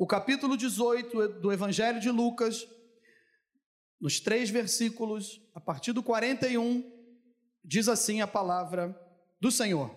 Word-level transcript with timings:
o 0.00 0.06
capítulo 0.06 0.56
18 0.56 1.40
do 1.40 1.52
Evangelho 1.52 2.00
de 2.00 2.08
Lucas, 2.10 2.66
nos 4.00 4.18
três 4.18 4.48
versículos, 4.48 5.42
a 5.54 5.60
partir 5.60 5.92
do 5.92 6.02
41, 6.02 6.90
diz 7.62 7.86
assim 7.86 8.22
a 8.22 8.26
palavra 8.26 8.98
do 9.38 9.50
Senhor: 9.50 9.94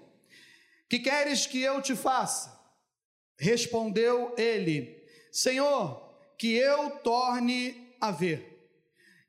Que 0.90 1.00
queres 1.00 1.48
que 1.48 1.62
eu 1.62 1.82
te 1.82 1.96
faça? 1.96 2.54
Respondeu 3.40 4.36
ele: 4.38 5.02
Senhor, 5.32 6.14
que 6.38 6.52
eu 6.54 6.98
torne 6.98 7.96
a 8.02 8.12
ver. 8.12 8.70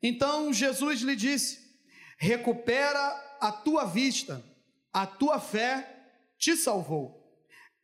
Então 0.02 0.52
Jesus 0.52 1.02
lhe 1.02 1.14
disse: 1.14 1.72
Recupera 2.18 3.36
a 3.41 3.52
tua 3.52 3.84
vista, 3.84 4.45
a 4.93 5.06
tua 5.06 5.38
fé 5.38 6.11
te 6.36 6.56
salvou. 6.56 7.32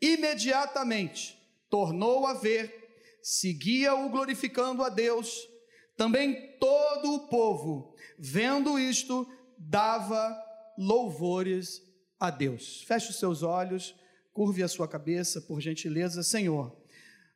Imediatamente 0.02 1.38
tornou 1.70 2.26
a 2.26 2.34
ver, 2.34 2.79
seguia-o 3.22 4.08
glorificando 4.08 4.82
a 4.82 4.88
Deus. 4.88 5.48
Também 5.96 6.56
todo 6.58 7.14
o 7.14 7.28
povo, 7.28 7.94
vendo 8.18 8.78
isto, 8.78 9.26
dava 9.58 10.36
louvores 10.78 11.82
a 12.18 12.30
Deus. 12.30 12.82
Feche 12.82 13.10
os 13.10 13.18
seus 13.18 13.42
olhos, 13.42 13.94
curve 14.32 14.62
a 14.62 14.68
sua 14.68 14.88
cabeça, 14.88 15.40
por 15.40 15.60
gentileza, 15.60 16.22
Senhor. 16.22 16.74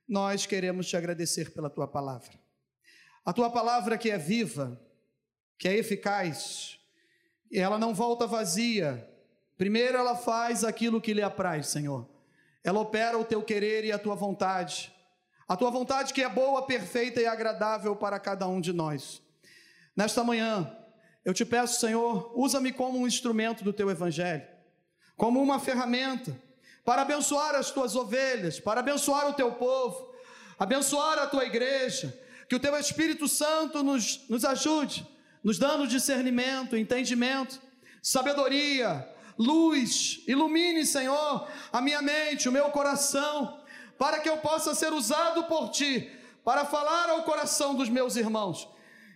Nós 0.09 0.47
queremos 0.47 0.88
te 0.88 0.97
agradecer 0.97 1.52
pela 1.52 1.69
tua 1.69 1.87
palavra. 1.87 2.32
A 3.24 3.32
tua 3.32 3.51
palavra 3.51 3.98
que 3.98 4.10
é 4.10 4.19
viva, 4.19 4.80
que 5.59 5.66
é 5.66 5.77
eficaz, 5.77 6.79
ela 7.52 7.79
não 7.79 7.95
volta 7.95 8.27
vazia. 8.27 9.09
Primeiro 9.57 9.96
ela 9.96 10.16
faz 10.16 10.65
aquilo 10.65 11.01
que 11.01 11.15
lhe 11.15 11.23
apraz, 11.23 11.69
Senhor. 11.69 12.09
Ela 12.62 12.80
opera 12.80 13.19
o 13.19 13.24
teu 13.24 13.43
querer 13.43 13.85
e 13.85 13.93
a 13.93 13.98
tua 13.98 14.15
vontade. 14.15 14.94
A 15.48 15.57
tua 15.57 15.71
vontade 15.71 16.12
que 16.12 16.23
é 16.23 16.29
boa, 16.29 16.66
perfeita 16.66 17.21
e 17.21 17.27
agradável 17.27 17.95
para 17.95 18.19
cada 18.19 18.47
um 18.47 18.61
de 18.61 18.73
nós. 18.73 19.23
Nesta 19.96 20.24
manhã, 20.24 20.74
eu 21.24 21.35
te 21.35 21.45
peço, 21.45 21.80
Senhor, 21.80 22.32
usa-me 22.35 22.73
como 22.73 22.99
um 22.99 23.07
instrumento 23.07 23.63
do 23.63 23.73
teu 23.73 23.91
evangelho, 23.91 24.46
como 25.16 25.43
uma 25.43 25.59
ferramenta 25.59 26.37
para 26.85 27.02
abençoar 27.02 27.55
as 27.55 27.71
tuas 27.71 27.95
ovelhas, 27.95 28.60
para 28.60 28.80
abençoar 28.80 29.29
o 29.29 29.35
teu 29.35 29.52
povo, 29.52 30.13
abençoar 30.59 31.18
a 31.18 31.27
tua 31.27 31.45
igreja, 31.45 32.18
que 32.49 32.57
o 32.57 32.61
teu 32.61 32.77
Espírito 32.79 33.27
Santo 33.29 33.83
nos, 33.83 34.29
nos 34.29 34.45
ajude 34.45 35.07
nos 35.45 35.59
dando 35.59 35.87
discernimento, 35.87 36.74
entendimento, 36.74 37.61
sabedoria, 38.02 39.07
luz. 39.38 40.23
Ilumine, 40.27 40.87
Senhor, 40.87 41.46
a 41.71 41.83
minha 41.83 42.01
mente, 42.01 42.49
o 42.49 42.52
meu 42.52 42.71
coração, 42.71 43.63
para 43.98 44.20
que 44.20 44.28
eu 44.28 44.38
possa 44.38 44.74
ser 44.74 44.92
usado 44.92 45.45
por 45.45 45.70
Ti, 45.70 46.10
para 46.45 46.64
falar 46.64 47.10
ao 47.10 47.23
coração 47.23 47.74
dos 47.74 47.88
meus 47.88 48.16
irmãos 48.16 48.68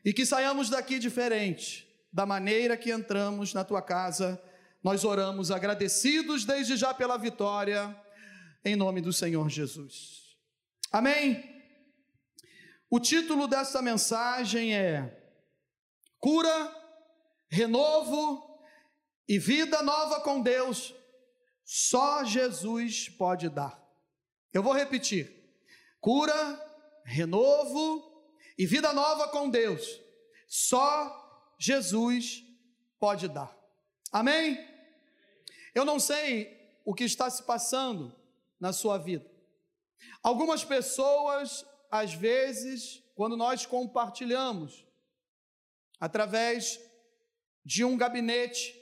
e 0.05 0.13
que 0.13 0.25
saiamos 0.25 0.71
daqui 0.71 0.99
diferente 0.99 1.87
da 2.13 2.25
maneira 2.25 2.77
que 2.77 2.91
entramos 2.91 3.53
na 3.53 3.65
Tua 3.65 3.83
casa. 3.83 4.43
Nós 4.83 5.05
oramos 5.05 5.51
agradecidos 5.51 6.45
desde 6.45 6.77
já 6.77 6.95
pela 6.95 7.19
vitória, 7.19 7.95
em 8.65 8.77
nome 8.77 9.01
do 9.01 9.13
Senhor 9.13 9.49
Jesus. 9.49 10.37
Amém. 10.91 11.57
O 12.91 12.99
título 12.99 13.47
dessa 13.47 13.83
mensagem 13.83 14.75
é 14.75 15.15
cura, 16.19 16.75
renovo 17.51 18.49
e 19.29 19.39
vida 19.39 19.83
nova 19.83 20.21
com 20.23 20.41
Deus, 20.41 20.95
só 21.65 22.25
Jesus 22.25 23.11
pode 23.11 23.51
dar. 23.51 23.79
Eu 24.53 24.63
vou 24.63 24.73
repetir: 24.73 25.53
cura, 26.01 26.35
renovo 27.05 28.25
e 28.57 28.67
vida 28.67 28.93
nova 28.93 29.29
com 29.29 29.49
Deus, 29.49 30.01
só 30.47 31.55
Jesus 31.59 32.45
pode 32.99 33.29
dar. 33.29 33.57
Amém? 34.13 34.59
Eu 35.75 35.85
não 35.85 36.01
sei 36.01 36.57
o 36.85 36.95
que 36.95 37.05
está 37.05 37.29
se 37.29 37.43
passando 37.43 38.15
na 38.59 38.73
sua 38.73 38.99
vida. 38.99 39.31
Algumas 40.23 40.65
pessoas, 40.65 41.65
às 41.91 42.15
vezes, 42.15 43.03
quando 43.15 43.37
nós 43.37 43.67
compartilhamos 43.67 44.87
através 46.01 46.81
de 47.65 47.85
um 47.85 47.97
gabinete, 47.97 48.75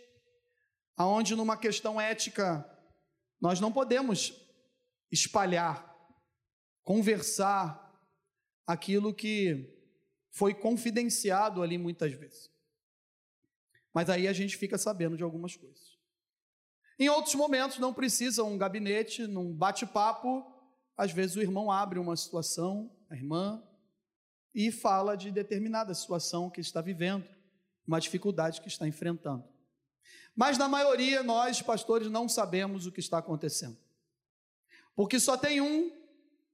aonde 0.96 1.34
numa 1.34 1.56
questão 1.56 2.00
ética 2.00 2.64
nós 3.41 3.60
não 3.60 3.72
podemos 3.72 4.45
espalhar, 5.10 5.94
conversar 6.82 7.82
aquilo 8.66 9.14
que 9.14 9.72
foi 10.30 10.54
confidenciado 10.54 11.62
ali 11.62 11.78
muitas 11.78 12.12
vezes. 12.12 12.50
Mas 13.94 14.10
aí 14.10 14.28
a 14.28 14.32
gente 14.32 14.56
fica 14.56 14.76
sabendo 14.76 15.16
de 15.16 15.22
algumas 15.22 15.56
coisas. 15.56 15.96
Em 16.98 17.08
outros 17.08 17.34
momentos 17.34 17.78
não 17.78 17.94
precisa 17.94 18.42
um 18.42 18.58
gabinete, 18.58 19.26
num 19.26 19.52
bate-papo, 19.54 20.44
às 20.96 21.12
vezes 21.12 21.36
o 21.36 21.42
irmão 21.42 21.70
abre 21.70 21.98
uma 21.98 22.16
situação, 22.16 22.90
a 23.08 23.14
irmã 23.14 23.62
e 24.54 24.72
fala 24.72 25.16
de 25.16 25.30
determinada 25.30 25.92
situação 25.94 26.48
que 26.48 26.60
está 26.60 26.80
vivendo, 26.80 27.28
uma 27.86 28.00
dificuldade 28.00 28.62
que 28.62 28.68
está 28.68 28.88
enfrentando. 28.88 29.44
Mas 30.34 30.56
na 30.58 30.68
maioria 30.68 31.22
nós, 31.22 31.60
pastores, 31.60 32.10
não 32.10 32.28
sabemos 32.28 32.86
o 32.86 32.92
que 32.92 33.00
está 33.00 33.18
acontecendo. 33.18 33.78
Porque 34.96 35.20
só 35.20 35.36
tem 35.36 35.60
um 35.60 35.92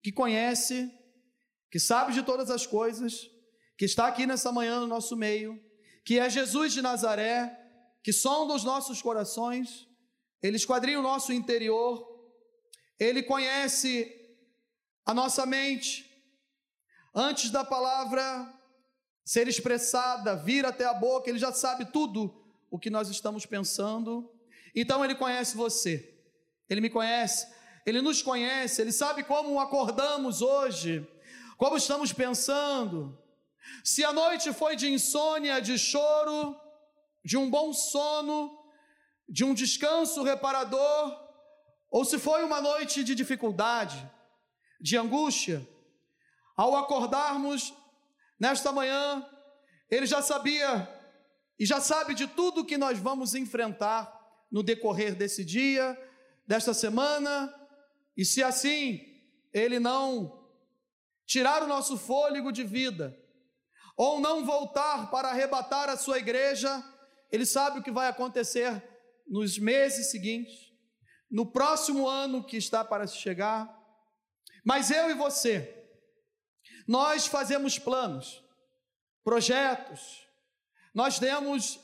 que 0.02 0.12
conhece, 0.12 0.92
que 1.70 1.78
sabe 1.78 2.12
de 2.12 2.22
todas 2.22 2.50
as 2.50 2.66
coisas, 2.66 3.30
que 3.78 3.86
está 3.86 4.06
aqui 4.06 4.26
nessa 4.26 4.52
manhã 4.52 4.80
no 4.80 4.86
nosso 4.86 5.16
meio, 5.16 5.58
que 6.04 6.18
é 6.18 6.28
Jesus 6.28 6.74
de 6.74 6.82
Nazaré, 6.82 7.58
que 8.02 8.12
sonda 8.12 8.52
os 8.52 8.64
nossos 8.64 9.00
corações, 9.00 9.88
ele 10.42 10.56
esquadrinha 10.56 10.98
o 10.98 11.02
nosso 11.02 11.32
interior, 11.32 12.06
ele 12.98 13.22
conhece 13.22 14.12
a 15.06 15.14
nossa 15.14 15.46
mente, 15.46 16.12
Antes 17.14 17.50
da 17.50 17.62
palavra 17.62 18.50
ser 19.22 19.46
expressada, 19.46 20.34
vir 20.34 20.64
até 20.64 20.86
a 20.86 20.94
boca, 20.94 21.28
ele 21.28 21.38
já 21.38 21.52
sabe 21.52 21.84
tudo 21.84 22.34
o 22.70 22.78
que 22.78 22.88
nós 22.88 23.10
estamos 23.10 23.44
pensando. 23.44 24.32
Então 24.74 25.04
ele 25.04 25.14
conhece 25.14 25.54
você, 25.54 26.18
ele 26.70 26.80
me 26.80 26.88
conhece, 26.88 27.46
ele 27.84 28.00
nos 28.00 28.22
conhece, 28.22 28.80
ele 28.80 28.92
sabe 28.92 29.24
como 29.24 29.58
acordamos 29.58 30.40
hoje, 30.40 31.06
como 31.56 31.76
estamos 31.76 32.12
pensando. 32.12 33.18
Se 33.84 34.04
a 34.04 34.12
noite 34.12 34.52
foi 34.52 34.76
de 34.76 34.88
insônia, 34.90 35.60
de 35.60 35.78
choro, 35.78 36.56
de 37.24 37.36
um 37.36 37.50
bom 37.50 37.72
sono, 37.72 38.58
de 39.28 39.44
um 39.44 39.54
descanso 39.54 40.22
reparador, 40.22 41.20
ou 41.90 42.04
se 42.04 42.18
foi 42.18 42.42
uma 42.44 42.60
noite 42.60 43.04
de 43.04 43.14
dificuldade, 43.14 44.10
de 44.80 44.96
angústia, 44.96 45.66
ao 46.56 46.76
acordarmos 46.76 47.72
nesta 48.38 48.72
manhã, 48.72 49.24
ele 49.90 50.06
já 50.06 50.22
sabia 50.22 50.88
e 51.58 51.66
já 51.66 51.80
sabe 51.80 52.14
de 52.14 52.26
tudo 52.26 52.64
que 52.64 52.78
nós 52.78 52.98
vamos 52.98 53.34
enfrentar 53.34 54.20
no 54.50 54.62
decorrer 54.62 55.14
desse 55.14 55.44
dia, 55.44 55.96
desta 56.46 56.74
semana, 56.74 57.52
e 58.16 58.24
se 58.24 58.42
assim 58.42 59.00
ele 59.52 59.78
não 59.78 60.40
tirar 61.26 61.62
o 61.62 61.66
nosso 61.66 61.96
fôlego 61.96 62.52
de 62.52 62.64
vida, 62.64 63.18
ou 63.96 64.20
não 64.20 64.44
voltar 64.44 65.10
para 65.10 65.28
arrebatar 65.28 65.88
a 65.88 65.96
sua 65.96 66.18
igreja, 66.18 66.82
ele 67.30 67.46
sabe 67.46 67.78
o 67.78 67.82
que 67.82 67.90
vai 67.90 68.08
acontecer 68.08 68.82
nos 69.26 69.58
meses 69.58 70.10
seguintes, 70.10 70.72
no 71.30 71.50
próximo 71.50 72.06
ano 72.06 72.44
que 72.44 72.56
está 72.56 72.84
para 72.84 73.06
chegar. 73.06 73.74
Mas 74.64 74.90
eu 74.90 75.10
e 75.10 75.14
você, 75.14 75.74
nós 76.86 77.26
fazemos 77.26 77.78
planos, 77.78 78.42
projetos, 79.24 80.26
nós 80.94 81.18
temos 81.18 81.80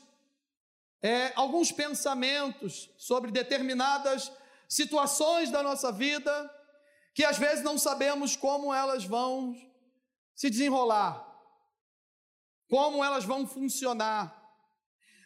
é, 1.01 1.31
alguns 1.35 1.71
pensamentos 1.71 2.89
sobre 2.97 3.31
determinadas 3.31 4.31
situações 4.69 5.49
da 5.49 5.63
nossa 5.63 5.91
vida 5.91 6.55
que 7.15 7.25
às 7.25 7.37
vezes 7.37 7.63
não 7.63 7.77
sabemos 7.77 8.35
como 8.35 8.73
elas 8.73 9.03
vão 9.03 9.53
se 10.35 10.49
desenrolar, 10.49 11.25
como 12.69 13.03
elas 13.03 13.25
vão 13.25 13.45
funcionar, 13.45 14.39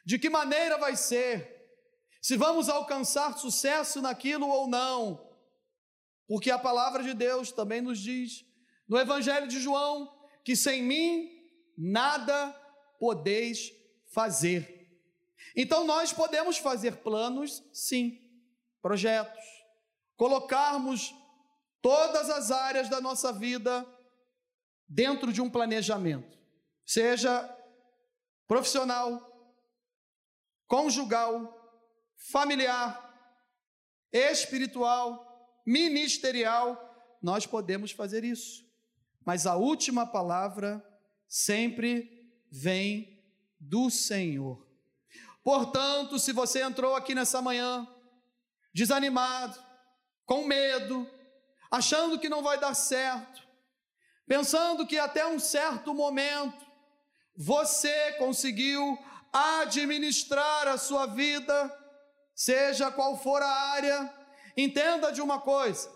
de 0.06 0.18
que 0.18 0.30
maneira 0.30 0.78
vai 0.78 0.96
ser, 0.96 1.70
se 2.22 2.38
vamos 2.38 2.70
alcançar 2.70 3.38
sucesso 3.38 4.02
naquilo 4.02 4.48
ou 4.48 4.66
não, 4.66 5.30
porque 6.26 6.50
a 6.50 6.58
palavra 6.58 7.04
de 7.04 7.14
Deus 7.14 7.52
também 7.52 7.82
nos 7.82 8.00
diz 8.00 8.46
no 8.88 8.98
Evangelho 8.98 9.48
de 9.48 9.60
João, 9.60 10.12
que 10.44 10.56
sem 10.56 10.82
mim 10.82 11.30
nada 11.78 12.50
podeis 12.98 13.72
fazer. 14.14 14.90
Então 15.56 15.86
nós 15.86 16.14
podemos 16.14 16.58
fazer 16.58 16.98
planos, 16.98 17.62
sim, 17.74 18.23
projetos, 18.84 19.44
colocarmos 20.18 21.16
todas 21.82 22.30
as 22.30 22.52
áreas 22.52 22.90
da 22.90 23.00
nossa 23.00 23.32
vida 23.32 23.88
dentro 24.88 25.32
de 25.32 25.42
um 25.42 25.50
planejamento, 25.50 26.38
seja 26.86 27.50
profissional, 28.46 29.32
conjugal, 30.68 31.32
familiar, 32.32 33.10
espiritual, 34.12 35.62
ministerial, 35.66 37.18
nós 37.22 37.48
podemos 37.48 37.92
fazer 37.92 38.26
isso. 38.26 38.70
Mas 39.26 39.48
a 39.48 39.56
última 39.56 40.06
palavra 40.06 40.86
sempre 41.26 42.30
vem 42.52 43.24
do 43.58 43.90
Senhor. 43.90 44.68
Portanto, 45.42 46.20
se 46.20 46.34
você 46.34 46.62
entrou 46.62 46.96
aqui 46.96 47.16
nessa 47.16 47.42
manhã 47.42 47.88
desanimado, 48.74 49.62
com 50.26 50.46
medo, 50.46 51.10
achando 51.70 52.20
que 52.20 52.30
não 52.30 52.42
vai 52.42 52.60
dar 52.60 52.74
certo, 52.74 53.42
pensando 54.28 54.88
que 54.88 54.98
até 54.98 55.26
um 55.26 55.40
certo 55.40 55.94
momento 55.94 56.66
você 57.36 58.14
conseguiu 58.14 58.98
administrar 59.32 60.68
a 60.68 60.78
sua 60.78 61.08
vida, 61.08 61.72
seja 62.36 62.92
qual 62.92 63.18
for 63.18 63.42
a 63.42 63.50
área, 63.72 64.14
entenda 64.56 65.12
de 65.12 65.22
uma 65.22 65.40
coisa: 65.42 65.92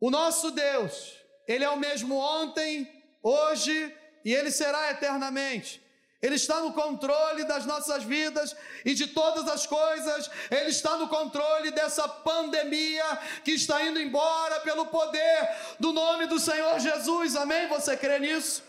o 0.00 0.10
nosso 0.10 0.50
Deus, 0.50 1.16
Ele 1.46 1.64
é 1.64 1.70
o 1.70 1.78
mesmo 1.78 2.16
ontem, 2.16 2.88
hoje 3.22 3.96
e 4.24 4.32
Ele 4.32 4.50
será 4.50 4.90
eternamente. 4.90 5.82
Ele 6.22 6.36
está 6.36 6.60
no 6.60 6.72
controle 6.72 7.44
das 7.44 7.66
nossas 7.66 8.04
vidas 8.04 8.54
e 8.84 8.94
de 8.94 9.08
todas 9.08 9.48
as 9.48 9.66
coisas, 9.66 10.30
Ele 10.48 10.70
está 10.70 10.96
no 10.96 11.08
controle 11.08 11.72
dessa 11.72 12.08
pandemia 12.08 13.04
que 13.44 13.50
está 13.50 13.84
indo 13.84 14.00
embora 14.00 14.60
pelo 14.60 14.86
poder 14.86 15.48
do 15.80 15.92
nome 15.92 16.28
do 16.28 16.38
Senhor 16.38 16.78
Jesus, 16.78 17.34
amém? 17.34 17.66
Você 17.68 17.96
crê 17.96 18.20
nisso? 18.20 18.62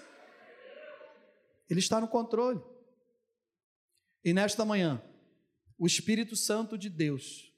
Ele 1.69 1.79
está 1.79 2.01
no 2.01 2.07
controle. 2.07 2.59
E 4.23 4.33
nesta 4.33 4.65
manhã, 4.65 5.03
o 5.77 5.85
Espírito 5.85 6.35
Santo 6.35 6.75
de 6.75 6.89
Deus 6.89 7.53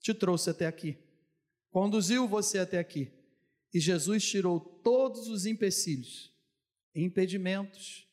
te 0.00 0.14
trouxe 0.14 0.50
até 0.50 0.66
aqui, 0.66 0.96
conduziu 1.70 2.28
você 2.28 2.58
até 2.58 2.78
aqui, 2.78 3.10
e 3.72 3.80
Jesus 3.80 4.24
tirou 4.24 4.60
todos 4.60 5.28
os 5.28 5.46
empecilhos, 5.46 6.32
impedimentos, 6.94 8.03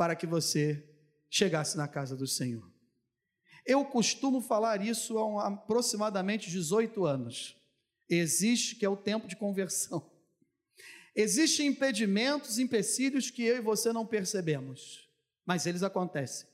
para 0.00 0.16
que 0.16 0.26
você 0.26 0.82
chegasse 1.28 1.76
na 1.76 1.86
casa 1.86 2.16
do 2.16 2.26
Senhor. 2.26 2.66
Eu 3.66 3.84
costumo 3.84 4.40
falar 4.40 4.80
isso 4.80 5.18
há 5.18 5.48
aproximadamente 5.48 6.48
18 6.48 7.04
anos. 7.04 7.54
Existe 8.08 8.76
que 8.76 8.86
é 8.86 8.88
o 8.88 8.96
tempo 8.96 9.28
de 9.28 9.36
conversão. 9.36 10.10
Existem 11.14 11.66
impedimentos, 11.66 12.58
empecilhos 12.58 13.30
que 13.30 13.42
eu 13.42 13.58
e 13.58 13.60
você 13.60 13.92
não 13.92 14.06
percebemos, 14.06 15.06
mas 15.44 15.66
eles 15.66 15.82
acontecem. 15.82 16.48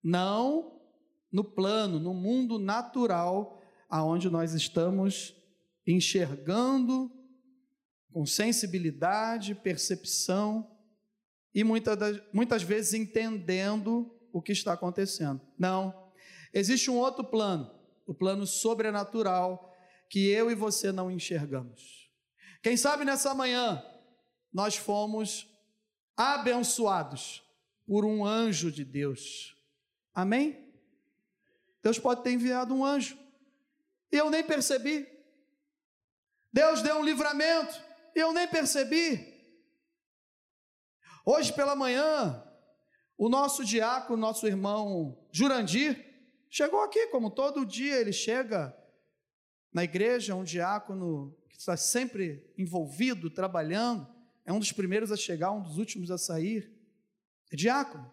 Não 0.00 0.80
no 1.32 1.42
plano, 1.42 1.98
no 1.98 2.14
mundo 2.14 2.56
natural, 2.56 3.60
aonde 3.88 4.30
nós 4.30 4.52
estamos 4.52 5.34
enxergando 5.84 7.10
com 8.12 8.24
sensibilidade, 8.24 9.56
percepção 9.56 10.75
e 11.56 11.64
muitas, 11.64 11.96
das, 11.96 12.20
muitas 12.34 12.62
vezes 12.62 12.92
entendendo 12.92 14.14
o 14.30 14.42
que 14.42 14.52
está 14.52 14.74
acontecendo. 14.74 15.40
Não. 15.58 16.12
Existe 16.52 16.90
um 16.90 16.98
outro 16.98 17.24
plano, 17.24 17.74
o 18.06 18.12
plano 18.12 18.46
sobrenatural, 18.46 19.74
que 20.10 20.28
eu 20.28 20.50
e 20.50 20.54
você 20.54 20.92
não 20.92 21.10
enxergamos. 21.10 22.10
Quem 22.62 22.76
sabe 22.76 23.06
nessa 23.06 23.32
manhã 23.32 23.82
nós 24.52 24.76
fomos 24.76 25.48
abençoados 26.14 27.42
por 27.86 28.04
um 28.04 28.22
anjo 28.22 28.70
de 28.70 28.84
Deus. 28.84 29.56
Amém? 30.14 30.70
Deus 31.82 31.98
pode 31.98 32.22
ter 32.22 32.32
enviado 32.32 32.74
um 32.74 32.84
anjo. 32.84 33.16
E 34.12 34.16
eu 34.18 34.28
nem 34.28 34.44
percebi. 34.44 35.08
Deus 36.52 36.82
deu 36.82 36.98
um 36.98 37.04
livramento. 37.04 37.80
E 38.14 38.18
eu 38.18 38.30
nem 38.30 38.46
percebi. 38.46 39.35
Hoje 41.28 41.52
pela 41.52 41.74
manhã, 41.74 42.40
o 43.18 43.28
nosso 43.28 43.64
diácono, 43.64 44.16
nosso 44.16 44.46
irmão 44.46 45.18
Jurandir, 45.32 46.06
chegou 46.48 46.80
aqui, 46.84 47.08
como 47.08 47.32
todo 47.32 47.66
dia 47.66 47.96
ele 47.96 48.12
chega 48.12 48.72
na 49.72 49.82
igreja, 49.82 50.36
um 50.36 50.44
diácono 50.44 51.36
que 51.50 51.56
está 51.58 51.76
sempre 51.76 52.48
envolvido, 52.56 53.28
trabalhando, 53.28 54.06
é 54.44 54.52
um 54.52 54.60
dos 54.60 54.70
primeiros 54.70 55.10
a 55.10 55.16
chegar, 55.16 55.50
um 55.50 55.60
dos 55.60 55.78
últimos 55.78 56.12
a 56.12 56.16
sair. 56.16 56.72
É 57.50 57.56
diácono. 57.56 58.08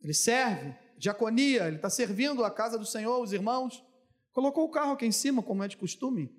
Ele 0.00 0.14
serve, 0.14 0.72
diaconia, 0.96 1.66
ele 1.66 1.74
está 1.74 1.90
servindo 1.90 2.44
a 2.44 2.52
casa 2.52 2.78
do 2.78 2.86
Senhor, 2.86 3.20
os 3.20 3.32
irmãos. 3.32 3.84
Colocou 4.30 4.64
o 4.64 4.70
carro 4.70 4.92
aqui 4.92 5.06
em 5.06 5.12
cima, 5.12 5.42
como 5.42 5.64
é 5.64 5.66
de 5.66 5.76
costume, 5.76 6.32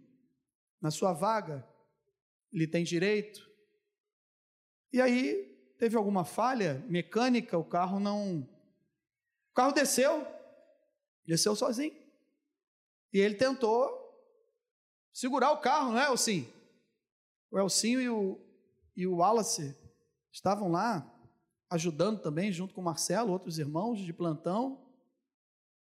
na 0.79 0.91
sua 0.91 1.11
vaga, 1.11 1.67
ele 2.53 2.67
tem 2.67 2.85
direito. 2.85 3.50
E 4.91 5.01
aí 5.01 5.51
teve 5.77 5.95
alguma 5.95 6.25
falha 6.25 6.83
mecânica, 6.87 7.57
o 7.57 7.63
carro 7.63 7.99
não. 7.99 8.41
O 9.49 9.53
carro 9.53 9.71
desceu, 9.71 10.25
desceu 11.25 11.55
sozinho. 11.55 11.95
E 13.13 13.19
ele 13.19 13.35
tentou 13.35 13.89
segurar 15.13 15.51
o 15.51 15.59
carro, 15.59 15.91
não 15.91 15.99
é, 15.99 16.07
Elcinho? 16.07 16.51
O 17.49 17.59
Elcinho 17.59 18.01
e 18.01 18.09
o, 18.09 18.39
e 18.95 19.05
o 19.07 19.17
Wallace 19.17 19.75
estavam 20.31 20.71
lá 20.71 21.07
ajudando 21.69 22.21
também, 22.21 22.51
junto 22.51 22.73
com 22.73 22.81
o 22.81 22.83
Marcelo, 22.83 23.31
outros 23.31 23.57
irmãos 23.57 23.99
de 23.99 24.13
plantão. 24.13 24.85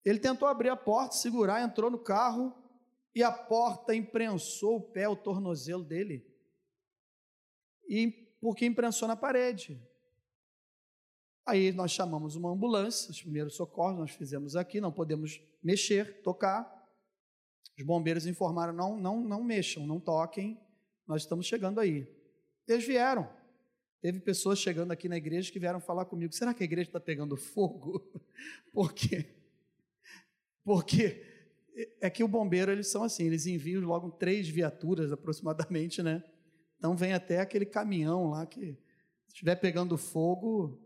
Ele 0.04 0.18
tentou 0.18 0.48
abrir 0.48 0.68
a 0.68 0.76
porta, 0.76 1.16
segurar, 1.16 1.62
entrou 1.62 1.90
no 1.90 1.98
carro 1.98 2.54
e 3.14 3.22
a 3.22 3.30
porta 3.30 3.94
imprensou 3.94 4.76
o 4.76 4.92
pé, 4.92 5.08
o 5.08 5.16
tornozelo 5.16 5.84
dele. 5.84 6.26
E 7.88 8.21
porque 8.42 8.66
imprensou 8.66 9.06
na 9.06 9.14
parede. 9.14 9.80
Aí 11.46 11.70
nós 11.70 11.92
chamamos 11.92 12.34
uma 12.34 12.50
ambulância, 12.50 13.08
os 13.08 13.22
primeiros 13.22 13.54
socorros 13.54 13.96
nós 13.96 14.10
fizemos 14.10 14.56
aqui, 14.56 14.80
não 14.80 14.90
podemos 14.90 15.40
mexer, 15.62 16.20
tocar. 16.22 16.68
Os 17.78 17.84
bombeiros 17.84 18.26
informaram: 18.26 18.72
não, 18.72 18.96
não, 18.96 19.22
não 19.22 19.44
mexam, 19.44 19.86
não 19.86 20.00
toquem, 20.00 20.60
nós 21.06 21.22
estamos 21.22 21.46
chegando 21.46 21.78
aí. 21.78 22.12
Eles 22.66 22.84
vieram. 22.84 23.32
Teve 24.00 24.18
pessoas 24.18 24.58
chegando 24.58 24.90
aqui 24.90 25.08
na 25.08 25.16
igreja 25.16 25.52
que 25.52 25.60
vieram 25.60 25.80
falar 25.80 26.04
comigo: 26.06 26.32
será 26.32 26.52
que 26.52 26.64
a 26.64 26.66
igreja 26.66 26.88
está 26.88 27.00
pegando 27.00 27.36
fogo? 27.36 28.10
Por 28.74 28.92
quê? 28.92 29.36
Porque 30.64 31.24
é 32.00 32.10
que 32.10 32.24
o 32.24 32.28
bombeiro, 32.28 32.72
eles 32.72 32.88
são 32.88 33.04
assim, 33.04 33.24
eles 33.24 33.46
enviam 33.46 33.82
logo 33.82 34.10
três 34.10 34.48
viaturas 34.48 35.12
aproximadamente, 35.12 36.02
né? 36.02 36.24
Então 36.82 36.96
vem 36.96 37.12
até 37.12 37.38
aquele 37.38 37.64
caminhão 37.64 38.30
lá 38.30 38.44
que 38.44 38.76
estiver 39.28 39.54
pegando 39.54 39.96
fogo. 39.96 40.82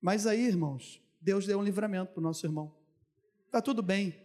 Mas 0.00 0.26
aí, 0.26 0.46
irmãos, 0.46 0.98
Deus 1.20 1.46
deu 1.46 1.58
um 1.58 1.62
livramento 1.62 2.12
para 2.12 2.20
o 2.20 2.22
nosso 2.22 2.46
irmão. 2.46 2.74
Está 3.44 3.60
tudo 3.60 3.82
bem. 3.82 4.18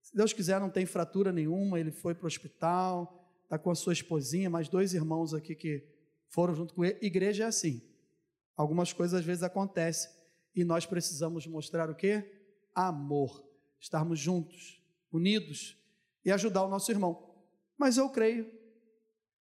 Se 0.00 0.16
Deus 0.16 0.32
quiser, 0.32 0.58
não 0.58 0.70
tem 0.70 0.86
fratura 0.86 1.34
nenhuma, 1.34 1.78
ele 1.78 1.90
foi 1.90 2.14
para 2.14 2.24
o 2.24 2.26
hospital, 2.28 3.30
está 3.42 3.58
com 3.58 3.70
a 3.70 3.74
sua 3.74 3.92
esposinha, 3.92 4.48
mais 4.48 4.70
dois 4.70 4.94
irmãos 4.94 5.34
aqui 5.34 5.54
que 5.54 5.86
foram 6.30 6.54
junto 6.54 6.72
com 6.72 6.82
ele. 6.82 6.98
Igreja 7.02 7.44
é 7.44 7.46
assim. 7.48 7.82
Algumas 8.56 8.94
coisas 8.94 9.20
às 9.20 9.26
vezes 9.26 9.42
acontecem 9.42 10.10
e 10.56 10.64
nós 10.64 10.86
precisamos 10.86 11.46
mostrar 11.46 11.90
o 11.90 11.94
que? 11.94 12.24
Amor. 12.74 13.44
Estarmos 13.78 14.18
juntos, 14.18 14.82
unidos 15.12 15.76
e 16.24 16.32
ajudar 16.32 16.64
o 16.64 16.70
nosso 16.70 16.90
irmão. 16.90 17.34
Mas 17.76 17.98
eu 17.98 18.08
creio 18.08 18.59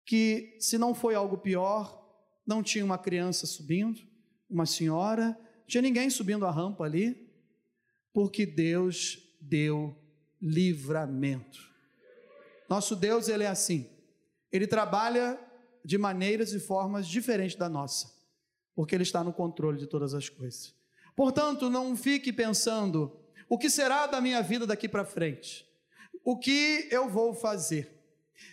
que 0.05 0.57
se 0.61 0.77
não 0.79 0.95
foi 0.95 1.15
algo 1.15 1.39
pior, 1.39 2.01
não 2.47 2.63
tinha 2.63 2.85
uma 2.85 2.99
criança 2.99 3.47
subindo, 3.47 4.01
uma 4.49 4.67
senhora, 4.67 5.39
tinha 5.67 5.83
ninguém 5.83 6.11
subindo 6.11 6.45
a 6.45 6.51
rampa 6.51 6.85
ali, 6.85 7.31
porque 8.13 8.45
Deus 8.45 9.19
deu 9.41 9.97
livramento. 10.41 11.59
Nosso 12.69 12.97
Deus, 12.97 13.29
ele 13.29 13.45
é 13.45 13.49
assim. 13.49 13.89
Ele 14.51 14.67
trabalha 14.67 15.39
de 15.85 15.99
maneiras 15.99 16.53
e 16.53 16.61
formas 16.61 17.07
diferentes 17.07 17.57
da 17.57 17.69
nossa, 17.69 18.13
porque 18.75 18.95
Ele 18.95 19.03
está 19.03 19.25
no 19.25 19.33
controle 19.33 19.79
de 19.79 19.87
todas 19.87 20.15
as 20.15 20.29
coisas. 20.29 20.75
Portanto, 21.17 21.69
não 21.69 21.97
fique 21.97 22.33
pensando: 22.33 23.19
o 23.49 23.59
que 23.59 23.69
será 23.69 24.07
da 24.07 24.21
minha 24.21 24.43
vida 24.43 24.67
daqui 24.67 24.89
para 24.89 25.05
frente? 25.05 25.67
O 26.25 26.39
que 26.39 26.89
eu 26.91 27.09
vou 27.09 27.35
fazer? 27.35 28.02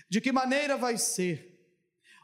De 0.10 0.20
que 0.22 0.32
maneira 0.32 0.78
vai 0.78 0.98
ser? 0.98 1.60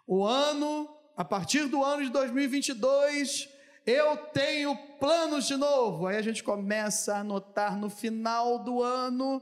O 0.07 0.23
ano, 0.25 0.89
a 1.15 1.23
partir 1.23 1.67
do 1.67 1.83
ano 1.83 2.03
de 2.03 2.09
2022, 2.11 3.49
eu 3.85 4.17
tenho 4.17 4.75
planos 4.99 5.45
de 5.45 5.55
novo. 5.55 6.07
Aí 6.07 6.17
a 6.17 6.21
gente 6.21 6.43
começa 6.43 7.15
a 7.15 7.19
anotar 7.19 7.77
no 7.77 7.89
final 7.89 8.63
do 8.63 8.81
ano. 8.81 9.41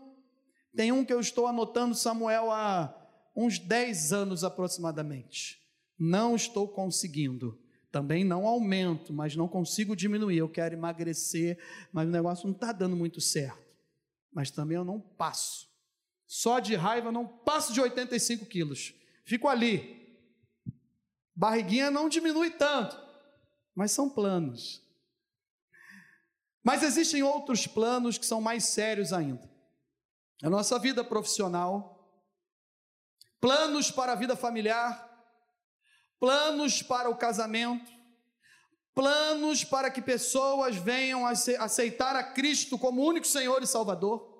Tem 0.75 0.91
um 0.91 1.05
que 1.05 1.13
eu 1.13 1.20
estou 1.20 1.48
anotando, 1.48 1.96
Samuel, 1.96 2.51
há 2.51 2.93
uns 3.36 3.60
10 3.60 4.13
anos 4.13 4.43
aproximadamente. 4.43 5.62
Não 5.98 6.36
estou 6.36 6.67
conseguindo. 6.67 7.60
Também 7.91 8.24
não 8.24 8.48
aumento, 8.48 9.13
mas 9.13 9.36
não 9.36 9.48
consigo 9.48 9.96
diminuir. 9.96 10.38
Eu 10.38 10.50
quero 10.50 10.75
emagrecer, 10.75 11.60
mas 11.91 12.08
o 12.08 12.12
negócio 12.12 12.48
não 12.48 12.53
está 12.55 12.72
dando 12.72 12.96
muito 12.96 13.22
certo. 13.22 13.62
Mas 14.34 14.50
também 14.50 14.75
eu 14.75 14.84
não 14.84 15.00
passo. 15.00 15.73
Só 16.36 16.58
de 16.58 16.74
raiva 16.74 17.12
não 17.12 17.28
passo 17.28 17.72
de 17.72 17.80
85 17.80 18.48
quilos. 18.48 18.96
Fico 19.24 19.48
ali. 19.48 20.18
Barriguinha 21.36 21.92
não 21.92 22.10
diminui 22.10 22.50
tanto, 22.50 23.00
mas 23.75 23.92
são 23.92 24.10
planos. 24.10 24.82
Mas 26.63 26.82
existem 26.82 27.22
outros 27.22 27.68
planos 27.68 28.18
que 28.18 28.25
são 28.25 28.42
mais 28.42 28.63
sérios 28.63 29.13
ainda. 29.13 29.48
A 30.42 30.50
nossa 30.50 30.80
vida 30.80 31.04
profissional, 31.04 32.12
planos 33.40 33.92
para 33.92 34.13
a 34.13 34.16
vida 34.16 34.36
familiar, 34.36 35.08
planos 36.20 36.82
para 36.82 37.12
o 37.12 37.16
casamento, 37.16 37.92
planos 38.96 39.63
para 39.63 39.92
que 39.92 40.02
pessoas 40.02 40.78
venham 40.78 41.28
a 41.28 41.30
aceitar 41.30 42.16
a 42.16 42.24
Cristo 42.24 42.80
como 42.80 43.06
único 43.06 43.28
Senhor 43.28 43.62
e 43.62 43.68
Salvador, 43.68 44.33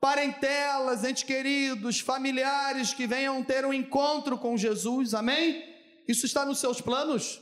parentelas, 0.00 1.04
entes 1.04 1.22
queridos, 1.22 2.00
familiares 2.00 2.94
que 2.94 3.06
venham 3.06 3.42
ter 3.42 3.64
um 3.64 3.72
encontro 3.72 4.38
com 4.38 4.56
Jesus, 4.56 5.14
amém? 5.14 5.64
Isso 6.06 6.24
está 6.24 6.44
nos 6.44 6.58
seus 6.58 6.80
planos? 6.80 7.40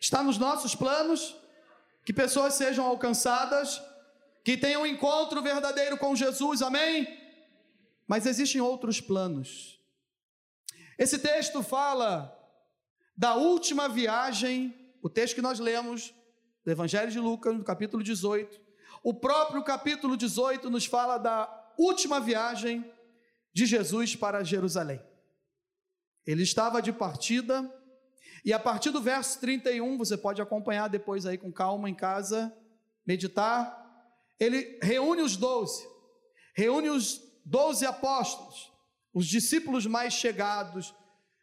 Está 0.00 0.22
nos 0.22 0.38
nossos 0.38 0.74
planos? 0.74 1.36
Que 2.04 2.12
pessoas 2.12 2.54
sejam 2.54 2.86
alcançadas, 2.86 3.80
que 4.44 4.56
tenham 4.56 4.82
um 4.82 4.86
encontro 4.86 5.42
verdadeiro 5.42 5.98
com 5.98 6.14
Jesus, 6.14 6.62
amém? 6.62 7.06
Mas 8.06 8.26
existem 8.26 8.60
outros 8.60 9.00
planos. 9.00 9.80
Esse 10.98 11.18
texto 11.18 11.62
fala 11.62 12.32
da 13.16 13.34
última 13.34 13.88
viagem, 13.88 14.74
o 15.02 15.08
texto 15.08 15.34
que 15.34 15.42
nós 15.42 15.58
lemos, 15.58 16.14
do 16.64 16.70
Evangelho 16.70 17.10
de 17.10 17.20
Lucas, 17.20 17.54
no 17.54 17.64
capítulo 17.64 18.02
18. 18.02 18.60
O 19.02 19.14
próprio 19.14 19.62
capítulo 19.62 20.16
18 20.16 20.70
nos 20.70 20.86
fala 20.86 21.18
da 21.18 21.65
última 21.78 22.20
viagem 22.20 22.84
de 23.52 23.66
Jesus 23.66 24.14
para 24.14 24.44
Jerusalém. 24.44 25.00
Ele 26.26 26.42
estava 26.42 26.82
de 26.82 26.92
partida, 26.92 27.72
e 28.44 28.52
a 28.52 28.58
partir 28.58 28.90
do 28.90 29.00
verso 29.00 29.40
31, 29.40 29.96
você 29.96 30.16
pode 30.16 30.42
acompanhar 30.42 30.88
depois 30.88 31.24
aí 31.24 31.38
com 31.38 31.52
calma 31.52 31.88
em 31.88 31.94
casa, 31.94 32.54
meditar. 33.06 33.84
Ele 34.38 34.78
reúne 34.82 35.22
os 35.22 35.36
doze, 35.36 35.86
reúne 36.54 36.90
os 36.90 37.20
doze 37.44 37.86
apóstolos, 37.86 38.72
os 39.14 39.26
discípulos 39.26 39.86
mais 39.86 40.12
chegados, 40.12 40.94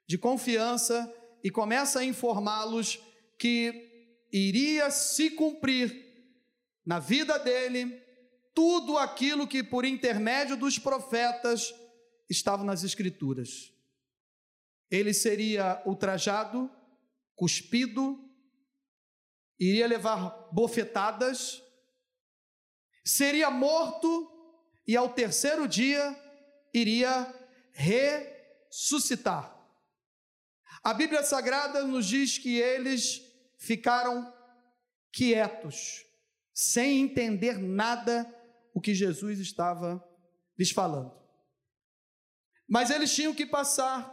de 0.05 0.17
confiança, 0.17 1.11
e 1.43 1.49
começa 1.49 1.99
a 1.99 2.05
informá-los 2.05 2.99
que 3.39 3.89
iria 4.31 4.91
se 4.91 5.31
cumprir 5.31 6.03
na 6.85 6.99
vida 6.99 7.37
dele 7.39 8.02
tudo 8.53 8.97
aquilo 8.97 9.47
que 9.47 9.63
por 9.63 9.85
intermédio 9.85 10.55
dos 10.55 10.77
profetas 10.77 11.73
estava 12.29 12.63
nas 12.63 12.83
escrituras. 12.83 13.73
Ele 14.89 15.13
seria 15.13 15.81
ultrajado, 15.85 16.69
cuspido, 17.35 18.19
iria 19.59 19.87
levar 19.87 20.49
bofetadas, 20.51 21.63
seria 23.03 23.49
morto 23.49 24.29
e 24.87 24.95
ao 24.95 25.09
terceiro 25.09 25.67
dia 25.67 26.15
iria 26.73 27.33
ressuscitar. 27.71 29.51
A 30.83 30.93
Bíblia 30.93 31.23
Sagrada 31.23 31.83
nos 31.85 32.05
diz 32.05 32.37
que 32.37 32.57
eles 32.57 33.21
ficaram 33.57 34.31
quietos, 35.11 36.05
sem 36.53 37.01
entender 37.01 37.57
nada 37.57 38.25
o 38.73 38.81
que 38.81 38.93
Jesus 38.93 39.39
estava 39.39 40.03
lhes 40.57 40.71
falando. 40.71 41.13
Mas 42.67 42.89
eles 42.89 43.13
tinham 43.13 43.33
que 43.33 43.45
passar 43.45 44.11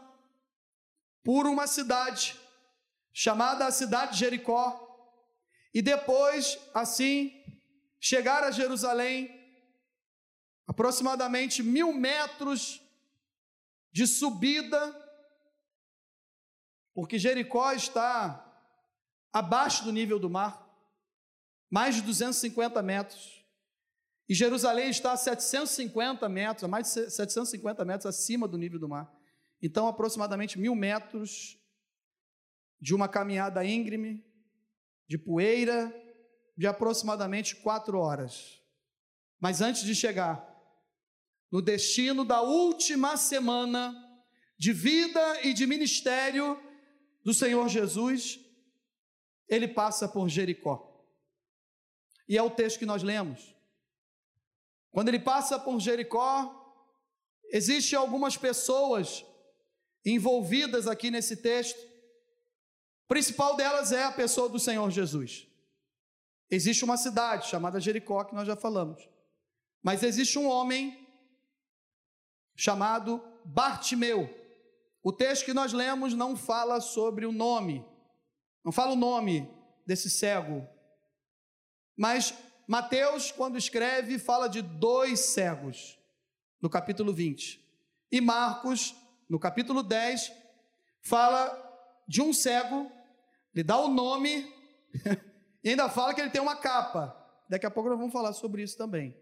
por 1.22 1.46
uma 1.46 1.66
cidade 1.66 2.38
chamada 3.12 3.66
a 3.66 3.72
cidade 3.72 4.12
de 4.12 4.18
Jericó 4.18 4.86
e 5.72 5.80
depois, 5.80 6.58
assim, 6.74 7.32
chegar 7.98 8.42
a 8.44 8.50
Jerusalém, 8.50 9.30
aproximadamente 10.66 11.62
mil 11.62 11.92
metros 11.92 12.82
de 13.92 14.06
subida 14.06 15.00
porque 16.94 17.18
Jericó 17.18 17.72
está 17.72 18.46
abaixo 19.32 19.84
do 19.84 19.92
nível 19.92 20.18
do 20.18 20.28
mar, 20.28 20.68
mais 21.70 21.94
de 21.94 22.02
250 22.02 22.82
metros, 22.82 23.39
e 24.30 24.34
Jerusalém 24.34 24.90
está 24.90 25.10
a 25.10 25.16
750 25.16 26.28
metros, 26.28 26.62
a 26.62 26.68
mais 26.68 26.86
de 26.86 27.10
750 27.10 27.84
metros 27.84 28.06
acima 28.06 28.46
do 28.46 28.56
nível 28.56 28.78
do 28.78 28.88
mar. 28.88 29.12
Então, 29.60 29.88
aproximadamente 29.88 30.56
mil 30.56 30.72
metros 30.76 31.58
de 32.80 32.94
uma 32.94 33.08
caminhada 33.08 33.64
íngreme, 33.64 34.24
de 35.08 35.18
poeira, 35.18 35.92
de 36.56 36.64
aproximadamente 36.64 37.56
quatro 37.56 37.98
horas. 37.98 38.62
Mas 39.40 39.60
antes 39.60 39.82
de 39.82 39.96
chegar 39.96 40.48
no 41.50 41.60
destino 41.60 42.24
da 42.24 42.40
última 42.40 43.16
semana 43.16 43.92
de 44.56 44.72
vida 44.72 45.44
e 45.44 45.52
de 45.52 45.66
ministério 45.66 46.56
do 47.24 47.34
Senhor 47.34 47.68
Jesus, 47.68 48.38
ele 49.48 49.66
passa 49.66 50.08
por 50.08 50.28
Jericó. 50.28 51.04
E 52.28 52.38
é 52.38 52.42
o 52.44 52.48
texto 52.48 52.78
que 52.78 52.86
nós 52.86 53.02
lemos. 53.02 53.58
Quando 54.90 55.08
ele 55.08 55.20
passa 55.20 55.58
por 55.58 55.78
Jericó, 55.80 56.56
existem 57.52 57.98
algumas 57.98 58.36
pessoas 58.36 59.24
envolvidas 60.04 60.86
aqui 60.86 61.10
nesse 61.10 61.36
texto. 61.36 61.78
O 63.04 63.08
principal 63.08 63.56
delas 63.56 63.92
é 63.92 64.04
a 64.04 64.12
pessoa 64.12 64.48
do 64.48 64.58
Senhor 64.58 64.90
Jesus. 64.90 65.46
Existe 66.50 66.84
uma 66.84 66.96
cidade 66.96 67.46
chamada 67.46 67.80
Jericó, 67.80 68.24
que 68.24 68.34
nós 68.34 68.46
já 68.46 68.56
falamos. 68.56 69.08
Mas 69.82 70.02
existe 70.02 70.38
um 70.38 70.48
homem 70.48 71.06
chamado 72.56 73.22
Bartimeu. 73.44 74.28
O 75.02 75.12
texto 75.12 75.44
que 75.44 75.54
nós 75.54 75.72
lemos 75.72 76.12
não 76.12 76.36
fala 76.36 76.80
sobre 76.80 77.24
o 77.24 77.32
nome, 77.32 77.84
não 78.64 78.72
fala 78.72 78.92
o 78.92 78.96
nome 78.96 79.48
desse 79.86 80.10
cego, 80.10 80.68
mas 81.96 82.34
Mateus, 82.70 83.32
quando 83.32 83.58
escreve, 83.58 84.16
fala 84.16 84.48
de 84.48 84.62
dois 84.62 85.18
cegos, 85.18 85.98
no 86.62 86.70
capítulo 86.70 87.12
20, 87.12 87.60
e 88.12 88.20
Marcos, 88.20 88.94
no 89.28 89.40
capítulo 89.40 89.82
10, 89.82 90.32
fala 91.02 91.50
de 92.06 92.22
um 92.22 92.32
cego, 92.32 92.88
ele 93.52 93.64
dá 93.64 93.76
o 93.76 93.88
nome 93.88 94.54
e 95.64 95.70
ainda 95.70 95.88
fala 95.88 96.14
que 96.14 96.20
ele 96.20 96.30
tem 96.30 96.40
uma 96.40 96.54
capa. 96.54 97.12
Daqui 97.48 97.66
a 97.66 97.70
pouco 97.72 97.88
nós 97.88 97.98
vamos 97.98 98.12
falar 98.12 98.32
sobre 98.34 98.62
isso 98.62 98.78
também. 98.78 99.20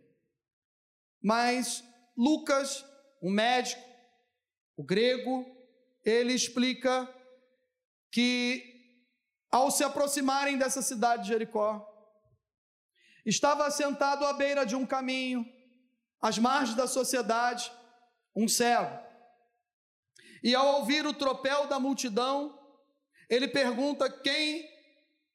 Mas 1.18 1.82
Lucas, 2.14 2.84
um 3.22 3.30
médico, 3.30 3.82
o 4.76 4.84
grego, 4.84 5.46
ele 6.04 6.34
explica 6.34 7.08
que 8.12 8.62
ao 9.50 9.70
se 9.70 9.82
aproximarem 9.82 10.58
dessa 10.58 10.82
cidade 10.82 11.22
de 11.22 11.28
Jericó, 11.28 11.88
estava 13.28 13.70
sentado 13.70 14.25
à 14.25 14.32
beira 14.32 14.64
de 14.64 14.75
um 14.75 14.87
caminho, 14.87 15.47
às 16.20 16.38
margens 16.38 16.76
da 16.76 16.87
sociedade, 16.87 17.70
um 18.35 18.49
cego. 18.49 18.99
E 20.42 20.54
ao 20.54 20.80
ouvir 20.80 21.06
o 21.06 21.12
tropel 21.12 21.66
da 21.66 21.78
multidão, 21.78 22.58
ele 23.28 23.49
pergunta 23.49 24.08
quem, 24.11 24.66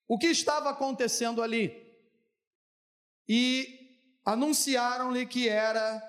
o 0.08 0.18
que 0.18 0.28
estava 0.28 0.72
acontecendo 0.72 1.42
ali. 1.44 1.72
E 3.28 3.80
anunciaram-lhe 4.26 5.26
que 5.26 5.48
era 5.48 6.02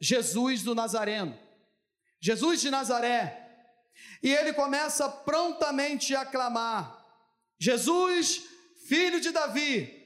Jesus 0.00 0.62
do 0.62 0.74
Nazareno. 0.74 1.38
Jesus 2.20 2.60
de 2.60 2.70
Nazaré, 2.70 3.48
e 4.22 4.34
ele 4.34 4.52
começa 4.52 5.08
prontamente 5.08 6.16
a 6.16 6.24
clamar: 6.24 7.04
Jesus, 7.58 8.42
filho 8.88 9.20
de 9.20 9.30
Davi, 9.30 9.97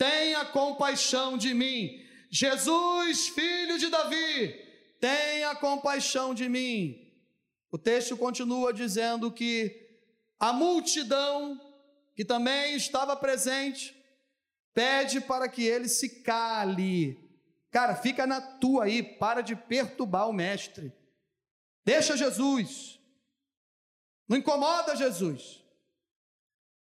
tenha 0.00 0.46
compaixão 0.46 1.36
de 1.36 1.52
mim. 1.52 2.02
Jesus, 2.30 3.28
filho 3.28 3.78
de 3.78 3.90
Davi, 3.90 4.48
tenha 4.98 5.54
compaixão 5.54 6.32
de 6.32 6.48
mim. 6.48 7.06
O 7.70 7.76
texto 7.76 8.16
continua 8.16 8.72
dizendo 8.72 9.30
que 9.30 10.00
a 10.38 10.54
multidão, 10.54 11.60
que 12.14 12.24
também 12.24 12.76
estava 12.76 13.14
presente, 13.14 13.94
pede 14.72 15.20
para 15.20 15.46
que 15.50 15.64
ele 15.64 15.86
se 15.86 16.22
cale. 16.22 17.18
Cara, 17.70 17.94
fica 17.94 18.26
na 18.26 18.40
tua 18.40 18.84
aí, 18.84 19.02
para 19.02 19.42
de 19.42 19.54
perturbar 19.54 20.30
o 20.30 20.32
mestre. 20.32 20.90
Deixa 21.84 22.16
Jesus. 22.16 22.98
Não 24.26 24.38
incomoda 24.38 24.96
Jesus. 24.96 25.62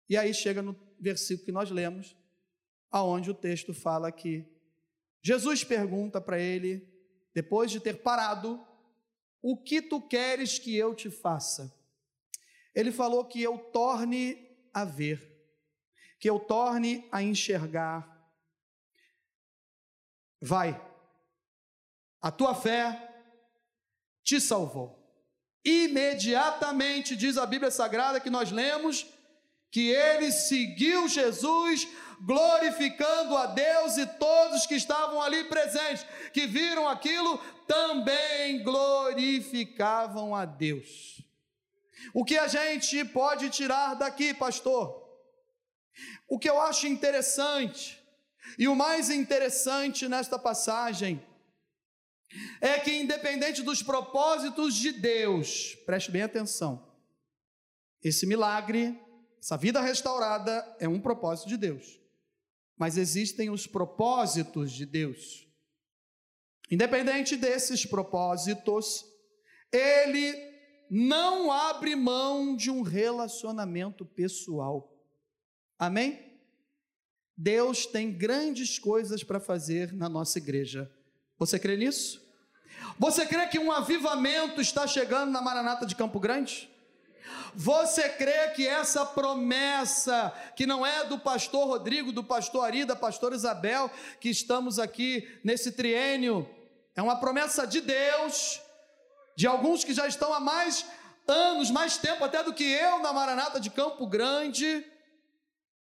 E 0.08 0.16
aí 0.16 0.32
chega 0.32 0.62
no 0.62 0.78
versículo 1.00 1.46
que 1.46 1.52
nós 1.52 1.70
lemos, 1.72 2.19
aonde 2.90 3.30
o 3.30 3.35
texto 3.35 3.73
fala 3.73 4.11
que 4.11 4.44
Jesus 5.23 5.62
pergunta 5.62 6.20
para 6.20 6.38
ele, 6.38 6.88
depois 7.35 7.70
de 7.70 7.80
ter 7.80 8.02
parado, 8.02 8.64
o 9.42 9.56
que 9.56 9.80
tu 9.80 10.00
queres 10.00 10.59
que 10.59 10.76
eu 10.76 10.94
te 10.94 11.11
faça? 11.11 11.75
Ele 12.75 12.92
falou 12.92 13.25
que 13.25 13.42
eu 13.42 13.59
torne 13.59 14.49
a 14.73 14.85
ver, 14.85 15.20
que 16.18 16.28
eu 16.28 16.38
torne 16.38 17.09
a 17.11 17.23
enxergar. 17.23 18.09
Vai, 20.40 20.80
a 22.20 22.30
tua 22.30 22.54
fé 22.54 23.09
te 24.23 24.40
salvou. 24.40 24.99
Imediatamente, 25.64 27.14
diz 27.14 27.37
a 27.37 27.44
Bíblia 27.44 27.70
Sagrada 27.70 28.20
que 28.20 28.30
nós 28.30 28.50
lemos, 28.50 29.06
que 29.70 29.88
ele 29.90 30.32
seguiu 30.32 31.08
Jesus, 31.08 31.86
glorificando 32.20 33.36
a 33.36 33.46
Deus, 33.46 33.96
e 33.96 34.06
todos 34.06 34.66
que 34.66 34.74
estavam 34.74 35.22
ali 35.22 35.44
presentes, 35.44 36.04
que 36.32 36.46
viram 36.46 36.88
aquilo, 36.88 37.38
também 37.66 38.62
glorificavam 38.62 40.34
a 40.34 40.44
Deus. 40.44 41.22
O 42.12 42.24
que 42.24 42.36
a 42.36 42.48
gente 42.48 43.04
pode 43.04 43.48
tirar 43.50 43.94
daqui, 43.94 44.34
pastor? 44.34 45.08
O 46.28 46.38
que 46.38 46.48
eu 46.48 46.60
acho 46.60 46.86
interessante, 46.86 48.02
e 48.58 48.66
o 48.66 48.74
mais 48.74 49.10
interessante 49.10 50.08
nesta 50.08 50.38
passagem, 50.38 51.24
é 52.60 52.78
que, 52.78 52.92
independente 52.92 53.62
dos 53.62 53.82
propósitos 53.82 54.74
de 54.74 54.92
Deus, 54.92 55.74
preste 55.86 56.10
bem 56.10 56.22
atenção, 56.22 56.86
esse 58.02 58.26
milagre, 58.26 58.98
essa 59.40 59.56
vida 59.56 59.80
restaurada 59.80 60.76
é 60.78 60.87
um 60.87 61.00
propósito 61.00 61.49
de 61.49 61.56
Deus, 61.56 61.99
mas 62.76 62.99
existem 62.99 63.49
os 63.49 63.66
propósitos 63.66 64.70
de 64.70 64.85
Deus. 64.85 65.49
Independente 66.70 67.37
desses 67.37 67.87
propósitos, 67.87 69.04
Ele 69.73 70.35
não 70.90 71.50
abre 71.50 71.97
mão 71.97 72.54
de 72.54 72.70
um 72.70 72.82
relacionamento 72.82 74.04
pessoal. 74.04 74.94
Amém? 75.78 76.30
Deus 77.37 77.87
tem 77.87 78.12
grandes 78.12 78.78
coisas 78.78 79.25
para 79.25 79.40
fazer 79.40 79.94
na 79.94 80.09
nossa 80.09 80.37
igreja. 80.37 80.92
Você 81.38 81.59
crê 81.59 81.76
nisso? 81.76 82.23
Você 82.99 83.25
crê 83.25 83.47
que 83.47 83.59
um 83.59 83.73
avivamento 83.73 84.61
está 84.61 84.87
chegando 84.87 85.30
na 85.30 85.40
Maranata 85.40 85.87
de 85.87 85.97
Campo 85.97 86.20
Grande? 86.20 86.70
Você 87.54 88.08
crê 88.10 88.50
que 88.50 88.66
essa 88.66 89.04
promessa, 89.04 90.32
que 90.54 90.66
não 90.66 90.84
é 90.84 91.04
do 91.04 91.18
pastor 91.18 91.66
Rodrigo, 91.66 92.12
do 92.12 92.22
pastor 92.22 92.64
Ari, 92.64 92.84
da 92.84 92.96
pastora 92.96 93.34
Isabel, 93.34 93.90
que 94.20 94.28
estamos 94.28 94.78
aqui 94.78 95.40
nesse 95.42 95.72
triênio, 95.72 96.49
é 96.94 97.02
uma 97.02 97.18
promessa 97.18 97.66
de 97.66 97.80
Deus, 97.80 98.60
de 99.37 99.46
alguns 99.46 99.84
que 99.84 99.94
já 99.94 100.06
estão 100.06 100.32
há 100.32 100.40
mais 100.40 100.87
anos, 101.26 101.70
mais 101.70 101.96
tempo 101.96 102.25
até 102.25 102.42
do 102.42 102.52
que 102.52 102.64
eu 102.64 103.00
na 103.00 103.12
Maranata 103.12 103.60
de 103.60 103.70
Campo 103.70 104.06
Grande, 104.06 104.87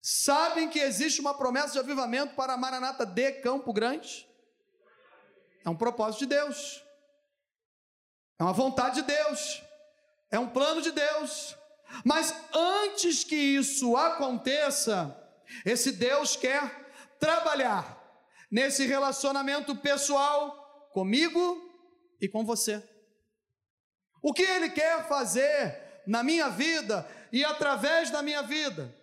sabem 0.02 0.70
que 0.70 0.80
existe 0.80 1.20
uma 1.20 1.34
promessa 1.34 1.74
de 1.74 1.80
avivamento 1.80 2.36
para 2.36 2.54
a 2.54 2.58
Maranata 2.58 3.06
de 3.06 3.32
Campo 3.34 3.74
Grande? 3.74 4.28
É 5.66 5.70
um 5.70 5.76
propósito 5.76 6.20
de 6.22 6.28
Deus, 6.28 6.84
é 8.40 8.44
uma 8.44 8.54
vontade 8.54 8.96
de 8.96 9.02
Deus, 9.02 9.62
é 10.32 10.40
um 10.40 10.50
plano 10.50 10.82
de 10.82 10.92
Deus. 10.92 11.56
Mas 12.04 12.34
antes 12.54 13.24
que 13.24 13.36
isso 13.36 13.98
aconteça, 13.98 15.16
esse 15.66 15.92
Deus 15.92 16.36
quer 16.36 16.92
trabalhar 17.20 17.98
nesse 18.52 18.86
relacionamento 18.86 19.76
pessoal 19.76 20.90
comigo 20.94 21.70
e 22.22 22.28
com 22.28 22.46
você. 22.46 22.84
O 24.22 24.34
que 24.34 24.44
Ele 24.44 24.70
quer 24.70 25.08
fazer 25.08 26.02
na 26.06 26.24
minha 26.24 26.50
vida 26.50 27.08
e 27.32 27.44
através 27.44 28.10
da 28.10 28.22
minha 28.22 28.42
vida? 28.42 28.94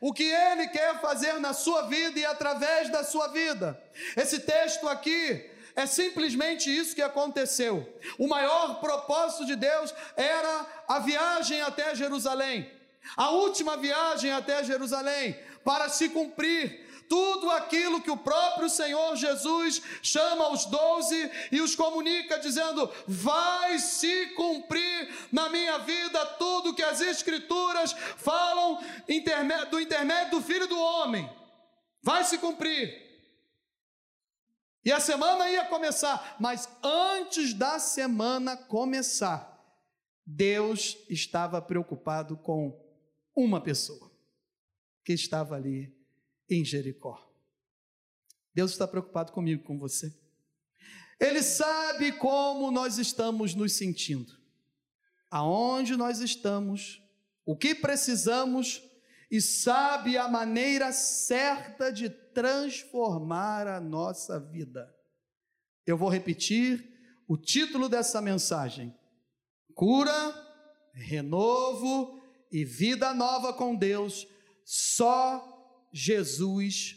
O 0.00 0.12
que 0.12 0.24
Ele 0.24 0.68
quer 0.68 1.00
fazer 1.00 1.38
na 1.38 1.52
sua 1.52 1.82
vida 1.82 2.18
e 2.18 2.24
através 2.24 2.90
da 2.90 3.04
sua 3.04 3.28
vida? 3.28 3.80
Esse 4.16 4.40
texto 4.40 4.88
aqui 4.88 5.50
é 5.76 5.84
simplesmente 5.86 6.74
isso 6.74 6.94
que 6.94 7.02
aconteceu. 7.02 7.86
O 8.18 8.26
maior 8.26 8.80
propósito 8.80 9.44
de 9.44 9.54
Deus 9.54 9.94
era 10.16 10.66
a 10.88 10.98
viagem 10.98 11.60
até 11.60 11.94
Jerusalém, 11.94 12.68
a 13.16 13.30
última 13.30 13.76
viagem 13.76 14.32
até 14.32 14.64
Jerusalém, 14.64 15.38
para 15.62 15.90
se 15.90 16.08
cumprir 16.08 16.86
tudo 17.08 17.50
aquilo 17.50 18.00
que 18.00 18.10
o 18.10 18.16
próprio 18.16 18.68
Senhor 18.68 19.14
Jesus 19.16 19.80
chama 20.02 20.48
os 20.48 20.64
doze 20.64 21.30
e 21.52 21.60
os 21.60 21.76
comunica, 21.76 22.38
dizendo: 22.38 22.90
vai 23.06 23.78
se 23.78 24.26
cumprir 24.34 25.14
na 25.30 25.48
minha 25.50 25.78
vida 25.78 26.24
tudo 26.38 26.74
que 26.74 26.82
as 26.82 27.00
Escrituras 27.00 27.94
falam 28.16 28.82
do 29.70 29.78
intermédio 29.78 30.30
do 30.30 30.42
Filho 30.42 30.66
do 30.66 30.78
Homem. 30.80 31.30
Vai 32.02 32.24
se 32.24 32.38
cumprir. 32.38 33.05
E 34.86 34.92
a 34.92 35.00
semana 35.00 35.50
ia 35.50 35.64
começar, 35.64 36.36
mas 36.38 36.68
antes 36.80 37.52
da 37.52 37.76
semana 37.80 38.56
começar, 38.56 39.60
Deus 40.24 40.96
estava 41.10 41.60
preocupado 41.60 42.36
com 42.36 42.80
uma 43.34 43.60
pessoa 43.60 44.08
que 45.04 45.12
estava 45.12 45.56
ali 45.56 45.92
em 46.48 46.64
Jericó. 46.64 47.20
Deus 48.54 48.70
está 48.70 48.86
preocupado 48.86 49.32
comigo, 49.32 49.64
com 49.64 49.76
você. 49.76 50.16
Ele 51.18 51.42
sabe 51.42 52.12
como 52.12 52.70
nós 52.70 52.96
estamos 52.96 53.56
nos 53.56 53.72
sentindo, 53.72 54.38
aonde 55.28 55.96
nós 55.96 56.20
estamos, 56.20 57.02
o 57.44 57.56
que 57.56 57.74
precisamos 57.74 58.80
e 59.28 59.40
sabe 59.40 60.16
a 60.16 60.28
maneira 60.28 60.92
certa 60.92 61.92
de 61.92 62.08
transformar 62.36 63.66
a 63.66 63.80
nossa 63.80 64.38
vida. 64.38 64.94
Eu 65.86 65.96
vou 65.96 66.10
repetir 66.10 66.86
o 67.26 67.34
título 67.34 67.88
dessa 67.88 68.20
mensagem: 68.20 68.94
Cura, 69.74 70.34
renovo 70.92 72.20
e 72.52 72.62
vida 72.62 73.14
nova 73.14 73.54
com 73.54 73.74
Deus, 73.74 74.28
só 74.66 75.88
Jesus 75.90 76.96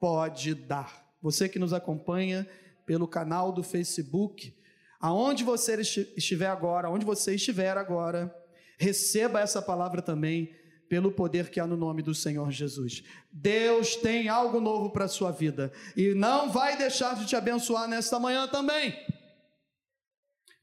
pode 0.00 0.52
dar. 0.52 1.08
Você 1.22 1.48
que 1.48 1.60
nos 1.60 1.72
acompanha 1.72 2.44
pelo 2.84 3.06
canal 3.06 3.52
do 3.52 3.62
Facebook, 3.62 4.52
aonde 4.98 5.44
você 5.44 5.80
estiver 5.80 6.48
agora, 6.48 6.88
aonde 6.88 7.06
você 7.06 7.36
estiver 7.36 7.78
agora, 7.78 8.34
receba 8.80 9.40
essa 9.40 9.62
palavra 9.62 10.02
também 10.02 10.52
pelo 10.92 11.10
poder 11.10 11.48
que 11.48 11.58
há 11.58 11.66
no 11.66 11.74
nome 11.74 12.02
do 12.02 12.14
Senhor 12.14 12.50
Jesus. 12.50 13.02
Deus 13.32 13.96
tem 13.96 14.28
algo 14.28 14.60
novo 14.60 14.90
para 14.90 15.06
a 15.06 15.08
sua 15.08 15.30
vida 15.30 15.72
e 15.96 16.12
não 16.12 16.52
vai 16.52 16.76
deixar 16.76 17.16
de 17.16 17.24
te 17.24 17.34
abençoar 17.34 17.88
nesta 17.88 18.20
manhã 18.20 18.46
também. 18.46 18.94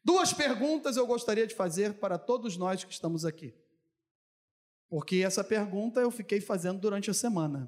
Duas 0.04 0.32
perguntas 0.32 0.98
eu 0.98 1.08
gostaria 1.08 1.48
de 1.48 1.56
fazer 1.56 1.96
para 1.96 2.20
todos 2.20 2.58
nós 2.58 2.84
que 2.84 2.94
estamos 2.94 3.26
aqui. 3.26 3.56
Porque 4.88 5.24
essa 5.26 5.44
pergunta 5.44 6.00
eu 6.00 6.12
fiquei 6.12 6.40
fazendo 6.40 6.80
durante 6.80 7.10
a 7.10 7.14
semana. 7.16 7.68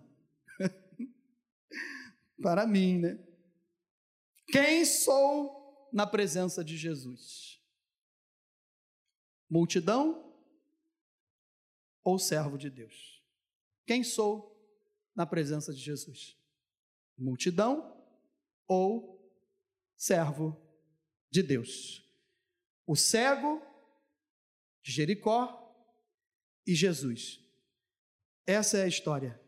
para 2.44 2.68
mim, 2.68 3.00
né? 3.00 3.20
Quem 4.52 4.86
sou 4.86 5.90
na 5.92 6.06
presença 6.06 6.64
de 6.64 6.78
Jesus? 6.78 7.60
Multidão 9.50 10.31
ou 12.04 12.18
servo 12.18 12.58
de 12.58 12.70
Deus? 12.70 13.22
Quem 13.86 14.04
sou 14.04 14.52
na 15.16 15.26
presença 15.26 15.74
de 15.74 15.80
Jesus? 15.80 16.38
Multidão 17.18 17.98
ou 18.68 19.32
servo 19.96 20.58
de 21.30 21.44
Deus? 21.44 22.04
O 22.86 22.96
cego 22.96 23.62
de 24.82 24.92
Jericó 24.92 25.58
e 26.66 26.74
Jesus. 26.74 27.40
Essa 28.46 28.78
é 28.78 28.84
a 28.84 28.88
história. 28.88 29.40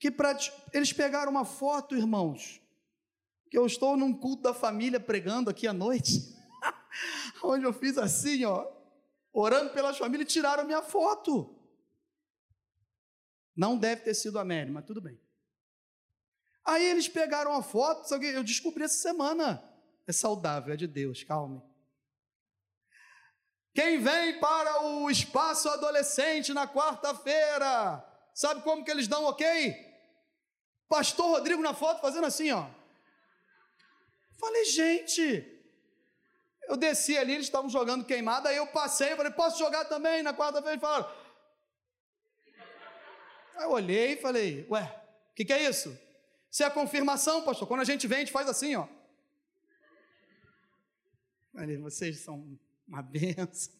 que 0.00 0.10
para 0.10 0.36
eles 0.72 0.92
pegaram 0.92 1.30
uma 1.30 1.44
foto, 1.44 1.96
irmãos, 1.96 2.60
que 3.48 3.56
eu 3.56 3.64
estou 3.64 3.96
num 3.96 4.12
culto 4.12 4.42
da 4.42 4.52
família 4.52 4.98
pregando 4.98 5.48
aqui 5.48 5.68
à 5.68 5.72
noite, 5.72 6.34
onde 7.44 7.64
eu 7.64 7.72
fiz 7.72 7.96
assim, 7.96 8.44
ó, 8.44 8.66
orando 9.32 9.70
pelas 9.70 9.96
famílias, 9.96 10.32
tiraram 10.32 10.64
minha 10.64 10.82
foto. 10.82 11.56
Não 13.56 13.78
deve 13.78 14.02
ter 14.02 14.14
sido 14.14 14.40
a 14.40 14.44
Mary, 14.44 14.72
mas 14.72 14.84
tudo 14.84 15.00
bem. 15.00 15.20
Aí 16.64 16.84
eles 16.84 17.06
pegaram 17.06 17.52
a 17.52 17.62
foto, 17.62 18.12
eu 18.12 18.42
descobri 18.42 18.82
essa 18.82 19.00
semana. 19.00 19.62
É 20.04 20.10
saudável, 20.12 20.74
é 20.74 20.76
de 20.76 20.88
Deus, 20.88 21.22
calme. 21.22 21.62
Quem 23.74 23.98
vem 23.98 24.38
para 24.38 24.84
o 24.84 25.10
espaço 25.10 25.68
adolescente 25.68 26.54
na 26.54 26.66
quarta-feira, 26.66 28.04
sabe 28.32 28.62
como 28.62 28.84
que 28.84 28.90
eles 28.90 29.08
dão 29.08 29.24
ok? 29.24 29.74
Pastor 30.88 31.26
Rodrigo 31.26 31.60
na 31.60 31.74
foto 31.74 32.00
fazendo 32.00 32.24
assim, 32.24 32.52
ó. 32.52 32.68
Falei, 34.38 34.64
gente, 34.66 35.24
eu 36.68 36.76
desci 36.76 37.18
ali, 37.18 37.32
eles 37.32 37.46
estavam 37.46 37.68
jogando 37.68 38.04
queimada, 38.04 38.48
aí 38.48 38.56
eu 38.56 38.66
passei, 38.68 39.16
falei, 39.16 39.32
posso 39.32 39.58
jogar 39.58 39.86
também 39.86 40.22
na 40.22 40.32
quarta-feira? 40.32 40.74
Eles 40.74 40.80
falaram. 40.80 41.24
Aí 43.56 43.64
eu 43.64 43.70
olhei 43.70 44.12
e 44.12 44.16
falei, 44.16 44.66
ué, 44.70 45.04
o 45.32 45.34
que, 45.34 45.44
que 45.44 45.52
é 45.52 45.68
isso? 45.68 45.98
Isso 46.48 46.62
é 46.62 46.66
a 46.66 46.70
confirmação, 46.70 47.42
pastor. 47.42 47.66
Quando 47.66 47.80
a 47.80 47.84
gente 47.84 48.06
vem, 48.06 48.18
a 48.18 48.20
gente 48.20 48.32
faz 48.32 48.48
assim, 48.48 48.76
ó. 48.76 48.86
Falei, 51.52 51.76
vocês 51.76 52.20
são 52.20 52.56
uma 52.86 53.02
benção. 53.02 53.72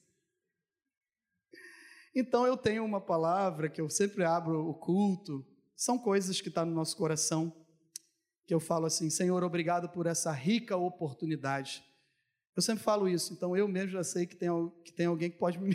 Então 2.14 2.46
eu 2.46 2.56
tenho 2.56 2.84
uma 2.84 3.00
palavra 3.00 3.68
que 3.68 3.80
eu 3.80 3.90
sempre 3.90 4.24
abro 4.24 4.68
o 4.68 4.74
culto, 4.74 5.44
são 5.76 5.98
coisas 5.98 6.40
que 6.40 6.48
estão 6.48 6.62
tá 6.62 6.70
no 6.70 6.74
nosso 6.74 6.96
coração, 6.96 7.52
que 8.46 8.54
eu 8.54 8.60
falo 8.60 8.86
assim: 8.86 9.10
Senhor, 9.10 9.42
obrigado 9.42 9.88
por 9.88 10.06
essa 10.06 10.30
rica 10.30 10.76
oportunidade. 10.76 11.84
Eu 12.54 12.62
sempre 12.62 12.84
falo 12.84 13.08
isso, 13.08 13.32
então 13.32 13.56
eu 13.56 13.66
mesmo 13.66 13.90
já 13.90 14.04
sei 14.04 14.26
que 14.26 14.36
tem, 14.36 14.48
que 14.84 14.92
tem 14.92 15.06
alguém 15.06 15.30
que 15.30 15.38
pode 15.38 15.58
me. 15.60 15.74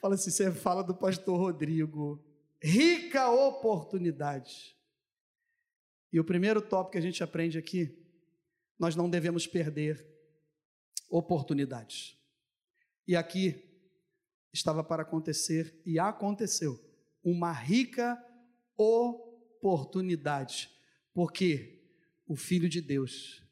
fala 0.00 0.14
assim: 0.14 0.30
você 0.30 0.52
fala 0.52 0.82
do 0.82 0.94
pastor 0.94 1.38
Rodrigo. 1.38 2.22
Rica 2.62 3.28
oportunidade. 3.30 4.74
E 6.12 6.20
o 6.20 6.24
primeiro 6.24 6.62
tópico 6.62 6.92
que 6.92 6.98
a 6.98 7.02
gente 7.02 7.22
aprende 7.22 7.58
aqui, 7.58 7.98
nós 8.78 8.94
não 8.94 9.10
devemos 9.10 9.46
perder 9.46 10.13
oportunidades. 11.08 12.16
E 13.06 13.14
aqui 13.14 13.62
estava 14.52 14.82
para 14.82 15.02
acontecer 15.02 15.80
e 15.84 15.98
aconteceu 15.98 16.78
uma 17.22 17.52
rica 17.52 18.22
oportunidade, 18.76 20.70
porque 21.12 21.82
o 22.26 22.36
Filho 22.36 22.68
de 22.68 22.80
Deus, 22.80 23.42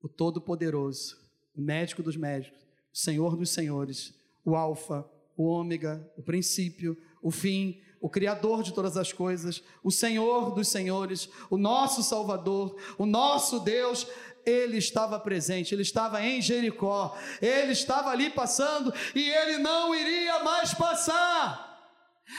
o 0.00 0.08
Todo-Poderoso, 0.08 1.16
o 1.54 1.60
médico 1.60 2.02
dos 2.02 2.16
médicos, 2.16 2.60
o 2.92 2.96
Senhor 2.96 3.36
dos 3.36 3.50
senhores, 3.50 4.14
o 4.44 4.56
Alfa, 4.56 5.08
o 5.36 5.44
Ômega, 5.44 6.10
o 6.16 6.22
princípio, 6.22 6.96
o 7.22 7.30
fim, 7.30 7.80
o 8.00 8.08
Criador 8.08 8.62
de 8.62 8.72
todas 8.72 8.96
as 8.96 9.12
coisas, 9.12 9.62
o 9.84 9.90
Senhor 9.90 10.54
dos 10.54 10.68
senhores, 10.68 11.28
o 11.50 11.58
nosso 11.58 12.02
Salvador, 12.02 12.76
o 12.96 13.04
nosso 13.04 13.60
Deus, 13.60 14.06
ele 14.44 14.78
estava 14.78 15.18
presente, 15.18 15.74
ele 15.74 15.82
estava 15.82 16.22
em 16.22 16.40
Jericó, 16.40 17.16
ele 17.40 17.72
estava 17.72 18.10
ali 18.10 18.30
passando 18.30 18.92
e 19.14 19.30
ele 19.30 19.58
não 19.58 19.94
iria 19.94 20.40
mais 20.40 20.74
passar. 20.74 21.68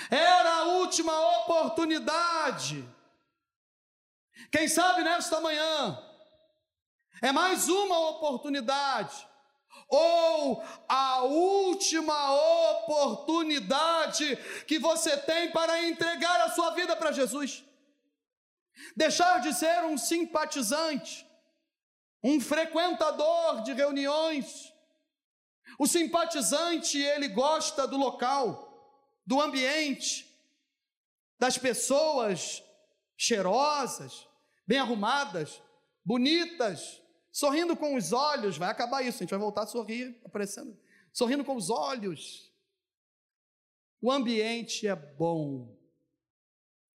Era 0.09 0.57
a 0.57 0.63
última 0.63 1.13
oportunidade. 1.39 2.87
Quem 4.51 4.67
sabe 4.67 5.03
nesta 5.03 5.39
manhã 5.39 5.99
é 7.21 7.31
mais 7.31 7.67
uma 7.67 8.09
oportunidade 8.09 9.27
ou 9.87 10.63
a 10.87 11.23
última 11.23 12.33
oportunidade 12.71 14.37
que 14.65 14.79
você 14.79 15.17
tem 15.17 15.51
para 15.51 15.83
entregar 15.83 16.41
a 16.41 16.51
sua 16.51 16.71
vida 16.71 16.95
para 16.95 17.11
Jesus. 17.11 17.63
Deixar 18.95 19.39
de 19.41 19.53
ser 19.53 19.83
um 19.83 19.97
simpatizante, 19.97 21.27
um 22.23 22.39
frequentador 22.39 23.63
de 23.63 23.73
reuniões. 23.73 24.71
O 25.79 25.87
simpatizante, 25.87 26.97
ele 26.97 27.27
gosta 27.27 27.87
do 27.87 27.97
local, 27.97 29.21
do 29.25 29.41
ambiente, 29.41 30.27
das 31.39 31.57
pessoas 31.57 32.63
cheirosas, 33.17 34.27
bem 34.67 34.79
arrumadas, 34.79 35.61
bonitas, 36.03 37.01
sorrindo 37.31 37.75
com 37.75 37.95
os 37.95 38.11
olhos. 38.11 38.57
Vai 38.57 38.69
acabar 38.69 39.01
isso, 39.01 39.17
a 39.17 39.21
gente 39.21 39.31
vai 39.31 39.39
voltar 39.39 39.63
a 39.63 39.67
sorrir, 39.67 40.19
aparecendo, 40.23 40.77
sorrindo 41.11 41.43
com 41.43 41.55
os 41.55 41.69
olhos. 41.69 42.51
O 44.01 44.11
ambiente 44.11 44.87
é 44.87 44.95
bom. 44.95 45.77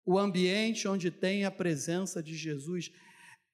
O 0.04 0.18
ambiente 0.18 0.86
onde 0.86 1.10
tem 1.10 1.44
a 1.44 1.50
presença 1.50 2.22
de 2.22 2.36
Jesus 2.36 2.92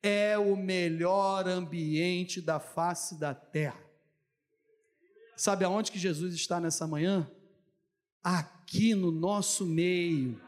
é 0.03 0.37
o 0.37 0.57
melhor 0.57 1.47
ambiente 1.47 2.41
da 2.41 2.59
face 2.59 3.19
da 3.19 3.35
terra. 3.35 3.81
Sabe 5.37 5.65
aonde 5.65 5.93
que 5.93 5.99
Jesus 5.99 6.35
está 6.35 6.61
nessa 6.61 6.87
manhã? 6.87 7.31
Aqui 8.23 8.95
no 8.95 9.11
nosso 9.11 9.65
meio. 9.65 10.41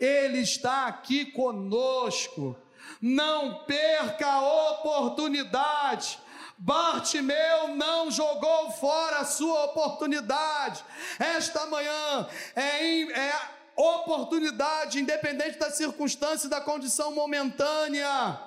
Ele 0.00 0.38
está 0.38 0.86
aqui 0.86 1.26
conosco. 1.26 2.56
Não 3.00 3.64
perca 3.64 4.26
a 4.26 4.70
oportunidade. 4.72 6.18
Bartimeu 6.58 7.68
não 7.76 8.10
jogou 8.10 8.70
fora 8.72 9.18
a 9.18 9.24
sua 9.24 9.66
oportunidade. 9.66 10.84
Esta 11.18 11.66
manhã 11.66 12.28
é, 12.54 13.02
é 13.02 13.55
oportunidade, 13.76 14.98
independente 14.98 15.58
da 15.58 15.70
circunstância 15.70 16.46
e 16.46 16.50
da 16.50 16.60
condição 16.60 17.12
momentânea. 17.12 18.40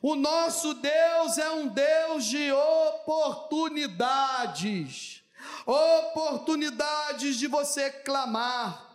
O 0.00 0.14
nosso 0.14 0.74
Deus 0.74 1.38
é 1.38 1.50
um 1.50 1.66
Deus 1.68 2.26
de 2.26 2.52
oportunidades, 2.52 5.22
oportunidades 5.66 7.36
de 7.36 7.46
você 7.46 7.90
clamar, 7.90 8.86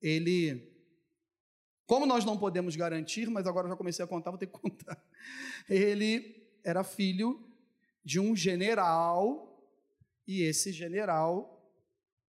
ele 0.00 0.76
como 1.86 2.04
nós 2.04 2.24
não 2.24 2.36
podemos 2.36 2.74
garantir, 2.74 3.30
mas 3.30 3.46
agora 3.46 3.68
já 3.68 3.76
comecei 3.76 4.04
a 4.04 4.08
contar, 4.08 4.30
vou 4.30 4.38
ter 4.38 4.46
que 4.46 4.58
contar. 4.58 5.00
Ele 5.70 6.50
era 6.64 6.82
filho 6.82 7.48
de 8.04 8.18
um 8.18 8.34
general, 8.34 9.56
e 10.26 10.42
esse 10.42 10.72
general 10.72 11.64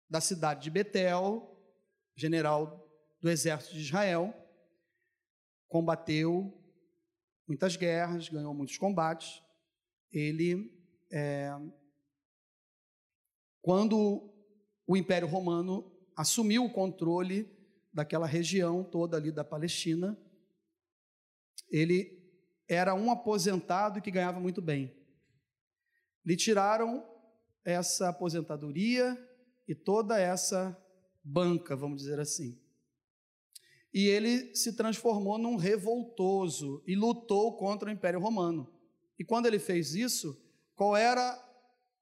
da 0.09 0.21
cidade 0.21 0.63
de 0.63 0.71
Betel, 0.71 1.61
general 2.15 2.89
do 3.21 3.29
exército 3.29 3.75
de 3.75 3.81
Israel, 3.81 4.33
combateu 5.69 6.60
muitas 7.51 7.75
guerras, 7.75 8.29
ganhou 8.29 8.55
muitos 8.55 8.79
combates. 8.79 9.43
Ele, 10.13 10.73
é, 11.11 11.51
quando 13.61 14.33
o 14.87 14.97
Império 14.97 15.27
Romano 15.27 15.91
assumiu 16.17 16.65
o 16.65 16.73
controle 16.73 17.51
daquela 17.93 18.27
região 18.27 18.85
toda 18.85 19.17
ali 19.17 19.33
da 19.33 19.43
Palestina. 19.43 20.19
Ele 21.71 22.21
era 22.69 22.95
um 22.95 23.11
aposentado 23.11 24.03
que 24.03 24.11
ganhava 24.11 24.39
muito 24.39 24.61
bem. 24.61 24.95
Lhe 26.23 26.37
tiraram 26.37 27.03
essa 27.65 28.11
aposentadoria 28.11 29.17
e 29.67 29.75
toda 29.75 30.21
essa 30.21 30.77
banca, 31.25 31.75
vamos 31.75 32.03
dizer 32.03 32.21
assim. 32.21 32.60
E 33.93 34.07
ele 34.07 34.55
se 34.55 34.75
transformou 34.75 35.37
num 35.37 35.57
revoltoso 35.57 36.83
e 36.87 36.95
lutou 36.95 37.57
contra 37.57 37.89
o 37.89 37.93
Império 37.93 38.21
Romano. 38.21 38.73
E 39.19 39.25
quando 39.25 39.47
ele 39.47 39.59
fez 39.59 39.95
isso, 39.95 40.41
qual 40.75 40.97
era 40.97 41.39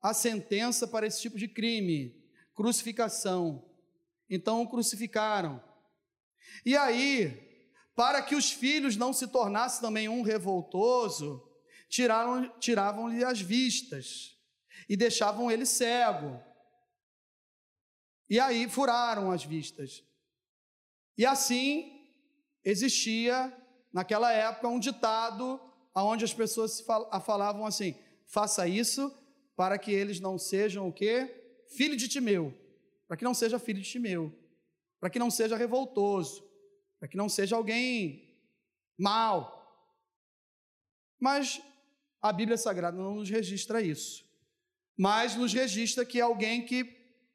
a 0.01 0.15
sentença 0.15 0.87
para 0.87 1.07
esse 1.07 1.21
tipo 1.21 1.39
de 1.39 1.49
crime? 1.49 2.15
Crucificação. 2.55 3.65
Então 4.29 4.63
o 4.63 4.69
crucificaram. 4.69 5.63
E 6.65 6.77
aí, 6.77 7.49
para 7.97 8.23
que 8.23 8.35
os 8.35 8.53
filhos 8.53 8.97
não 8.97 9.13
se 9.13 9.27
tornassem 9.27 9.81
também 9.81 10.09
um 10.09 10.23
revoltoso, 10.23 11.43
tiraram, 11.89 12.49
tiravam-lhe 12.59 13.25
as 13.25 13.41
vistas 13.41 14.37
e 14.89 14.97
deixavam 14.97 15.51
ele 15.51 15.67
cego. 15.67 16.41
E 18.31 18.39
aí 18.39 18.69
furaram 18.69 19.31
as 19.31 19.45
vistas. 19.45 20.05
E 21.19 21.27
assim 21.27 22.09
existia 22.65 23.53
naquela 23.93 24.33
época 24.33 24.69
um 24.69 24.79
ditado 24.79 25.61
onde 25.95 26.25
as 26.25 26.33
pessoas 26.33 26.81
falavam 27.27 27.67
assim: 27.67 27.95
faça 28.25 28.67
isso 28.67 29.13
para 29.55 29.77
que 29.77 29.91
eles 29.91 30.21
não 30.21 30.39
sejam 30.39 30.89
o 30.89 30.93
quê? 30.93 31.35
Filho 31.77 31.97
de 31.97 32.09
Timeu, 32.09 32.57
para 33.07 33.17
que 33.17 33.25
não 33.25 33.35
seja 33.35 33.59
filho 33.59 33.83
de 33.83 33.91
Timeu 33.91 34.33
para 35.01 35.11
que 35.11 35.19
não 35.19 35.31
seja 35.31 35.57
revoltoso, 35.57 36.45
para 36.99 37.09
que 37.09 37.17
não 37.17 37.29
seja 37.29 37.57
alguém 37.57 38.37
mal. 38.99 39.57
Mas 41.21 41.61
a 42.21 42.33
Bíblia 42.33 42.57
Sagrada 42.57 42.97
não 42.97 43.17
nos 43.17 43.31
registra 43.31 43.81
isso. 43.81 44.25
Mas 44.97 45.37
nos 45.37 45.53
registra 45.53 46.05
que 46.05 46.21
alguém 46.21 46.67
que, 46.67 46.85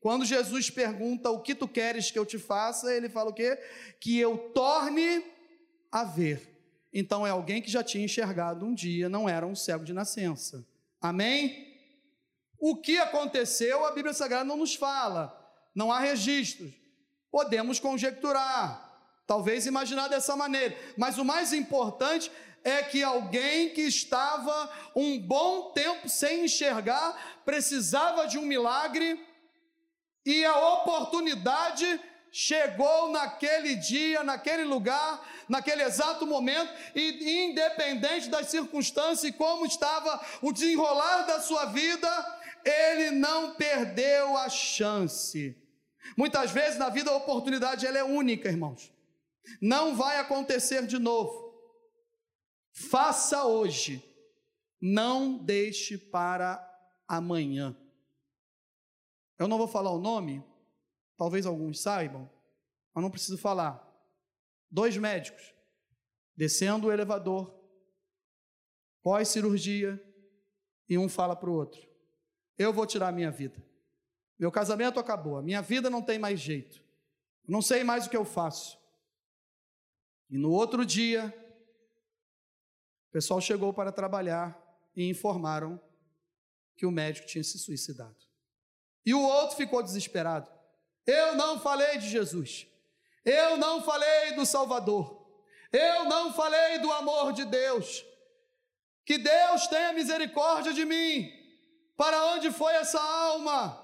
quando 0.04 0.26
Jesus 0.26 0.70
pergunta 0.70 1.30
o 1.30 1.40
que 1.40 1.56
tu 1.56 1.66
queres 1.66 2.12
que 2.12 2.20
eu 2.20 2.26
te 2.26 2.38
faça, 2.38 2.94
ele 2.94 3.08
fala 3.08 3.30
o 3.30 3.34
quê? 3.34 3.58
Que 4.02 4.20
eu 4.20 4.38
torne 4.54 5.24
a 5.90 6.04
ver. 6.04 6.60
Então 6.94 7.26
é 7.26 7.30
alguém 7.30 7.62
que 7.62 7.72
já 7.72 7.82
tinha 7.82 8.04
enxergado 8.04 8.66
um 8.66 8.76
dia, 8.76 9.08
não 9.08 9.30
era 9.30 9.48
um 9.48 9.56
cego 9.56 9.86
de 9.86 9.94
nascença. 9.94 10.68
Amém? 11.00 11.74
O 12.60 12.76
que 12.76 12.98
aconteceu, 12.98 13.86
a 13.86 13.92
Bíblia 13.92 14.14
Sagrada 14.14 14.44
não 14.44 14.58
nos 14.58 14.76
fala, 14.76 15.34
não 15.74 15.90
há 15.90 16.02
registros. 16.02 16.74
Podemos 17.32 17.80
conjecturar, 17.80 19.24
talvez 19.26 19.66
imaginar 19.66 20.10
dessa 20.10 20.36
maneira, 20.36 20.78
mas 20.98 21.18
o 21.18 21.24
mais 21.24 21.54
importante 21.54 22.30
é 22.62 22.84
que 22.84 23.02
alguém 23.02 23.70
que 23.70 23.84
estava 23.84 24.70
um 24.94 25.18
bom 25.18 25.72
tempo 25.72 26.10
sem 26.10 26.44
enxergar 26.44 27.42
precisava 27.46 28.28
de 28.28 28.38
um 28.38 28.46
milagre 28.46 29.32
e 30.26 30.46
a 30.46 30.58
oportunidade 30.76 32.00
chegou 32.32 33.12
naquele 33.12 33.76
dia, 33.76 34.24
naquele 34.24 34.64
lugar, 34.64 35.24
naquele 35.48 35.84
exato 35.84 36.26
momento, 36.26 36.74
e 36.96 37.46
independente 37.46 38.28
das 38.30 38.48
circunstâncias 38.48 39.24
e 39.24 39.32
como 39.32 39.66
estava 39.66 40.20
o 40.42 40.52
desenrolar 40.52 41.24
da 41.24 41.40
sua 41.40 41.66
vida, 41.66 42.42
ele 42.66 43.12
não 43.12 43.54
perdeu 43.54 44.36
a 44.38 44.50
chance. 44.50 45.56
Muitas 46.18 46.52
vezes 46.52 46.80
na 46.80 46.90
vida 46.90 47.12
a 47.12 47.16
oportunidade 47.16 47.86
ela 47.86 47.98
é 47.98 48.04
única, 48.04 48.50
irmãos. 48.50 48.92
Não 49.62 49.96
vai 49.96 50.18
acontecer 50.18 50.88
de 50.88 50.98
novo. 50.98 51.54
Faça 52.72 53.46
hoje. 53.46 54.04
Não 54.82 55.38
deixe 55.38 55.98
para 55.98 56.62
amanhã. 57.08 57.76
Eu 59.38 59.48
não 59.48 59.58
vou 59.58 59.68
falar 59.68 59.92
o 59.92 60.00
nome, 60.00 60.44
talvez 61.18 61.46
alguns 61.46 61.82
saibam, 61.82 62.30
mas 62.94 63.04
não 63.04 63.12
preciso 63.12 63.38
falar. 63.38 63.82
Dois 64.70 64.98
médicos 64.98 65.54
descendo 66.36 66.88
o 66.88 66.92
elevador, 66.92 67.54
pós-cirurgia, 69.02 70.02
e 70.90 70.98
um 70.98 71.08
fala 71.08 71.36
para 71.36 71.50
o 71.50 71.54
outro: 71.54 71.88
Eu 72.58 72.74
vou 72.74 72.86
tirar 72.86 73.10
a 73.10 73.12
minha 73.12 73.32
vida. 73.32 73.64
Meu 74.38 74.52
casamento 74.52 75.00
acabou, 75.00 75.38
a 75.38 75.42
minha 75.42 75.62
vida 75.62 75.90
não 75.90 76.02
tem 76.02 76.20
mais 76.20 76.40
jeito. 76.40 76.84
Não 77.48 77.62
sei 77.62 77.84
mais 77.84 78.06
o 78.06 78.10
que 78.10 78.18
eu 78.18 78.26
faço. 78.26 78.78
E 80.30 80.38
no 80.38 80.52
outro 80.52 80.86
dia, 80.86 81.34
o 83.10 83.12
pessoal 83.12 83.40
chegou 83.40 83.74
para 83.74 83.92
trabalhar 83.92 84.60
e 84.96 85.08
informaram 85.08 85.80
que 86.76 86.86
o 86.86 86.92
médico 86.92 87.28
tinha 87.28 87.44
se 87.44 87.60
suicidado. 87.60 88.33
E 89.06 89.14
o 89.14 89.22
outro 89.22 89.58
ficou 89.58 89.84
desesperado. 89.84 90.50
Eu 91.06 91.36
não 91.36 91.60
falei 91.60 91.98
de 91.98 92.10
Jesus. 92.10 92.68
Eu 93.26 93.58
não 93.58 93.82
falei 93.84 94.34
do 94.34 94.46
Salvador. 94.46 95.22
Eu 95.72 96.06
não 96.06 96.34
falei 96.34 96.80
do 96.80 96.92
amor 96.92 97.34
de 97.34 97.46
Deus. 97.46 98.06
Que 99.06 99.18
Deus 99.18 99.68
tenha 99.68 99.94
misericórdia 99.94 100.74
de 100.74 100.86
mim. 100.86 101.32
Para 101.98 102.26
onde 102.28 102.52
foi 102.52 102.74
essa 102.74 103.02
alma? 103.02 103.84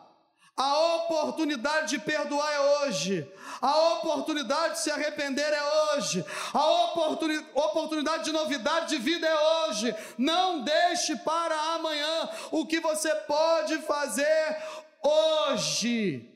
A 0.56 0.78
oportunidade 0.98 1.92
de 1.92 2.00
perdoar 2.00 2.52
é 2.54 2.60
hoje. 2.60 3.26
A 3.62 3.94
oportunidade 3.94 4.74
de 4.74 4.80
se 4.82 4.92
arrepender 4.92 5.54
é 5.54 5.64
hoje. 5.96 6.26
A 6.54 6.66
oportuni 6.84 7.38
oportunidade 7.54 8.26
de 8.26 8.34
novidade 8.34 8.90
de 8.90 8.98
vida 8.98 9.26
é 9.26 9.68
hoje. 9.68 9.96
Não 10.18 10.62
deixe 10.62 11.16
para 11.18 11.56
amanhã 11.76 12.30
o 12.52 12.66
que 12.66 12.82
você 12.82 13.14
pode 13.16 13.78
fazer 13.84 14.58
hoje. 15.04 16.30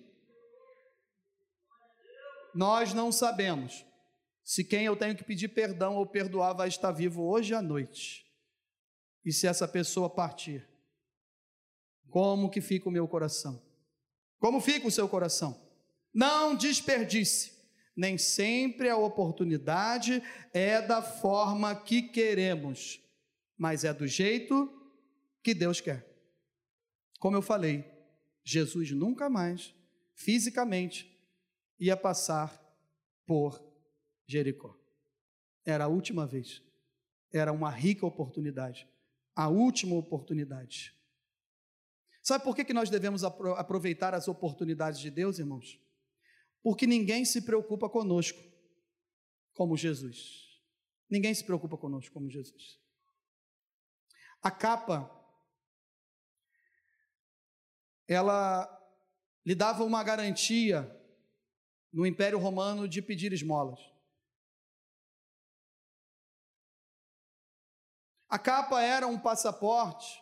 Nós 2.53 2.93
não 2.93 3.11
sabemos 3.11 3.85
se 4.43 4.63
quem 4.63 4.85
eu 4.85 4.95
tenho 4.95 5.15
que 5.15 5.23
pedir 5.23 5.47
perdão 5.49 5.95
ou 5.95 6.05
perdoar 6.05 6.53
vai 6.53 6.67
estar 6.67 6.91
vivo 6.91 7.23
hoje 7.23 7.53
à 7.53 7.61
noite. 7.61 8.25
E 9.25 9.31
se 9.31 9.47
essa 9.47 9.67
pessoa 9.67 10.09
partir, 10.09 10.67
como 12.09 12.49
que 12.49 12.59
fica 12.59 12.89
o 12.89 12.91
meu 12.91 13.07
coração? 13.07 13.61
Como 14.37 14.59
fica 14.59 14.87
o 14.87 14.91
seu 14.91 15.07
coração? 15.07 15.59
Não 16.13 16.55
desperdice. 16.55 17.53
Nem 17.95 18.17
sempre 18.17 18.89
a 18.89 18.97
oportunidade 18.97 20.21
é 20.51 20.81
da 20.81 21.01
forma 21.01 21.75
que 21.75 22.01
queremos, 22.01 22.99
mas 23.57 23.83
é 23.83 23.93
do 23.93 24.07
jeito 24.07 24.69
que 25.43 25.53
Deus 25.53 25.79
quer. 25.79 26.05
Como 27.19 27.37
eu 27.37 27.41
falei, 27.41 27.92
Jesus 28.43 28.91
nunca 28.91 29.29
mais, 29.29 29.73
fisicamente, 30.13 31.09
ia 31.79 31.95
passar 31.95 32.61
por 33.25 33.63
Jericó. 34.27 34.77
Era 35.65 35.85
a 35.85 35.87
última 35.87 36.27
vez. 36.27 36.61
Era 37.31 37.51
uma 37.51 37.69
rica 37.69 38.05
oportunidade. 38.05 38.87
A 39.35 39.47
última 39.47 39.95
oportunidade. 39.95 40.93
Sabe 42.21 42.43
por 42.43 42.55
que, 42.55 42.63
que 42.63 42.73
nós 42.73 42.89
devemos 42.89 43.23
aproveitar 43.23 44.13
as 44.13 44.27
oportunidades 44.27 44.99
de 44.99 45.09
Deus, 45.09 45.39
irmãos? 45.39 45.79
Porque 46.61 46.87
ninguém 46.87 47.25
se 47.25 47.41
preocupa 47.41 47.89
conosco 47.89 48.39
como 49.53 49.75
Jesus. 49.75 50.61
Ninguém 51.09 51.33
se 51.33 51.43
preocupa 51.43 51.77
conosco 51.77 52.13
como 52.13 52.29
Jesus. 52.29 52.79
A 54.41 54.49
capa, 54.49 55.09
ela 58.07 58.69
lhe 59.45 59.55
dava 59.55 59.83
uma 59.83 60.03
garantia 60.03 60.89
no 61.91 62.05
Império 62.05 62.39
Romano 62.39 62.87
de 62.87 63.01
pedir 63.01 63.31
esmolas. 63.33 63.79
A 68.27 68.39
capa 68.39 68.81
era 68.81 69.05
um 69.05 69.19
passaporte, 69.19 70.19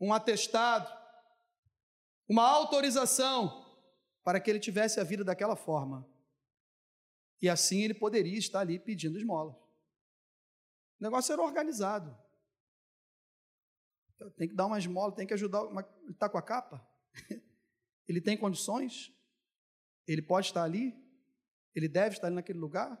um 0.00 0.12
atestado, 0.12 0.92
uma 2.28 2.42
autorização 2.42 3.64
para 4.24 4.40
que 4.40 4.50
ele 4.50 4.58
tivesse 4.58 4.98
a 4.98 5.04
vida 5.04 5.22
daquela 5.22 5.54
forma. 5.54 6.04
E 7.40 7.48
assim 7.48 7.82
ele 7.82 7.94
poderia 7.94 8.36
estar 8.36 8.60
ali 8.60 8.78
pedindo 8.78 9.16
esmolas. 9.16 9.54
O 9.54 11.04
negócio 11.04 11.32
era 11.32 11.40
organizado. 11.40 12.16
Tem 14.36 14.48
que 14.48 14.54
dar 14.54 14.66
uma 14.66 14.78
esmola, 14.78 15.14
tem 15.14 15.26
que 15.26 15.34
ajudar. 15.34 15.62
Ele 15.62 16.10
está 16.10 16.28
com 16.28 16.38
a 16.38 16.42
capa? 16.42 16.84
Ele 18.08 18.20
tem 18.20 18.36
condições? 18.36 19.12
Ele 20.06 20.22
pode 20.22 20.46
estar 20.46 20.62
ali? 20.62 20.96
Ele 21.74 21.88
deve 21.88 22.16
estar 22.16 22.28
ali 22.28 22.36
naquele 22.36 22.58
lugar? 22.58 22.98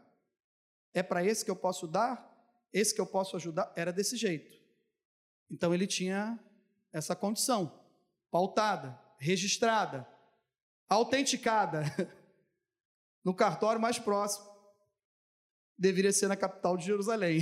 É 0.92 1.02
para 1.02 1.24
esse 1.24 1.44
que 1.44 1.50
eu 1.50 1.56
posso 1.56 1.86
dar? 1.86 2.28
Esse 2.72 2.94
que 2.94 3.00
eu 3.00 3.06
posso 3.06 3.36
ajudar? 3.36 3.72
Era 3.74 3.92
desse 3.92 4.16
jeito. 4.16 4.58
Então 5.50 5.74
ele 5.74 5.86
tinha 5.86 6.38
essa 6.92 7.16
condição, 7.16 7.84
pautada, 8.30 8.98
registrada, 9.18 10.06
autenticada 10.88 11.84
no 13.24 13.34
cartório 13.34 13.80
mais 13.80 13.98
próximo. 13.98 14.46
Deveria 15.76 16.12
ser 16.12 16.28
na 16.28 16.36
capital 16.36 16.76
de 16.76 16.84
Jerusalém. 16.84 17.40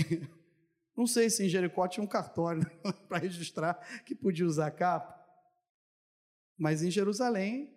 Não 0.97 1.07
sei 1.07 1.29
se 1.29 1.45
em 1.45 1.49
Jericó 1.49 1.87
tinha 1.87 2.03
um 2.03 2.09
cartório 2.09 2.63
para 3.09 3.19
registrar 3.19 3.75
que 4.05 4.15
podia 4.15 4.47
usar 4.47 4.71
capa, 4.71 5.16
mas 6.59 6.83
em 6.83 6.91
Jerusalém, 6.91 7.75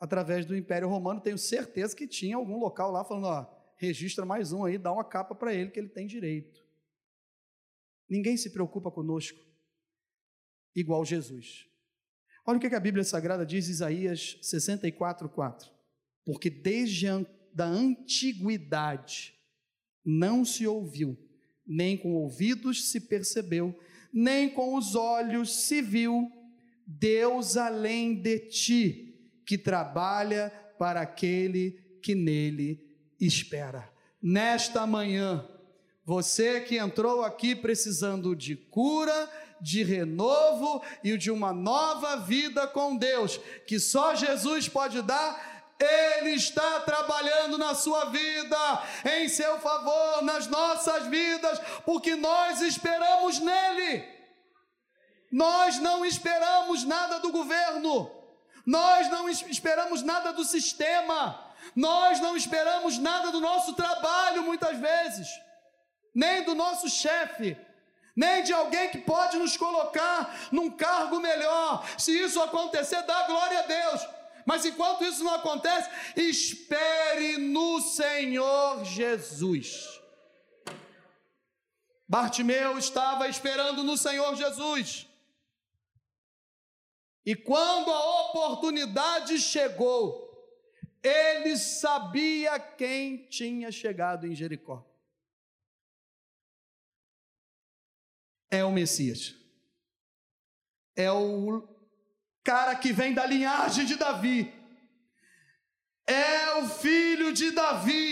através 0.00 0.46
do 0.46 0.56
Império 0.56 0.88
Romano, 0.88 1.20
tenho 1.20 1.38
certeza 1.38 1.94
que 1.94 2.06
tinha 2.06 2.36
algum 2.36 2.58
local 2.58 2.90
lá 2.90 3.04
falando: 3.04 3.26
ó, 3.26 3.46
registra 3.76 4.24
mais 4.24 4.52
um 4.52 4.64
aí, 4.64 4.78
dá 4.78 4.92
uma 4.92 5.04
capa 5.04 5.34
para 5.34 5.54
ele 5.54 5.70
que 5.70 5.78
ele 5.78 5.88
tem 5.88 6.06
direito. 6.06 6.66
Ninguém 8.08 8.36
se 8.36 8.50
preocupa 8.50 8.90
conosco 8.90 9.38
igual 10.74 11.04
Jesus. 11.04 11.66
Olha 12.46 12.56
o 12.56 12.60
que 12.60 12.74
a 12.74 12.80
Bíblia 12.80 13.04
Sagrada 13.04 13.44
diz, 13.44 13.68
Isaías 13.68 14.38
64, 14.40 15.28
4. 15.28 15.70
Porque 16.24 16.48
desde 16.48 17.08
a 17.08 17.24
da 17.52 17.66
antiguidade 17.66 19.34
não 20.04 20.44
se 20.44 20.66
ouviu 20.66 21.18
nem 21.68 21.98
com 21.98 22.14
ouvidos 22.14 22.90
se 22.90 22.98
percebeu, 22.98 23.78
nem 24.10 24.48
com 24.48 24.74
os 24.74 24.94
olhos 24.94 25.66
se 25.66 25.82
viu 25.82 26.32
Deus 26.90 27.58
além 27.58 28.14
de 28.14 28.38
ti, 28.38 29.14
que 29.44 29.58
trabalha 29.58 30.50
para 30.78 31.02
aquele 31.02 31.72
que 32.02 32.14
nele 32.14 32.82
espera. 33.20 33.92
Nesta 34.22 34.86
manhã, 34.86 35.46
você 36.02 36.62
que 36.62 36.78
entrou 36.78 37.22
aqui 37.22 37.54
precisando 37.54 38.34
de 38.34 38.56
cura, 38.56 39.30
de 39.60 39.82
renovo 39.82 40.82
e 41.04 41.18
de 41.18 41.30
uma 41.30 41.52
nova 41.52 42.16
vida 42.16 42.66
com 42.66 42.96
Deus, 42.96 43.38
que 43.66 43.78
só 43.78 44.14
Jesus 44.14 44.66
pode 44.66 45.02
dar, 45.02 45.76
ele 45.78 46.30
está 46.30 46.80
trabalhando 46.80 47.58
na 47.58 47.74
sua 47.74 48.06
vida, 48.06 48.82
em 49.04 49.28
seu 49.28 49.58
favor, 49.60 50.22
nas 50.22 50.46
nossas 50.46 51.06
vidas, 51.08 51.60
porque 51.84 52.16
nós 52.16 52.62
esperamos 52.62 53.38
nele. 53.40 54.17
Nós 55.30 55.78
não 55.78 56.04
esperamos 56.04 56.84
nada 56.84 57.18
do 57.18 57.30
governo, 57.30 58.10
nós 58.64 59.08
não 59.08 59.28
esperamos 59.28 60.02
nada 60.02 60.32
do 60.32 60.44
sistema, 60.44 61.52
nós 61.74 62.20
não 62.20 62.36
esperamos 62.36 62.98
nada 62.98 63.30
do 63.30 63.40
nosso 63.40 63.74
trabalho, 63.74 64.42
muitas 64.42 64.78
vezes, 64.78 65.28
nem 66.14 66.44
do 66.44 66.54
nosso 66.54 66.88
chefe, 66.88 67.56
nem 68.16 68.42
de 68.42 68.52
alguém 68.52 68.90
que 68.90 68.98
pode 68.98 69.36
nos 69.36 69.56
colocar 69.56 70.48
num 70.50 70.70
cargo 70.70 71.20
melhor. 71.20 71.86
Se 71.98 72.12
isso 72.12 72.42
acontecer, 72.42 73.02
dá 73.02 73.22
glória 73.24 73.60
a 73.60 73.62
Deus. 73.62 74.06
Mas 74.44 74.64
enquanto 74.64 75.04
isso 75.04 75.22
não 75.22 75.34
acontece, 75.34 75.90
espere 76.16 77.36
no 77.36 77.80
Senhor 77.80 78.84
Jesus. 78.84 80.00
Bartimeu 82.08 82.78
estava 82.78 83.28
esperando 83.28 83.84
no 83.84 83.96
Senhor 83.96 84.34
Jesus. 84.34 85.07
E 87.28 87.36
quando 87.36 87.90
a 87.90 88.22
oportunidade 88.22 89.38
chegou, 89.38 90.02
ele 91.02 91.58
sabia 91.58 92.58
quem 92.58 93.26
tinha 93.26 93.70
chegado 93.70 94.26
em 94.26 94.34
Jericó. 94.34 94.82
É 98.50 98.64
o 98.64 98.72
Messias. 98.72 99.34
É 100.96 101.12
o 101.12 101.68
cara 102.42 102.74
que 102.74 102.94
vem 102.94 103.12
da 103.12 103.26
linhagem 103.26 103.84
de 103.84 103.96
Davi, 103.96 104.50
é 106.06 106.54
o 106.54 106.66
filho 106.66 107.30
de 107.34 107.50
Davi, 107.50 108.10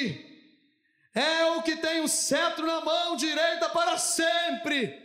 é 1.14 1.46
o 1.52 1.62
que 1.62 1.76
tem 1.76 2.02
o 2.02 2.06
cetro 2.06 2.66
na 2.66 2.82
mão 2.82 3.16
direita 3.16 3.70
para 3.70 3.96
sempre, 3.96 5.02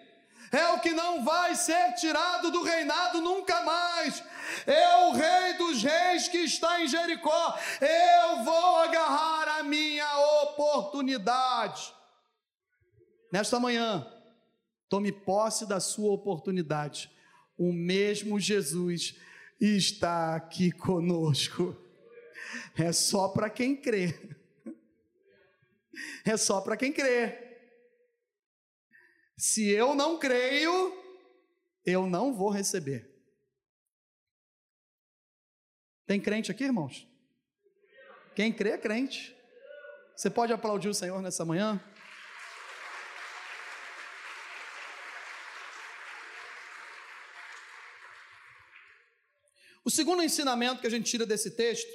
é 0.52 0.70
o 0.70 0.80
que 0.80 0.92
não 0.92 1.24
vai 1.24 1.56
ser 1.56 1.94
tirado 1.94 2.52
do 2.52 2.64
reinado 2.64 3.22
nunca 3.22 3.62
mais, 3.64 4.24
é 4.66 4.96
o 5.06 5.14
rei 5.14 5.54
dos 5.54 5.82
reis 5.84 6.28
que 6.28 6.40
está 6.40 6.82
em 6.82 6.88
Jericó. 6.88 7.58
Eu 7.80 8.44
vou 8.44 8.78
agarrar 8.78 9.60
a 9.60 9.64
minha 9.64 10.18
oportunidade. 10.44 11.94
Nesta 13.32 13.60
manhã, 13.60 14.06
tome 14.90 15.12
posse 15.12 15.66
da 15.66 15.80
sua 15.80 16.12
oportunidade 16.12 17.10
o 17.62 17.72
mesmo 17.72 18.40
Jesus 18.40 19.16
está 19.60 20.36
aqui 20.36 20.72
conosco. 20.72 21.78
É 22.76 22.92
só 22.92 23.30
para 23.30 23.52
quem 23.52 23.76
crê. 23.76 24.20
É 26.26 26.36
só 26.38 26.60
para 26.60 26.76
quem 26.76 26.92
crê. 26.92 27.51
Se 29.42 29.68
eu 29.72 29.96
não 29.96 30.20
creio, 30.20 30.96
eu 31.84 32.06
não 32.06 32.32
vou 32.32 32.52
receber. 32.52 33.12
Tem 36.06 36.22
crente 36.22 36.52
aqui, 36.52 36.64
irmãos? 36.64 37.08
Quem 38.36 38.54
crê 38.54 38.74
é 38.74 38.78
crente. 38.78 39.36
Você 40.16 40.30
pode 40.30 40.54
aplaudir 40.54 40.90
o 40.90 40.94
Senhor 40.94 41.24
nessa 41.24 41.44
manhã? 41.44 41.84
O 49.84 49.90
segundo 49.90 50.22
ensinamento 50.22 50.82
que 50.82 50.88
a 50.88 50.92
gente 50.92 51.10
tira 51.10 51.26
desse 51.26 51.50
texto 51.50 51.92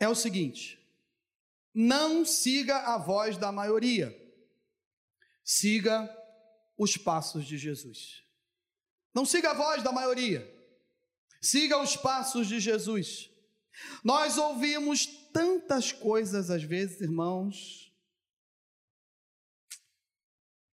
é 0.00 0.08
o 0.08 0.14
seguinte: 0.16 0.79
não 1.74 2.24
siga 2.24 2.78
a 2.78 2.98
voz 2.98 3.36
da 3.36 3.52
maioria, 3.52 4.16
siga 5.44 6.08
os 6.76 6.96
passos 6.96 7.46
de 7.46 7.56
Jesus. 7.56 8.24
Não 9.14 9.24
siga 9.24 9.50
a 9.50 9.54
voz 9.54 9.82
da 9.82 9.92
maioria, 9.92 10.46
siga 11.40 11.80
os 11.80 11.96
passos 11.96 12.46
de 12.48 12.60
Jesus. 12.60 13.30
Nós 14.04 14.38
ouvimos 14.38 15.06
tantas 15.32 15.92
coisas 15.92 16.50
às 16.50 16.62
vezes, 16.62 17.00
irmãos, 17.00 17.92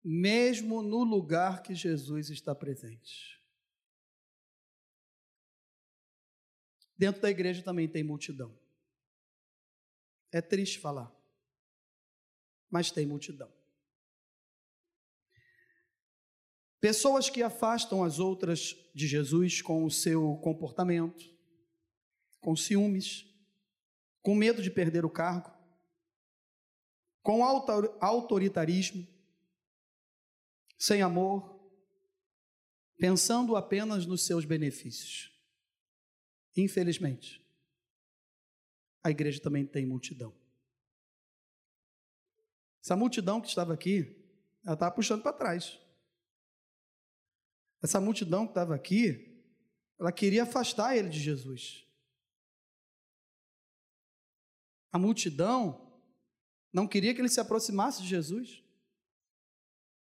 mesmo 0.02 0.82
no 0.82 1.02
lugar 1.02 1.62
que 1.62 1.74
Jesus 1.74 2.28
está 2.30 2.54
presente. 2.54 3.42
Dentro 6.96 7.22
da 7.22 7.30
igreja 7.30 7.62
também 7.62 7.88
tem 7.88 8.04
multidão. 8.04 8.56
É 10.34 10.40
triste 10.40 10.80
falar, 10.80 11.14
mas 12.68 12.90
tem 12.90 13.06
multidão. 13.06 13.48
Pessoas 16.80 17.30
que 17.30 17.40
afastam 17.40 18.02
as 18.02 18.18
outras 18.18 18.74
de 18.92 19.06
Jesus 19.06 19.62
com 19.62 19.84
o 19.84 19.90
seu 19.92 20.36
comportamento, 20.38 21.24
com 22.40 22.56
ciúmes, 22.56 23.32
com 24.22 24.34
medo 24.34 24.60
de 24.60 24.72
perder 24.72 25.04
o 25.04 25.08
cargo, 25.08 25.56
com 27.22 27.44
autoritarismo, 27.44 29.06
sem 30.76 31.00
amor, 31.00 31.60
pensando 32.98 33.54
apenas 33.54 34.04
nos 34.04 34.26
seus 34.26 34.44
benefícios. 34.44 35.32
Infelizmente, 36.56 37.43
a 39.04 39.10
igreja 39.10 39.38
também 39.38 39.66
tem 39.66 39.84
multidão. 39.84 40.34
Essa 42.82 42.96
multidão 42.96 43.38
que 43.38 43.48
estava 43.48 43.74
aqui, 43.74 44.16
ela 44.64 44.72
estava 44.72 44.94
puxando 44.94 45.22
para 45.22 45.34
trás. 45.34 45.78
Essa 47.82 48.00
multidão 48.00 48.46
que 48.46 48.52
estava 48.52 48.74
aqui, 48.74 49.44
ela 49.98 50.10
queria 50.10 50.44
afastar 50.44 50.96
ele 50.96 51.10
de 51.10 51.20
Jesus. 51.20 51.86
A 54.90 54.98
multidão 54.98 56.02
não 56.72 56.88
queria 56.88 57.14
que 57.14 57.20
ele 57.20 57.28
se 57.28 57.40
aproximasse 57.40 58.00
de 58.00 58.08
Jesus. 58.08 58.64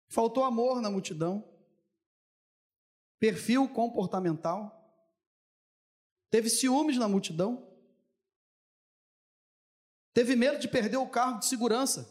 Faltou 0.08 0.46
amor 0.46 0.82
na 0.82 0.90
multidão, 0.90 1.46
perfil 3.20 3.68
comportamental, 3.68 4.74
teve 6.30 6.50
ciúmes 6.50 6.98
na 6.98 7.10
multidão, 7.10 7.67
teve 10.18 10.36
medo 10.36 10.58
de 10.58 10.68
perder 10.68 10.98
o 10.98 11.06
cargo 11.06 11.38
de 11.38 11.46
segurança. 11.46 12.10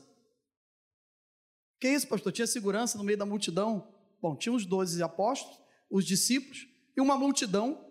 Que 1.81 1.89
isso, 1.89 2.07
pastor? 2.07 2.31
Tinha 2.31 2.47
segurança 2.47 2.97
no 2.97 3.03
meio 3.03 3.19
da 3.19 3.27
multidão? 3.27 3.93
Bom, 4.23 4.37
tinha 4.37 4.53
os 4.53 4.65
doze 4.65 5.03
apóstolos, 5.03 5.61
os 5.91 6.07
discípulos 6.07 6.69
e 6.97 7.01
uma 7.01 7.19
multidão 7.19 7.85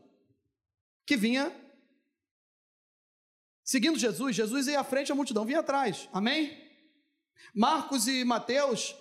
que 1.05 1.17
vinha 1.17 1.53
seguindo 3.61 3.99
Jesus. 3.99 4.33
Jesus 4.33 4.67
ia 4.67 4.79
à 4.79 4.85
frente, 4.85 5.11
a 5.11 5.15
multidão 5.15 5.43
vinha 5.43 5.59
atrás. 5.59 6.07
Amém? 6.13 6.63
Marcos 7.53 8.07
e 8.07 8.23
Mateus 8.23 8.95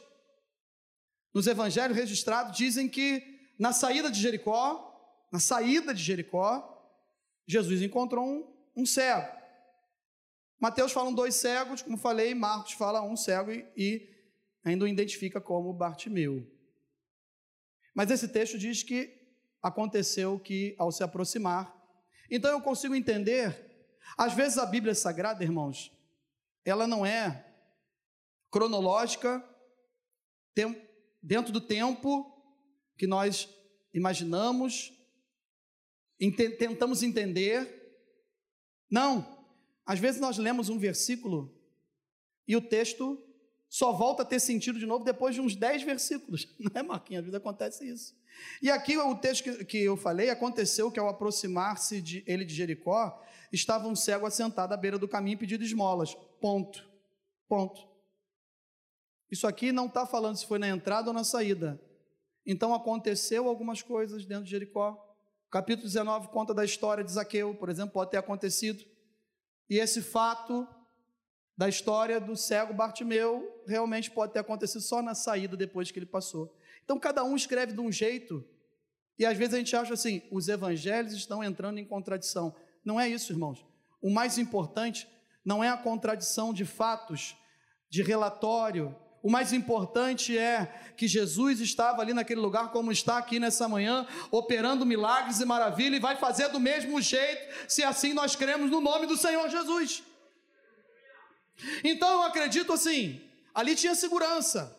nos 1.33 1.47
evangelhos 1.47 1.97
registrados, 1.97 2.57
dizem 2.57 2.89
que 2.89 3.55
na 3.57 3.73
saída 3.73 4.11
de 4.11 4.21
Jericó, 4.21 5.17
na 5.31 5.39
saída 5.39 5.95
de 5.95 6.03
Jericó, 6.03 6.93
Jesus 7.47 7.83
encontrou 7.83 8.27
um, 8.27 8.53
um 8.75 8.85
cego. 8.85 9.44
Mateus 10.65 10.93
falam 10.93 11.13
dois 11.13 11.35
cegos, 11.35 11.83
como 11.83 11.99
falei, 11.99 12.35
Marcos 12.35 12.73
fala 12.73 13.03
um 13.03 13.19
cego 13.19 13.53
e, 13.53 13.69
e 13.77 14.09
ainda 14.65 14.87
o 14.87 14.89
identifica 14.89 15.39
como 15.39 15.71
Bartimeu. 15.75 16.51
Mas 17.95 18.11
esse 18.11 18.27
texto 18.29 18.57
diz 18.57 18.83
que 18.83 19.15
aconteceu 19.63 20.41
que 20.41 20.75
ao 20.79 20.91
se 20.91 21.05
aproximar. 21.05 21.71
Então 22.31 22.51
eu 22.51 22.63
consigo 22.63 22.95
entender, 22.95 23.95
às 24.17 24.33
vezes 24.33 24.57
a 24.57 24.65
Bíblia 24.65 24.95
Sagrada, 24.95 25.45
irmãos, 25.45 25.93
ela 26.65 26.87
não 26.87 27.05
é 27.05 27.47
cronológica, 28.51 29.47
dentro 31.23 31.53
do 31.53 31.61
tempo 31.61 32.43
que 32.97 33.07
nós 33.07 33.51
imaginamos, 33.93 34.95
tentamos 36.59 37.03
entender. 37.03 38.01
Não, 38.91 39.34
às 39.87 39.99
vezes 39.99 40.21
nós 40.21 40.39
lemos 40.39 40.69
um 40.69 40.79
versículo 40.79 41.55
e 42.47 42.57
o 42.57 42.61
texto 42.61 43.23
só 43.69 43.93
volta 43.93 44.23
a 44.23 44.27
ter 44.27 44.39
sentido 44.39 44.79
de 44.79 44.87
novo 44.87 45.05
depois 45.05 45.35
de 45.35 45.41
uns 45.41 45.57
dez 45.57 45.83
versículos. 45.83 46.49
Não 46.59 46.71
é, 46.75 46.83
Marquinhos? 46.83 47.21
Às 47.21 47.25
vezes 47.25 47.41
acontece 47.41 47.89
isso. 47.89 48.15
E 48.63 48.71
aqui 48.71 48.97
o 48.97 49.15
texto 49.17 49.65
que, 49.65 49.79
eu 49.79 49.97
falei, 49.97 50.31
aconteceu 50.31 50.91
que 50.91 50.99
ao 50.99 51.09
aproximar-se 51.09 52.01
de 52.01 52.23
ele 52.27 52.45
de 52.45 52.55
Jericó, 52.55 53.21
estava 53.53 53.87
um 53.89 53.95
cego 53.95 54.27
assentado 54.27 54.75
à 54.75 54.77
beira 54.77 54.99
do 54.99 55.09
caminho 55.09 55.39
pedindo 55.39 55.65
esmolas. 55.65 56.15
Ponto. 56.41 56.89
Ponto. 57.49 57.89
Isso 59.31 59.47
aqui 59.47 59.73
não 59.73 59.87
está 59.87 60.07
falando 60.07 60.37
se 60.37 60.47
foi 60.47 60.59
na 60.59 60.69
entrada 60.69 61.09
ou 61.09 61.15
na 61.15 61.25
saída. 61.25 61.81
Então 62.47 62.75
aconteceu 62.75 63.49
algumas 63.49 63.83
coisas 63.83 64.25
dentro 64.25 64.45
de 64.45 64.51
Jericó. 64.51 65.01
Capítulo 65.51 65.87
19 65.87 66.29
conta 66.29 66.53
da 66.53 66.65
história 66.65 67.03
de 67.03 67.13
Zaqueu, 67.13 67.55
por 67.55 67.69
exemplo, 67.69 67.93
pode 67.93 68.11
ter 68.11 68.19
acontecido. 68.19 68.85
E 69.69 69.79
esse 69.79 70.03
fato 70.03 70.67
da 71.57 71.69
história 71.69 72.21
do 72.21 72.37
cego 72.37 72.75
Bartimeu 72.75 73.63
realmente 73.67 74.11
pode 74.11 74.33
ter 74.33 74.41
acontecido 74.41 74.81
só 74.81 75.01
na 75.01 75.15
saída 75.15 75.57
depois 75.57 75.91
que 75.91 75.99
ele 75.99 76.07
passou. 76.07 76.57
Então 76.85 76.99
cada 76.99 77.25
um 77.25 77.37
escreve 77.37 77.73
de 77.73 77.81
um 77.81 77.91
jeito, 77.91 78.45
e 79.19 79.25
às 79.25 79.39
vezes 79.39 79.55
a 79.55 79.59
gente 79.59 79.75
acha 79.77 79.95
assim: 79.95 80.23
os 80.31 80.49
evangelhos 80.49 81.13
estão 81.13 81.43
entrando 81.43 81.79
em 81.79 81.85
contradição. 81.85 82.55
Não 82.85 83.01
é 83.01 83.09
isso, 83.09 83.33
irmãos. 83.33 83.65
O 84.03 84.11
mais 84.11 84.37
importante 84.37 85.09
não 85.45 85.63
é 85.63 85.69
a 85.69 85.77
contradição 85.77 86.53
de 86.53 86.65
fatos, 86.65 87.37
de 87.89 88.03
relatório, 88.03 88.95
o 89.25 89.31
mais 89.31 89.55
importante 89.55 90.37
é 90.37 90.93
que 90.99 91.09
Jesus 91.09 91.59
estava 91.59 92.03
ali 92.03 92.13
naquele 92.13 92.43
lugar, 92.43 92.71
como 92.71 92.93
está 92.93 93.17
aqui 93.17 93.41
nessa 93.41 93.67
manhã, 93.67 94.07
operando 94.31 94.85
milagres 94.85 95.41
e 95.41 95.47
maravilhas, 95.47 95.97
e 95.97 96.03
vai 96.03 96.15
fazer 96.15 96.49
do 96.51 96.61
mesmo 96.61 97.01
jeito, 97.01 97.43
se 97.67 97.83
assim 97.83 98.13
nós 98.13 98.37
cremos 98.37 98.71
no 98.71 98.83
nome 98.83 99.07
do 99.07 99.17
Senhor 99.17 99.49
Jesus. 99.49 100.03
Então 101.83 102.07
eu 102.13 102.23
acredito 102.25 102.71
assim: 102.71 103.19
ali 103.55 103.75
tinha 103.75 103.95
segurança, 103.95 104.77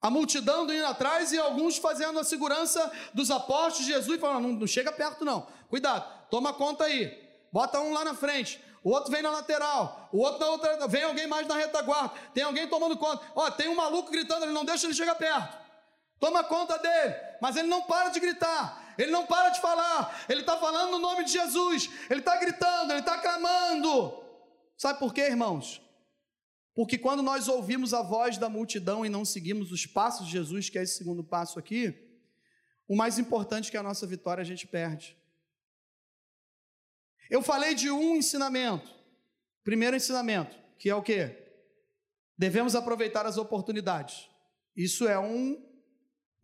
a 0.00 0.08
multidão 0.10 0.72
indo 0.72 0.86
atrás 0.86 1.32
e 1.32 1.38
alguns 1.38 1.76
fazendo 1.76 2.20
a 2.20 2.24
segurança 2.24 2.92
dos 3.12 3.32
apóstolos 3.32 3.88
Jesus, 3.88 4.20
falando: 4.20 4.44
não, 4.44 4.52
não 4.52 4.66
chega 4.68 4.92
perto, 4.92 5.24
não, 5.24 5.44
cuidado, 5.68 6.28
toma 6.30 6.52
conta 6.52 6.84
aí, 6.84 7.20
bota 7.52 7.80
um 7.80 7.92
lá 7.92 8.04
na 8.04 8.14
frente, 8.14 8.60
o 8.86 8.90
outro 8.90 9.10
vem 9.10 9.20
na 9.20 9.32
lateral, 9.32 10.08
o 10.12 10.18
outro 10.18 10.38
na 10.38 10.46
outra, 10.46 10.86
vem 10.86 11.02
alguém 11.02 11.26
mais 11.26 11.44
na 11.48 11.56
retaguarda, 11.56 12.14
tem 12.32 12.44
alguém 12.44 12.68
tomando 12.68 12.96
conta. 12.96 13.20
Ó, 13.34 13.50
tem 13.50 13.66
um 13.68 13.74
maluco 13.74 14.12
gritando, 14.12 14.44
ele 14.44 14.52
não 14.52 14.64
deixa 14.64 14.86
ele 14.86 14.94
chegar 14.94 15.16
perto. 15.16 15.58
Toma 16.20 16.44
conta 16.44 16.78
dele, 16.78 17.16
mas 17.42 17.56
ele 17.56 17.66
não 17.66 17.82
para 17.82 18.10
de 18.10 18.20
gritar, 18.20 18.94
ele 18.96 19.10
não 19.10 19.26
para 19.26 19.48
de 19.48 19.60
falar, 19.60 20.24
ele 20.28 20.42
está 20.42 20.56
falando 20.56 20.92
no 20.92 20.98
nome 21.00 21.24
de 21.24 21.32
Jesus, 21.32 21.90
ele 22.08 22.20
está 22.20 22.36
gritando, 22.36 22.92
ele 22.92 23.00
está 23.00 23.18
clamando. 23.18 24.22
Sabe 24.78 25.00
por 25.00 25.12
quê, 25.12 25.22
irmãos? 25.22 25.82
Porque 26.72 26.96
quando 26.96 27.24
nós 27.24 27.48
ouvimos 27.48 27.92
a 27.92 28.02
voz 28.02 28.38
da 28.38 28.48
multidão 28.48 29.04
e 29.04 29.08
não 29.08 29.24
seguimos 29.24 29.72
os 29.72 29.84
passos 29.84 30.26
de 30.26 30.32
Jesus, 30.32 30.70
que 30.70 30.78
é 30.78 30.84
esse 30.84 30.96
segundo 30.96 31.24
passo 31.24 31.58
aqui, 31.58 31.92
o 32.86 32.94
mais 32.94 33.18
importante 33.18 33.68
que 33.68 33.76
é 33.76 33.80
a 33.80 33.82
nossa 33.82 34.06
vitória 34.06 34.42
a 34.42 34.46
gente 34.46 34.64
perde. 34.64 35.16
Eu 37.30 37.42
falei 37.42 37.74
de 37.74 37.90
um 37.90 38.16
ensinamento. 38.16 38.94
Primeiro 39.64 39.96
ensinamento, 39.96 40.56
que 40.78 40.88
é 40.88 40.94
o 40.94 41.02
que? 41.02 41.34
Devemos 42.38 42.74
aproveitar 42.74 43.26
as 43.26 43.36
oportunidades. 43.36 44.28
Isso 44.76 45.08
é 45.08 45.18
um, 45.18 45.60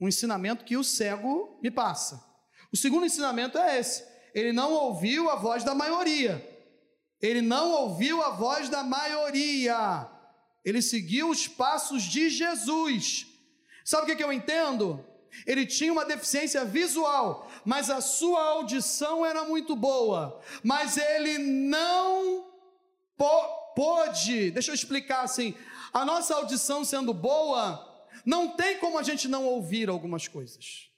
um 0.01 0.09
ensinamento 0.09 0.65
que 0.65 0.77
o 0.77 0.83
cego 0.83 1.59
me 1.63 1.71
passa. 1.71 2.25
O 2.73 2.77
segundo 2.77 3.07
ensinamento 3.07 3.59
é 3.59 3.79
esse. 3.79 4.05
Ele 4.35 4.53
não 4.53 4.73
ouviu 4.73 5.29
a 5.31 5.37
voz 5.37 5.63
da 5.63 5.75
maioria. 5.75 6.49
Ele 7.21 7.43
não 7.43 7.71
ouviu 7.71 8.23
a 8.23 8.31
voz 8.31 8.69
da 8.69 8.83
maioria. 8.83 10.09
Ele 10.65 10.81
seguiu 10.81 11.29
os 11.31 11.47
passos 11.47 12.03
de 12.03 12.31
Jesus. 12.31 13.27
Sabe 13.85 14.05
o 14.05 14.07
que, 14.07 14.17
que 14.17 14.25
eu 14.25 14.33
entendo? 14.33 15.05
Ele 15.47 15.67
tinha 15.67 15.93
uma 15.93 16.05
deficiência 16.05 16.65
visual, 16.65 17.51
mas 17.65 17.91
a 17.91 18.01
sua 18.01 18.43
audição 18.43 19.25
era 19.25 19.45
muito 19.45 19.75
boa. 19.75 20.41
Mas 20.63 20.97
ele 20.97 21.39
não 21.39 22.51
pôde, 23.75 24.51
deixa 24.51 24.71
eu 24.71 24.75
explicar 24.75 25.23
assim: 25.23 25.55
a 25.93 26.05
nossa 26.05 26.35
audição 26.35 26.85
sendo 26.85 27.15
boa, 27.15 27.89
não 28.25 28.57
tem 28.57 28.79
como 28.79 28.99
a 28.99 29.03
gente 29.03 29.27
não 29.29 29.45
ouvir 29.45 29.89
algumas 29.89 30.29
coisas. 30.29 30.91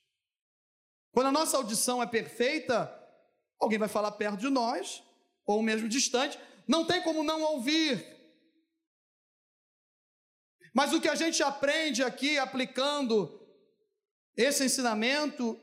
Quando 1.12 1.28
a 1.28 1.32
nossa 1.32 1.57
audição 1.57 2.03
é 2.03 2.07
perfeita, 2.07 2.93
alguém 3.59 3.78
vai 3.78 3.89
falar 3.89 4.12
perto 4.12 4.39
de 4.39 4.49
nós, 4.49 5.03
ou 5.47 5.62
mesmo 5.62 5.89
distante, 5.89 6.39
não 6.66 6.85
tem 6.85 7.03
como 7.03 7.22
não 7.22 7.43
ouvir. 7.43 8.05
Mas 10.72 10.93
o 10.93 11.01
que 11.01 11.09
a 11.09 11.14
gente 11.14 11.41
aprende 11.41 12.03
aqui 12.03 12.37
aplicando 12.37 13.41
esse 14.37 14.64
ensinamento 14.64 15.61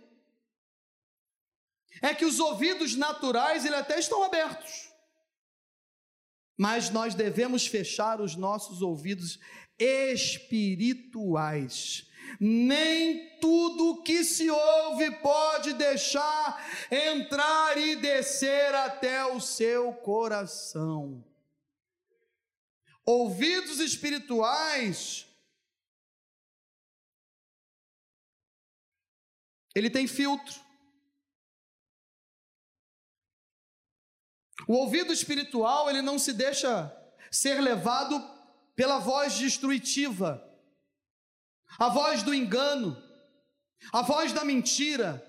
é 2.02 2.14
que 2.14 2.26
os 2.26 2.40
ouvidos 2.40 2.96
naturais 2.96 3.66
ele 3.66 3.76
até 3.76 4.00
estão 4.00 4.24
abertos. 4.24 4.90
Mas 6.58 6.90
nós 6.90 7.14
devemos 7.16 7.68
fechar 7.68 8.22
os 8.22 8.36
nossos 8.36 8.82
ouvidos 8.82 9.40
espirituais. 9.78 10.98
Nem 12.40 13.38
tudo 13.40 14.02
que 14.04 14.24
se 14.24 14.50
ouve 14.50 15.12
pode 15.18 15.74
deixar 15.74 16.66
entrar 16.90 17.78
e 17.78 17.96
descer 17.98 18.74
até 18.74 19.26
o 19.26 19.42
seu 19.42 19.92
coração. 19.94 21.26
Ouvidos 23.06 23.80
espirituais 23.80 25.28
Ele 29.76 29.90
tem 29.90 30.08
filtro. 30.08 30.60
O 34.68 34.74
ouvido 34.74 35.12
espiritual, 35.12 35.90
ele 35.90 36.02
não 36.02 36.20
se 36.20 36.34
deixa 36.34 36.96
ser 37.32 37.60
levado 37.62 38.20
pela 38.76 39.00
voz 39.00 39.34
destrutiva, 39.38 40.44
a 41.80 41.90
voz 41.90 42.24
do 42.24 42.34
engano, 42.34 43.02
a 43.92 44.02
voz 44.02 44.34
da 44.34 44.44
mentira, 44.44 45.26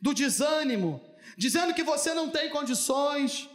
do 0.00 0.12
desânimo, 0.12 1.00
dizendo 1.36 1.74
que 1.74 1.82
você 1.82 2.14
não 2.14 2.30
tem 2.30 2.50
condições, 2.50 3.48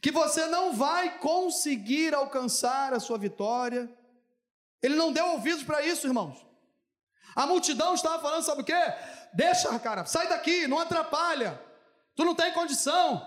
que 0.00 0.10
você 0.10 0.46
não 0.46 0.72
vai 0.72 1.18
conseguir 1.18 2.14
alcançar 2.14 2.92
a 2.92 3.00
sua 3.00 3.18
vitória. 3.18 3.90
Ele 4.82 4.94
não 4.94 5.12
deu 5.12 5.26
ouvidos 5.26 5.64
para 5.64 5.84
isso, 5.84 6.06
irmãos. 6.06 6.44
A 7.34 7.46
multidão 7.46 7.94
estava 7.94 8.20
falando, 8.20 8.44
sabe 8.44 8.62
o 8.62 8.64
quê? 8.64 8.74
Deixa, 9.32 9.78
cara, 9.78 10.04
sai 10.04 10.28
daqui, 10.28 10.66
não 10.66 10.78
atrapalha. 10.78 11.60
Tu 12.14 12.24
não 12.24 12.34
tem 12.34 12.52
condição. 12.52 13.26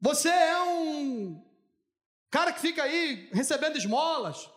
Você 0.00 0.28
é 0.28 0.62
um 0.62 1.42
cara 2.30 2.52
que 2.52 2.60
fica 2.60 2.82
aí 2.82 3.28
recebendo 3.32 3.76
esmolas. 3.76 4.50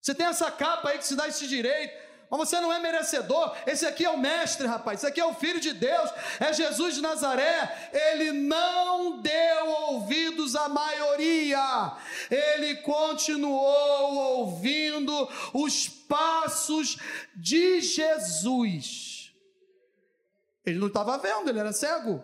Você 0.00 0.14
tem 0.14 0.26
essa 0.26 0.50
capa 0.50 0.90
aí 0.90 0.98
que 0.98 1.06
se 1.06 1.16
dá 1.16 1.28
esse 1.28 1.46
direito 1.46 2.04
mas 2.36 2.48
você 2.48 2.60
não 2.60 2.72
é 2.72 2.78
merecedor. 2.78 3.54
Esse 3.66 3.86
aqui 3.86 4.04
é 4.04 4.10
o 4.10 4.18
Mestre, 4.18 4.66
rapaz. 4.66 4.98
Esse 4.98 5.06
aqui 5.06 5.20
é 5.20 5.26
o 5.26 5.34
Filho 5.34 5.60
de 5.60 5.72
Deus, 5.72 6.10
é 6.40 6.52
Jesus 6.52 6.96
de 6.96 7.00
Nazaré. 7.00 7.90
Ele 7.92 8.32
não 8.32 9.20
deu 9.20 9.68
ouvidos 9.88 10.56
à 10.56 10.68
maioria, 10.68 11.92
ele 12.30 12.76
continuou 12.76 14.38
ouvindo 14.38 15.28
os 15.52 15.88
passos 15.88 16.96
de 17.36 17.80
Jesus. 17.80 19.13
Ele 20.64 20.78
não 20.78 20.86
estava 20.86 21.18
vendo, 21.18 21.48
ele 21.48 21.58
era 21.58 21.72
cego, 21.72 22.22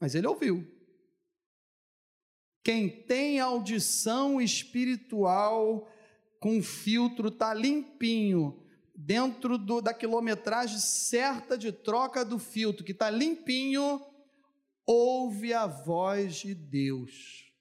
mas 0.00 0.14
ele 0.14 0.26
ouviu. 0.26 0.66
Quem 2.62 2.88
tem 2.88 3.40
audição 3.40 4.40
espiritual 4.40 5.88
com 6.38 6.62
filtro 6.62 7.28
está 7.28 7.52
limpinho 7.54 8.62
dentro 8.94 9.56
do, 9.56 9.80
da 9.80 9.94
quilometragem 9.94 10.78
certa 10.78 11.56
de 11.56 11.72
troca 11.72 12.24
do 12.24 12.38
filtro, 12.38 12.84
que 12.84 12.92
está 12.92 13.08
limpinho, 13.08 14.04
ouve 14.84 15.54
a 15.54 15.66
voz 15.66 16.36
de 16.36 16.54
Deus. 16.54 17.52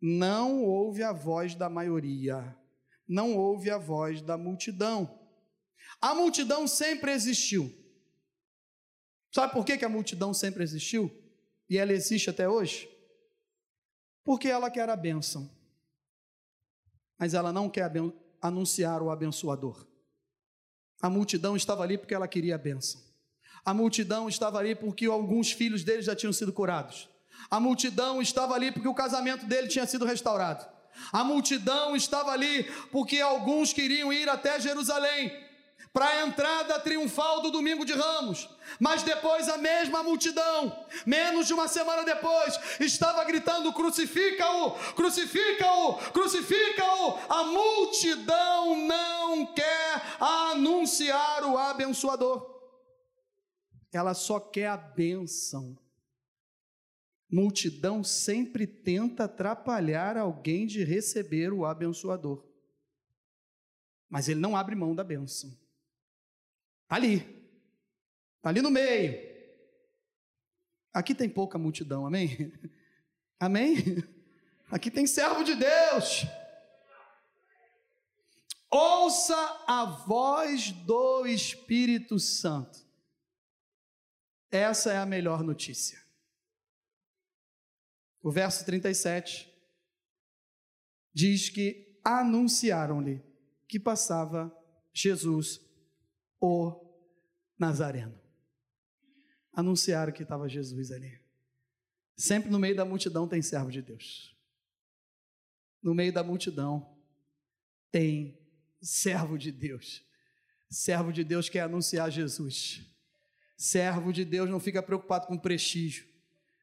Não 0.00 0.62
ouve 0.62 1.02
a 1.02 1.12
voz 1.12 1.54
da 1.54 1.68
maioria, 1.68 2.56
não 3.08 3.36
ouve 3.36 3.70
a 3.70 3.78
voz 3.78 4.20
da 4.20 4.36
multidão. 4.36 5.18
A 6.00 6.14
multidão 6.14 6.66
sempre 6.66 7.12
existiu. 7.12 7.81
Sabe 9.32 9.52
por 9.54 9.64
que, 9.64 9.78
que 9.78 9.84
a 9.84 9.88
multidão 9.88 10.34
sempre 10.34 10.62
existiu? 10.62 11.10
E 11.68 11.78
ela 11.78 11.92
existe 11.92 12.28
até 12.28 12.46
hoje? 12.46 12.88
Porque 14.22 14.46
ela 14.46 14.70
quer 14.70 14.88
a 14.90 14.94
bênção, 14.94 15.50
mas 17.18 17.32
ela 17.32 17.52
não 17.52 17.68
quer 17.68 17.90
anunciar 18.40 19.02
o 19.02 19.10
abençoador. 19.10 19.86
A 21.00 21.08
multidão 21.08 21.56
estava 21.56 21.82
ali 21.82 21.96
porque 21.96 22.14
ela 22.14 22.28
queria 22.28 22.54
a 22.54 22.58
bênção. 22.58 23.00
A 23.64 23.72
multidão 23.72 24.28
estava 24.28 24.58
ali 24.58 24.74
porque 24.74 25.06
alguns 25.06 25.50
filhos 25.50 25.82
dele 25.82 26.02
já 26.02 26.14
tinham 26.14 26.32
sido 26.32 26.52
curados. 26.52 27.08
A 27.50 27.58
multidão 27.58 28.20
estava 28.20 28.54
ali 28.54 28.70
porque 28.70 28.86
o 28.86 28.94
casamento 28.94 29.46
dele 29.46 29.66
tinha 29.66 29.86
sido 29.86 30.04
restaurado. 30.04 30.64
A 31.10 31.24
multidão 31.24 31.96
estava 31.96 32.30
ali 32.32 32.64
porque 32.90 33.20
alguns 33.20 33.72
queriam 33.72 34.12
ir 34.12 34.28
até 34.28 34.60
Jerusalém 34.60 35.32
para 35.92 36.06
a 36.06 36.26
entrada 36.26 36.80
triunfal 36.80 37.42
do 37.42 37.50
domingo 37.50 37.84
de 37.84 37.92
Ramos. 37.92 38.48
Mas 38.80 39.02
depois 39.02 39.48
a 39.48 39.58
mesma 39.58 40.02
multidão, 40.02 40.86
menos 41.04 41.46
de 41.46 41.52
uma 41.52 41.68
semana 41.68 42.02
depois, 42.02 42.58
estava 42.80 43.22
gritando: 43.24 43.72
crucifica-o, 43.72 44.72
crucifica-o, 44.94 45.94
crucifica-o. 46.12 47.18
A 47.28 47.44
multidão 47.44 48.86
não 48.86 49.46
quer 49.52 50.02
anunciar 50.18 51.44
o 51.44 51.58
abençoador, 51.58 52.50
ela 53.92 54.14
só 54.14 54.40
quer 54.40 54.68
a 54.68 54.76
bênção. 54.76 55.78
Multidão 57.30 58.04
sempre 58.04 58.66
tenta 58.66 59.24
atrapalhar 59.24 60.18
alguém 60.18 60.66
de 60.66 60.84
receber 60.84 61.50
o 61.50 61.64
abençoador, 61.64 62.46
mas 64.08 64.28
ele 64.28 64.40
não 64.40 64.54
abre 64.54 64.74
mão 64.74 64.94
da 64.94 65.02
bênção. 65.02 65.61
Ali. 66.92 67.26
Ali 68.42 68.60
no 68.60 68.70
meio. 68.70 69.18
Aqui 70.92 71.14
tem 71.14 71.26
pouca 71.26 71.56
multidão, 71.56 72.04
amém? 72.04 72.52
Amém? 73.40 73.76
Aqui 74.70 74.90
tem 74.90 75.06
servo 75.06 75.42
de 75.42 75.54
Deus. 75.54 76.26
Ouça 78.70 79.34
a 79.66 79.86
voz 80.06 80.70
do 80.70 81.26
Espírito 81.26 82.18
Santo. 82.18 82.86
Essa 84.50 84.92
é 84.92 84.98
a 84.98 85.06
melhor 85.06 85.42
notícia. 85.42 85.98
O 88.22 88.30
verso 88.30 88.66
37 88.66 89.50
diz 91.12 91.48
que 91.48 91.98
anunciaram-lhe 92.04 93.24
que 93.66 93.80
passava 93.80 94.54
Jesus 94.92 95.58
o 96.38 96.81
Nazareno. 97.58 98.18
Anunciaram 99.52 100.12
que 100.12 100.22
estava 100.22 100.48
Jesus 100.48 100.90
ali. 100.90 101.20
Sempre 102.16 102.50
no 102.50 102.58
meio 102.58 102.76
da 102.76 102.84
multidão 102.84 103.28
tem 103.28 103.42
servo 103.42 103.70
de 103.70 103.82
Deus. 103.82 104.36
No 105.82 105.94
meio 105.94 106.12
da 106.12 106.22
multidão 106.22 106.96
tem 107.90 108.38
servo 108.80 109.36
de 109.36 109.50
Deus. 109.50 110.02
Servo 110.70 111.12
de 111.12 111.22
Deus 111.22 111.48
quer 111.48 111.60
anunciar 111.60 112.10
Jesus. 112.10 112.80
Servo 113.56 114.12
de 114.12 114.24
Deus 114.24 114.48
não 114.48 114.58
fica 114.58 114.82
preocupado 114.82 115.26
com 115.26 115.38
prestígio. 115.38 116.06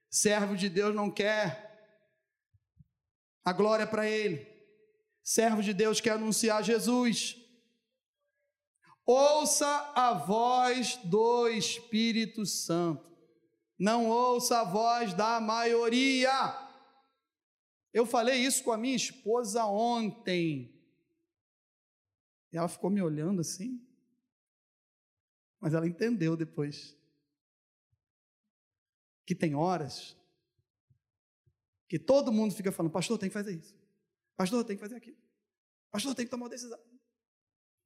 Servo 0.10 0.56
de 0.56 0.68
Deus 0.68 0.96
não 0.96 1.12
quer 1.12 1.70
a 3.46 3.54
glória 3.54 3.86
para 3.86 4.10
ele. 4.10 4.48
Servo 5.24 5.62
de 5.62 5.74
Deus 5.74 6.02
quer 6.02 6.12
anunciar 6.12 6.64
Jesus. 6.64 7.38
Ouça 9.12 9.92
a 9.96 10.14
voz 10.14 10.98
do 10.98 11.48
Espírito 11.48 12.46
Santo. 12.46 13.10
Não 13.76 14.08
ouça 14.08 14.60
a 14.60 14.64
voz 14.64 15.16
da 15.16 15.42
maioria. 15.42 16.30
Eu 17.92 18.06
falei 18.06 18.36
isso 18.36 18.64
com 18.64 18.72
a 18.72 18.78
minha 18.78 18.96
esposa 18.96 19.66
ontem. 19.66 20.80
E 22.54 22.58
ela 22.58 22.68
ficou 22.68 22.92
me 22.92 23.02
olhando 23.02 23.42
assim. 23.42 23.84
Mas 25.60 25.74
ela 25.74 25.88
entendeu 25.88 26.38
depois. 26.38 26.96
Que 29.26 29.34
tem 29.34 29.56
horas 29.56 30.16
que 31.88 31.98
todo 31.98 32.32
mundo 32.32 32.54
fica 32.54 32.72
falando: 32.72 32.92
Pastor, 32.92 33.18
tem 33.18 33.28
que 33.28 33.34
fazer 33.34 33.56
isso. 33.56 33.76
Pastor, 34.38 34.64
tem 34.64 34.76
que 34.76 34.82
fazer 34.82 34.98
aquilo. 34.98 35.18
Pastor, 35.90 36.14
tem 36.14 36.26
que 36.26 36.30
tomar 36.30 36.44
uma 36.44 36.50
decisão. 36.52 36.80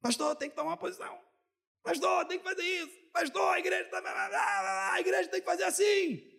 Pastor, 0.04 0.36
tem 0.36 0.50
que 0.50 0.56
tomar 0.58 0.72
uma 0.72 0.78
posição. 0.78 1.18
Pastor, 1.82 2.26
tem 2.26 2.38
que 2.38 2.44
fazer 2.44 2.62
isso. 2.62 3.10
Pastor, 3.14 3.54
a 3.54 3.58
igreja, 3.58 3.90
tá... 3.90 4.92
a 4.92 5.00
igreja 5.00 5.30
tem 5.30 5.40
que 5.40 5.46
fazer 5.46 5.64
assim. 5.64 6.30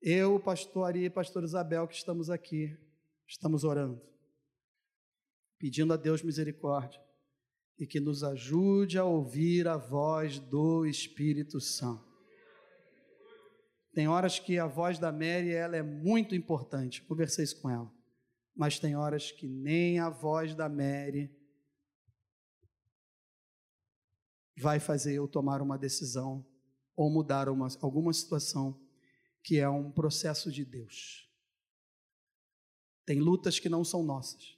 Eu, 0.00 0.40
pastor 0.40 0.88
Ari 0.88 1.04
e 1.04 1.10
pastor 1.10 1.44
Isabel, 1.44 1.86
que 1.86 1.94
estamos 1.94 2.28
aqui, 2.28 2.76
estamos 3.24 3.62
orando, 3.62 4.02
pedindo 5.56 5.92
a 5.92 5.96
Deus 5.96 6.20
misericórdia 6.20 7.00
e 7.78 7.86
que 7.86 8.00
nos 8.00 8.24
ajude 8.24 8.98
a 8.98 9.04
ouvir 9.04 9.68
a 9.68 9.76
voz 9.76 10.40
do 10.40 10.84
Espírito 10.84 11.60
Santo. 11.60 12.10
Tem 13.94 14.08
horas 14.08 14.40
que 14.40 14.58
a 14.58 14.66
voz 14.66 14.98
da 14.98 15.12
Mary 15.12 15.54
ela 15.54 15.76
é 15.76 15.82
muito 15.82 16.34
importante, 16.34 17.02
conversei 17.02 17.44
isso 17.44 17.60
com 17.62 17.70
ela 17.70 18.01
mas 18.54 18.78
tem 18.78 18.96
horas 18.96 19.32
que 19.32 19.46
nem 19.46 19.98
a 19.98 20.10
voz 20.10 20.54
da 20.54 20.68
Mary 20.68 21.34
vai 24.56 24.78
fazer 24.78 25.14
eu 25.14 25.26
tomar 25.26 25.62
uma 25.62 25.78
decisão 25.78 26.46
ou 26.94 27.10
mudar 27.10 27.48
uma, 27.48 27.68
alguma 27.80 28.12
situação 28.12 28.78
que 29.42 29.58
é 29.58 29.68
um 29.68 29.90
processo 29.90 30.52
de 30.52 30.64
Deus. 30.64 31.28
Tem 33.04 33.18
lutas 33.18 33.58
que 33.58 33.68
não 33.68 33.84
são 33.84 34.02
nossas. 34.02 34.56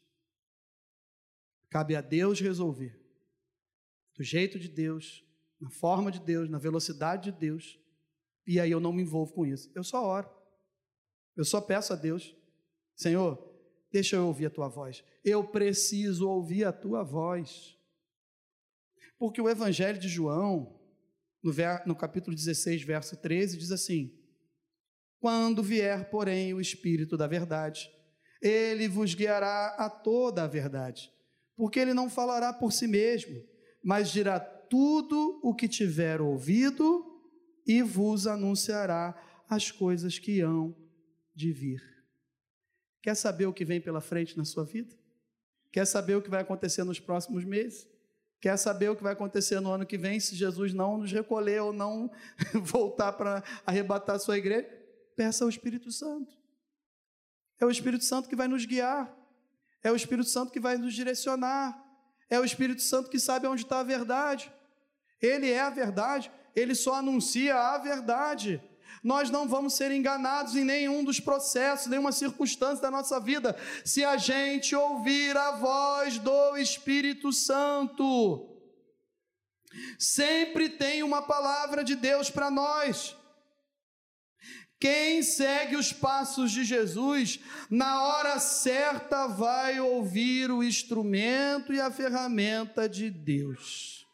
Cabe 1.70 1.97
a 1.97 2.01
Deus 2.01 2.40
resolver. 2.40 3.01
Do 4.14 4.22
jeito 4.22 4.59
de 4.59 4.68
Deus, 4.68 5.24
na 5.61 5.70
forma 5.70 6.12
de 6.12 6.20
Deus, 6.20 6.49
na 6.51 6.59
velocidade 6.59 7.32
de 7.32 7.38
Deus. 7.38 7.80
E 8.47 8.61
aí 8.61 8.70
eu 8.70 8.80
não 8.80 8.92
me 8.92 9.03
envolvo 9.03 9.32
com 9.32 9.47
isso. 9.47 9.70
Eu 9.74 9.82
só 9.82 10.05
oro. 10.05 10.30
Eu 11.34 11.45
só 11.45 11.61
peço 11.61 11.92
a 11.92 11.97
Deus, 11.97 12.36
Senhor, 12.95 13.53
Deixa 13.95 14.16
eu 14.16 14.26
ouvir 14.26 14.47
a 14.47 14.51
tua 14.51 14.66
voz. 14.66 15.05
Eu 15.24 15.45
preciso 15.45 16.28
ouvir 16.28 16.64
a 16.64 16.72
tua 16.72 17.05
voz. 17.05 17.78
Porque 19.16 19.40
o 19.40 19.49
Evangelho 19.49 20.01
de 20.01 20.09
João 20.09 20.80
no, 21.40 21.53
ver, 21.53 21.80
no 21.86 21.95
capítulo 21.95 22.34
16, 22.34 22.82
verso 22.82 23.16
13, 23.16 23.57
diz 23.57 23.70
assim: 23.70 24.12
Quando 25.20 25.62
vier, 25.62 26.11
porém, 26.11 26.53
o 26.53 26.61
Espírito 26.61 27.16
da 27.16 27.28
Verdade, 27.28 27.88
ele 28.42 28.88
vos 28.88 29.14
guiará 29.14 29.76
a 29.78 29.88
toda 29.88 30.42
a 30.42 30.49
verdade, 30.49 31.09
porque 31.57 31.78
ele 31.78 31.95
não 31.95 32.11
falará 32.11 32.53
por 32.53 32.72
si 32.72 32.88
mesmo, 32.88 33.40
mas 33.80 34.11
dirá 34.11 34.40
tudo 34.40 35.38
o 35.40 35.55
que 35.55 35.68
tiver 35.68 36.20
ouvido 36.20 37.01
e 37.64 37.80
vos 37.80 38.26
anunciará 38.26 39.14
as 39.49 39.70
coisas 39.70 40.18
que 40.18 40.40
hão 40.40 40.74
de 41.32 41.53
vir. 41.53 41.93
Quer 43.05 43.14
saber 43.14 43.44
o 43.44 43.52
que 43.52 43.66
vem 43.66 43.82
pela 43.82 44.00
frente 44.00 44.34
na 44.34 44.46
sua 44.46 44.64
vida? 44.64 44.96
Quer 45.70 45.84
saber 45.84 46.16
o 46.16 46.22
que 46.22 46.30
vai 46.30 46.40
acontecer 46.40 46.84
nos 46.84 46.98
próximos 46.98 47.44
meses? 47.44 47.86
Quer 48.40 48.57
saber 48.57 48.88
o 48.88 48.96
que 48.96 49.02
vai 49.02 49.12
acontecer 49.12 49.61
no 49.61 49.70
ano 49.70 49.84
que 49.84 49.98
vem 49.98 50.18
se 50.18 50.34
Jesus 50.34 50.72
não 50.72 50.96
nos 50.96 51.12
recolher 51.12 51.61
ou 51.61 51.70
não 51.70 52.11
voltar 52.64 53.12
para 53.12 53.44
arrebatar 53.66 54.16
a 54.16 54.18
sua 54.18 54.38
igreja? 54.38 54.66
Peça 55.14 55.44
ao 55.44 55.50
Espírito 55.50 55.92
Santo. 55.92 56.34
É 57.61 57.66
o 57.66 57.70
Espírito 57.70 58.05
Santo 58.05 58.26
que 58.26 58.34
vai 58.34 58.48
nos 58.48 58.64
guiar. 58.64 59.14
É 59.82 59.92
o 59.92 59.96
Espírito 59.96 60.30
Santo 60.30 60.50
que 60.50 60.59
vai 60.59 60.78
nos 60.78 60.94
direcionar. 60.94 61.78
É 62.30 62.40
o 62.40 62.44
Espírito 62.44 62.80
Santo 62.80 63.11
que 63.11 63.20
sabe 63.20 63.46
onde 63.46 63.64
está 63.64 63.80
a 63.80 63.84
verdade. 63.84 64.50
Ele 65.20 65.50
é 65.50 65.61
a 65.61 65.68
verdade. 65.68 66.32
Ele 66.57 66.74
só 66.74 66.94
anuncia 66.94 67.55
a 67.55 67.76
verdade 67.76 68.62
nós 69.03 69.30
não 69.30 69.49
vamos 69.49 69.74
ser 69.74 69.90
enganados 69.90 70.55
em 70.57 70.64
nenhum 70.64 71.03
dos 71.05 71.20
processos, 71.20 71.86
nenhuma 71.86 72.12
circunstância 72.12 72.82
da 72.82 72.90
nossa 72.90 73.18
vida, 73.20 73.57
se 73.84 74.05
a 74.05 74.16
gente 74.16 74.74
ouvir 74.74 75.36
a 75.36 75.53
voz 75.53 76.18
do 76.18 76.57
Espírito 76.57 77.32
Santo. 77.32 78.51
Sempre 79.99 80.68
tem 80.68 81.03
uma 81.03 81.22
palavra 81.22 81.82
de 81.82 81.97
Deus 81.97 82.30
para 82.30 82.51
nós. 82.51 83.16
Quem 84.78 85.22
segue 85.22 85.76
os 85.76 85.92
passos 85.92 86.53
de 86.53 86.62
Jesus, 86.62 87.40
na 87.70 88.03
hora 88.03 88.38
certa 88.38 89.26
vai 89.26 89.80
ouvir 89.80 90.51
o 90.51 90.62
instrumento 90.62 91.72
e 91.72 91.80
a 91.80 91.90
ferramenta 91.90 92.88
de 92.88 93.09
Deus. 93.09 94.07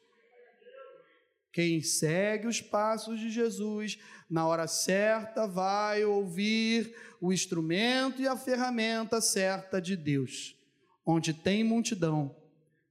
Quem 1.53 1.83
segue 1.83 2.47
os 2.47 2.61
passos 2.61 3.19
de 3.19 3.31
Jesus, 3.31 3.99
na 4.31 4.47
hora 4.47 4.69
certa 4.69 5.47
vai 5.47 6.05
ouvir 6.05 6.95
o 7.21 7.33
instrumento 7.33 8.23
e 8.23 8.29
a 8.29 8.37
ferramenta 8.37 9.21
certa 9.21 9.81
de 9.81 9.97
Deus. 9.97 10.57
Onde 11.05 11.35
tem 11.35 11.65
multidão, 11.65 12.37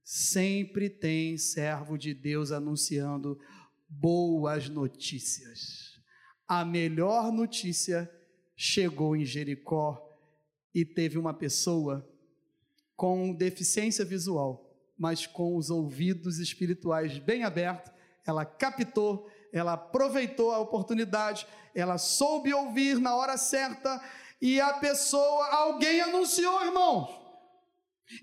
sempre 0.04 0.90
tem 0.90 1.38
servo 1.38 1.96
de 1.96 2.12
Deus 2.12 2.52
anunciando 2.52 3.40
boas 3.88 4.68
notícias. 4.68 5.98
A 6.46 6.64
melhor 6.64 7.32
notícia 7.32 8.10
chegou 8.54 9.16
em 9.16 9.24
Jericó 9.24 10.06
e 10.74 10.84
teve 10.84 11.16
uma 11.16 11.32
pessoa 11.32 12.06
com 12.94 13.32
deficiência 13.32 14.04
visual, 14.04 14.70
mas 14.98 15.26
com 15.26 15.56
os 15.56 15.70
ouvidos 15.70 16.38
espirituais 16.38 17.18
bem 17.18 17.44
abertos, 17.44 17.90
ela 18.26 18.44
captou 18.44 19.26
ela 19.52 19.74
aproveitou 19.74 20.52
a 20.52 20.58
oportunidade, 20.58 21.46
ela 21.74 21.98
soube 21.98 22.52
ouvir 22.52 22.98
na 22.98 23.14
hora 23.14 23.36
certa 23.36 24.00
e 24.40 24.60
a 24.60 24.72
pessoa, 24.74 25.46
alguém 25.48 26.00
anunciou, 26.00 26.64
irmãos. 26.64 27.20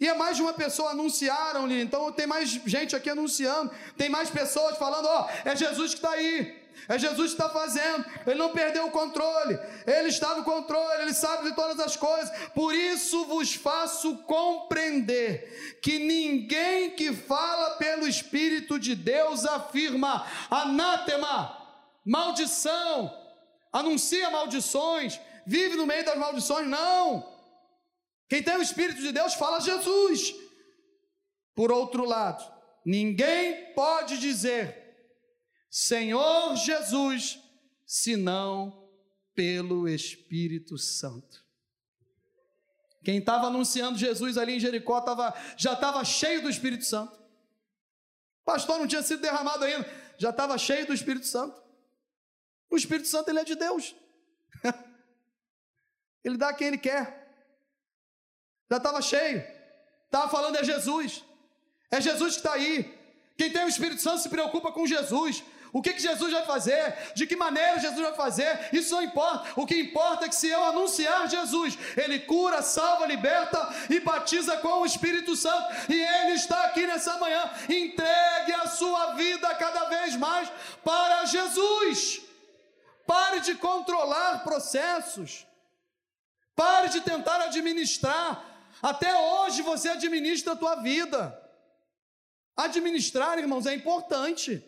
E 0.01 0.07
é 0.07 0.13
mais 0.13 0.35
de 0.35 0.41
uma 0.41 0.53
pessoa 0.53 0.91
anunciaram-lhe, 0.91 1.81
então 1.81 2.11
tem 2.11 2.27
mais 2.27 2.49
gente 2.49 2.95
aqui 2.95 3.09
anunciando, 3.09 3.71
tem 3.95 4.09
mais 4.09 4.29
pessoas 4.29 4.77
falando: 4.77 5.05
ó, 5.05 5.25
oh, 5.25 5.49
é 5.49 5.55
Jesus 5.55 5.91
que 5.93 5.99
está 5.99 6.11
aí. 6.11 6.66
É 6.87 6.97
Jesus 6.97 7.33
que 7.33 7.41
está 7.41 7.49
fazendo, 7.49 8.05
ele 8.25 8.39
não 8.39 8.51
perdeu 8.51 8.85
o 8.85 8.91
controle, 8.91 9.59
ele 9.85 10.07
está 10.07 10.35
no 10.35 10.43
controle, 10.43 11.03
ele 11.03 11.13
sabe 11.13 11.49
de 11.49 11.55
todas 11.55 11.79
as 11.79 11.97
coisas. 11.97 12.29
Por 12.55 12.73
isso 12.73 13.25
vos 13.25 13.53
faço 13.53 14.17
compreender 14.19 15.79
que 15.81 15.99
ninguém 15.99 16.91
que 16.91 17.13
fala 17.13 17.71
pelo 17.71 18.07
Espírito 18.07 18.79
de 18.79 18.95
Deus 18.95 19.45
afirma 19.45 20.25
anátema, 20.49 21.57
maldição, 22.05 23.13
anuncia 23.71 24.29
maldições, 24.29 25.19
vive 25.45 25.75
no 25.75 25.85
meio 25.85 26.05
das 26.05 26.17
maldições. 26.17 26.67
Não. 26.67 27.35
Quem 28.29 28.41
tem 28.41 28.55
o 28.55 28.61
Espírito 28.61 29.01
de 29.01 29.11
Deus 29.11 29.33
fala 29.33 29.59
Jesus. 29.59 30.33
Por 31.53 31.71
outro 31.71 32.05
lado, 32.05 32.49
ninguém 32.85 33.73
pode 33.73 34.17
dizer 34.19 34.86
Senhor 35.79 36.55
Jesus, 36.55 37.39
senão 37.85 38.89
pelo 39.35 39.87
Espírito 39.87 40.75
Santo. 40.75 41.45
Quem 43.03 43.19
estava 43.19 43.45
anunciando 43.45 43.95
Jesus 43.95 44.39
ali 44.39 44.53
em 44.53 44.59
Jericó 44.59 44.99
tava, 45.01 45.35
já 45.55 45.73
estava 45.73 46.03
cheio 46.03 46.41
do 46.41 46.49
Espírito 46.49 46.83
Santo. 46.83 47.15
O 48.41 48.43
pastor 48.43 48.79
não 48.79 48.87
tinha 48.87 49.03
sido 49.03 49.21
derramado 49.21 49.63
ainda, 49.63 49.87
já 50.17 50.31
estava 50.31 50.57
cheio 50.57 50.87
do 50.87 50.95
Espírito 50.95 51.27
Santo. 51.27 51.61
O 52.71 52.75
Espírito 52.75 53.07
Santo 53.07 53.29
ele 53.29 53.41
é 53.41 53.43
de 53.43 53.53
Deus. 53.53 53.95
ele 56.25 56.37
dá 56.37 56.55
quem 56.55 56.69
ele 56.69 56.79
quer. 56.79 57.05
Já 58.67 58.77
estava 58.77 58.99
cheio. 58.99 59.45
Estava 60.05 60.27
falando 60.27 60.55
é 60.55 60.63
Jesus. 60.63 61.23
É 61.91 62.01
Jesus 62.01 62.33
que 62.33 62.39
está 62.39 62.53
aí. 62.53 62.97
Quem 63.37 63.53
tem 63.53 63.63
o 63.63 63.69
Espírito 63.69 64.01
Santo 64.01 64.23
se 64.23 64.29
preocupa 64.29 64.71
com 64.71 64.87
Jesus. 64.87 65.43
O 65.73 65.81
que, 65.81 65.93
que 65.93 66.01
Jesus 66.01 66.31
vai 66.31 66.45
fazer? 66.45 66.95
De 67.13 67.27
que 67.27 67.35
maneira 67.35 67.79
Jesus 67.79 68.01
vai 68.01 68.15
fazer? 68.15 68.69
Isso 68.71 68.95
não 68.95 69.01
importa. 69.03 69.51
O 69.55 69.65
que 69.65 69.75
importa 69.75 70.25
é 70.25 70.29
que 70.29 70.35
se 70.35 70.47
eu 70.47 70.63
anunciar 70.63 71.29
Jesus, 71.29 71.77
Ele 71.95 72.19
cura, 72.19 72.61
salva, 72.61 73.05
liberta 73.05 73.69
e 73.89 73.99
batiza 73.99 74.57
com 74.57 74.81
o 74.81 74.85
Espírito 74.85 75.35
Santo. 75.35 75.91
E 75.91 76.01
Ele 76.01 76.33
está 76.33 76.63
aqui 76.65 76.85
nessa 76.87 77.17
manhã. 77.17 77.49
Entregue 77.69 78.53
a 78.53 78.67
sua 78.67 79.13
vida 79.13 79.53
cada 79.55 79.85
vez 79.85 80.15
mais 80.15 80.49
para 80.83 81.25
Jesus. 81.25 82.21
Pare 83.05 83.39
de 83.39 83.55
controlar 83.55 84.43
processos. 84.43 85.45
Pare 86.55 86.89
de 86.89 87.01
tentar 87.01 87.41
administrar. 87.41 88.43
Até 88.81 89.15
hoje 89.15 89.61
você 89.61 89.89
administra 89.89 90.53
a 90.53 90.55
tua 90.55 90.75
vida. 90.75 91.39
Administrar, 92.55 93.37
irmãos, 93.37 93.65
é 93.65 93.75
importante. 93.75 94.63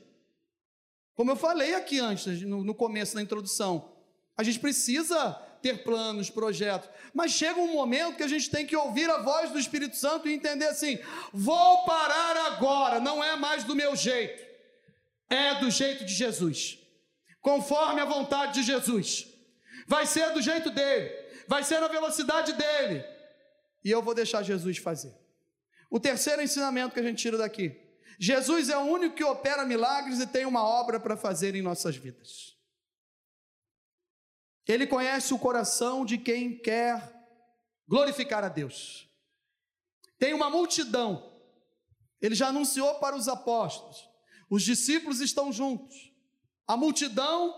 Como 1.20 1.32
eu 1.32 1.36
falei 1.36 1.76
aqui 1.76 2.00
antes, 2.00 2.44
no, 2.44 2.64
no 2.64 2.74
começo 2.74 3.14
da 3.14 3.22
introdução, 3.22 3.92
a 4.38 4.42
gente 4.42 4.58
precisa 4.58 5.34
ter 5.62 5.84
planos, 5.84 6.30
projetos, 6.30 6.90
mas 7.14 7.34
chega 7.34 7.60
um 7.60 7.74
momento 7.74 8.16
que 8.16 8.24
a 8.24 8.28
gente 8.30 8.50
tem 8.50 8.66
que 8.66 8.74
ouvir 8.74 9.10
a 9.10 9.18
voz 9.18 9.52
do 9.52 9.60
Espírito 9.60 9.98
Santo 9.98 10.30
e 10.30 10.34
entender 10.34 10.68
assim: 10.68 10.98
vou 11.34 11.84
parar 11.84 12.54
agora, 12.54 13.02
não 13.02 13.22
é 13.22 13.36
mais 13.36 13.66
do 13.66 13.76
meu 13.76 13.98
jeito, 13.98 14.42
é 15.30 15.56
do 15.56 15.70
jeito 15.70 16.06
de 16.06 16.14
Jesus, 16.14 16.80
conforme 17.42 18.00
a 18.00 18.06
vontade 18.06 18.54
de 18.54 18.64
Jesus, 18.64 19.28
vai 19.90 20.06
ser 20.06 20.32
do 20.32 20.42
jeito 20.42 20.70
dele, 20.70 21.14
vai 21.50 21.66
ser 21.66 21.82
na 21.82 21.90
velocidade 21.90 22.54
dele, 22.54 23.04
e 23.84 23.92
eu 23.92 24.02
vou 24.02 24.16
deixar 24.16 24.42
Jesus 24.42 24.78
fazer. 24.78 25.14
O 25.92 26.00
terceiro 26.00 26.42
ensinamento 26.42 26.94
que 26.94 27.00
a 27.02 27.04
gente 27.04 27.22
tira 27.22 27.38
daqui 27.38 27.89
Jesus 28.22 28.68
é 28.68 28.78
o 28.78 28.82
único 28.82 29.16
que 29.16 29.24
opera 29.24 29.66
milagres 29.66 30.20
e 30.20 30.28
tem 30.28 30.46
uma 30.46 30.62
obra 30.62 31.00
para 31.00 31.16
fazer 31.16 31.56
em 31.56 31.62
nossas 31.62 31.96
vidas. 31.96 32.58
Ele 34.68 34.86
conhece 34.86 35.34
o 35.34 35.40
coração 35.40 36.04
de 36.04 36.18
quem 36.18 36.60
quer 36.60 37.16
glorificar 37.88 38.44
a 38.44 38.50
Deus. 38.50 39.10
Tem 40.20 40.34
uma 40.34 40.50
multidão. 40.50 41.42
Ele 42.22 42.36
já 42.36 42.50
anunciou 42.50 42.96
para 42.96 43.16
os 43.16 43.30
apóstolos. 43.30 44.10
Os 44.50 44.64
discípulos 44.64 45.22
estão 45.22 45.50
juntos. 45.50 46.14
A 46.68 46.76
multidão 46.76 47.56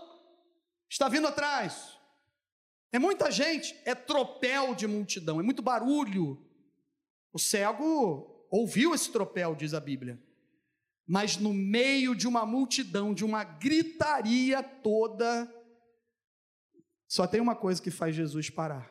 está 0.88 1.08
vindo 1.08 1.26
atrás. 1.26 1.98
É 2.92 3.00
muita 3.00 3.32
gente, 3.32 3.76
é 3.84 3.96
tropel 3.96 4.76
de 4.76 4.86
multidão, 4.86 5.40
é 5.40 5.42
muito 5.42 5.60
barulho. 5.60 6.48
O 7.32 7.38
cego 7.38 8.46
ouviu 8.48 8.94
esse 8.94 9.10
tropel, 9.10 9.56
diz 9.56 9.74
a 9.74 9.80
Bíblia 9.80 10.22
mas 11.12 11.36
no 11.36 11.52
meio 11.52 12.14
de 12.14 12.26
uma 12.26 12.46
multidão, 12.46 13.12
de 13.12 13.22
uma 13.22 13.44
gritaria 13.44 14.62
toda, 14.62 15.46
só 17.06 17.26
tem 17.26 17.38
uma 17.38 17.54
coisa 17.54 17.82
que 17.82 17.90
faz 17.90 18.16
Jesus 18.16 18.48
parar: 18.48 18.90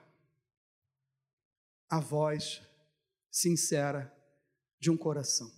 a 1.89 1.99
voz 1.99 2.61
sincera 3.31 4.15
de 4.79 4.91
um 4.91 4.97
coração. 4.97 5.51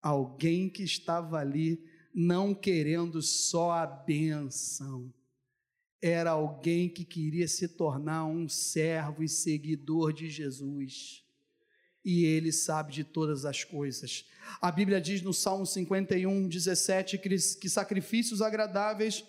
Alguém 0.00 0.70
que 0.70 0.82
estava 0.82 1.36
ali 1.36 1.78
não 2.14 2.54
querendo 2.54 3.20
só 3.20 3.72
a 3.72 3.86
benção, 3.86 5.12
era 6.00 6.30
alguém 6.30 6.88
que 6.88 7.04
queria 7.04 7.48
se 7.48 7.68
tornar 7.68 8.24
um 8.24 8.48
servo 8.48 9.22
e 9.22 9.28
seguidor 9.28 10.10
de 10.10 10.30
Jesus. 10.30 11.22
E 12.04 12.24
Ele 12.24 12.52
sabe 12.52 12.92
de 12.92 13.04
todas 13.04 13.44
as 13.44 13.64
coisas. 13.64 14.26
A 14.60 14.70
Bíblia 14.70 15.00
diz 15.00 15.22
no 15.22 15.32
Salmo 15.32 15.64
51, 15.64 16.48
17, 16.48 17.18
que, 17.18 17.68
sacrifícios 17.68 18.42
agradáveis 18.42 19.24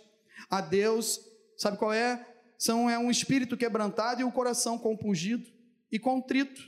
a 0.50 0.60
Deus, 0.60 1.20
sabe 1.58 1.78
qual 1.78 1.94
é? 1.94 2.26
São 2.58 2.90
é 2.90 2.98
um 2.98 3.10
espírito 3.10 3.56
quebrantado 3.56 4.22
e 4.22 4.24
um 4.24 4.32
coração 4.32 4.78
compungido 4.78 5.50
e 5.92 5.98
contrito. 5.98 6.62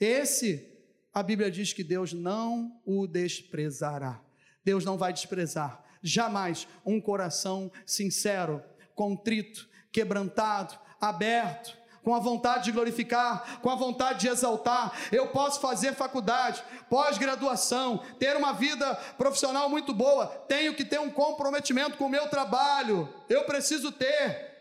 Esse, 0.00 0.72
a 1.12 1.22
Bíblia 1.22 1.50
diz 1.50 1.72
que 1.72 1.84
Deus 1.84 2.12
não 2.12 2.80
o 2.84 3.06
desprezará. 3.06 4.22
Deus 4.64 4.84
não 4.84 4.96
vai 4.96 5.12
desprezar 5.12 5.86
jamais 6.06 6.68
um 6.84 7.00
coração 7.00 7.70
sincero, 7.84 8.62
contrito, 8.94 9.68
quebrantado, 9.90 10.78
aberto, 11.00 11.76
com 12.06 12.14
a 12.14 12.20
vontade 12.20 12.66
de 12.66 12.70
glorificar, 12.70 13.58
com 13.60 13.68
a 13.68 13.74
vontade 13.74 14.20
de 14.20 14.28
exaltar. 14.28 14.92
Eu 15.10 15.26
posso 15.30 15.58
fazer 15.58 15.92
faculdade, 15.92 16.62
pós-graduação, 16.88 18.00
ter 18.16 18.36
uma 18.36 18.52
vida 18.52 18.94
profissional 19.18 19.68
muito 19.68 19.92
boa, 19.92 20.28
tenho 20.46 20.72
que 20.72 20.84
ter 20.84 21.00
um 21.00 21.10
comprometimento 21.10 21.96
com 21.96 22.06
o 22.06 22.08
meu 22.08 22.28
trabalho, 22.28 23.12
eu 23.28 23.42
preciso 23.42 23.90
ter. 23.90 24.54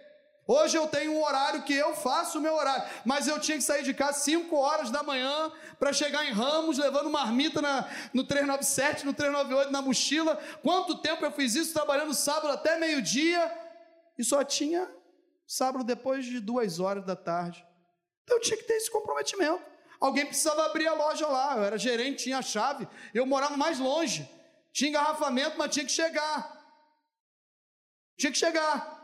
Hoje 0.47 0.75
eu 0.75 0.87
tenho 0.87 1.11
um 1.11 1.23
horário 1.23 1.61
que 1.61 1.73
eu 1.75 1.95
faço 1.95 2.39
o 2.39 2.41
meu 2.41 2.55
horário, 2.55 2.83
mas 3.05 3.27
eu 3.27 3.39
tinha 3.39 3.57
que 3.57 3.63
sair 3.63 3.83
de 3.83 3.93
casa 3.93 4.21
5 4.21 4.55
horas 4.55 4.89
da 4.89 5.03
manhã 5.03 5.51
para 5.79 5.93
chegar 5.93 6.25
em 6.25 6.31
Ramos, 6.31 6.79
levando 6.79 7.11
marmita 7.11 7.61
na, 7.61 7.87
no 8.11 8.23
397, 8.23 9.05
no 9.05 9.13
398, 9.13 9.71
na 9.71 9.83
mochila. 9.83 10.39
Quanto 10.63 10.97
tempo 10.97 11.23
eu 11.23 11.31
fiz 11.31 11.53
isso, 11.53 11.73
trabalhando 11.73 12.11
sábado 12.15 12.51
até 12.51 12.79
meio-dia, 12.79 13.51
e 14.17 14.23
só 14.23 14.43
tinha 14.43 14.89
sábado 15.47 15.83
depois 15.83 16.25
de 16.25 16.39
duas 16.39 16.79
horas 16.79 17.05
da 17.05 17.15
tarde. 17.15 17.65
Então 18.23 18.37
eu 18.37 18.41
tinha 18.41 18.57
que 18.57 18.63
ter 18.63 18.73
esse 18.73 18.91
comprometimento. 18.91 19.63
Alguém 19.99 20.25
precisava 20.25 20.65
abrir 20.65 20.87
a 20.87 20.93
loja 20.93 21.27
lá, 21.27 21.57
eu 21.57 21.63
era 21.63 21.77
gerente, 21.77 22.23
tinha 22.23 22.39
a 22.39 22.41
chave, 22.41 22.87
eu 23.13 23.25
morava 23.25 23.55
mais 23.55 23.79
longe, 23.79 24.29
tinha 24.71 24.89
engarrafamento, 24.89 25.57
mas 25.57 25.73
tinha 25.73 25.85
que 25.85 25.91
chegar. 25.91 26.53
Tinha 28.17 28.31
que 28.31 28.37
chegar. 28.37 28.95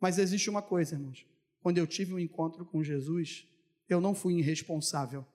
Mas 0.00 0.18
existe 0.18 0.50
uma 0.50 0.62
coisa, 0.62 0.94
irmãos. 0.94 1.26
Quando 1.60 1.78
eu 1.78 1.86
tive 1.86 2.12
um 2.12 2.18
encontro 2.18 2.66
com 2.66 2.82
Jesus, 2.82 3.46
eu 3.88 4.00
não 4.00 4.14
fui 4.14 4.34
irresponsável, 4.34 5.26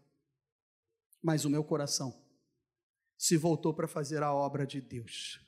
mas 1.21 1.45
o 1.45 1.49
meu 1.49 1.63
coração 1.63 2.13
se 3.17 3.37
voltou 3.37 3.73
para 3.73 3.87
fazer 3.87 4.21
a 4.21 4.33
obra 4.33 4.65
de 4.65 4.79
Deus. 4.79 5.39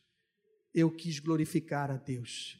Eu 0.74 0.96
quis 0.96 1.20
glorificar 1.20 1.92
a 1.92 1.98
Deus. 1.98 2.58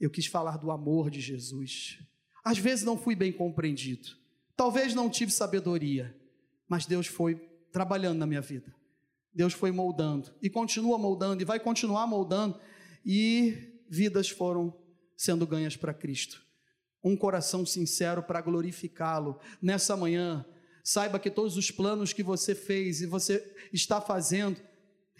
Eu 0.00 0.10
quis 0.10 0.26
falar 0.26 0.56
do 0.56 0.70
amor 0.70 1.10
de 1.10 1.20
Jesus. 1.20 1.98
Às 2.42 2.58
vezes 2.58 2.84
não 2.84 2.96
fui 2.96 3.14
bem 3.14 3.30
compreendido, 3.32 4.08
talvez 4.56 4.94
não 4.94 5.10
tive 5.10 5.30
sabedoria, 5.30 6.16
mas 6.66 6.86
Deus 6.86 7.06
foi 7.06 7.36
trabalhando 7.70 8.18
na 8.18 8.26
minha 8.26 8.40
vida. 8.40 8.74
Deus 9.32 9.52
foi 9.52 9.70
moldando 9.70 10.34
e 10.42 10.48
continua 10.48 10.98
moldando 10.98 11.42
e 11.42 11.44
vai 11.44 11.60
continuar 11.60 12.06
moldando, 12.06 12.58
e 13.04 13.82
vidas 13.88 14.28
foram 14.28 14.74
sendo 15.16 15.46
ganhas 15.46 15.76
para 15.76 15.94
Cristo. 15.94 16.42
Um 17.04 17.16
coração 17.16 17.64
sincero 17.64 18.22
para 18.22 18.40
glorificá-lo. 18.40 19.38
Nessa 19.60 19.96
manhã, 19.96 20.44
saiba 20.82 21.18
que 21.18 21.30
todos 21.30 21.56
os 21.56 21.70
planos 21.70 22.12
que 22.12 22.22
você 22.22 22.54
fez 22.54 23.00
e 23.00 23.06
você 23.06 23.54
está 23.72 24.00
fazendo, 24.00 24.60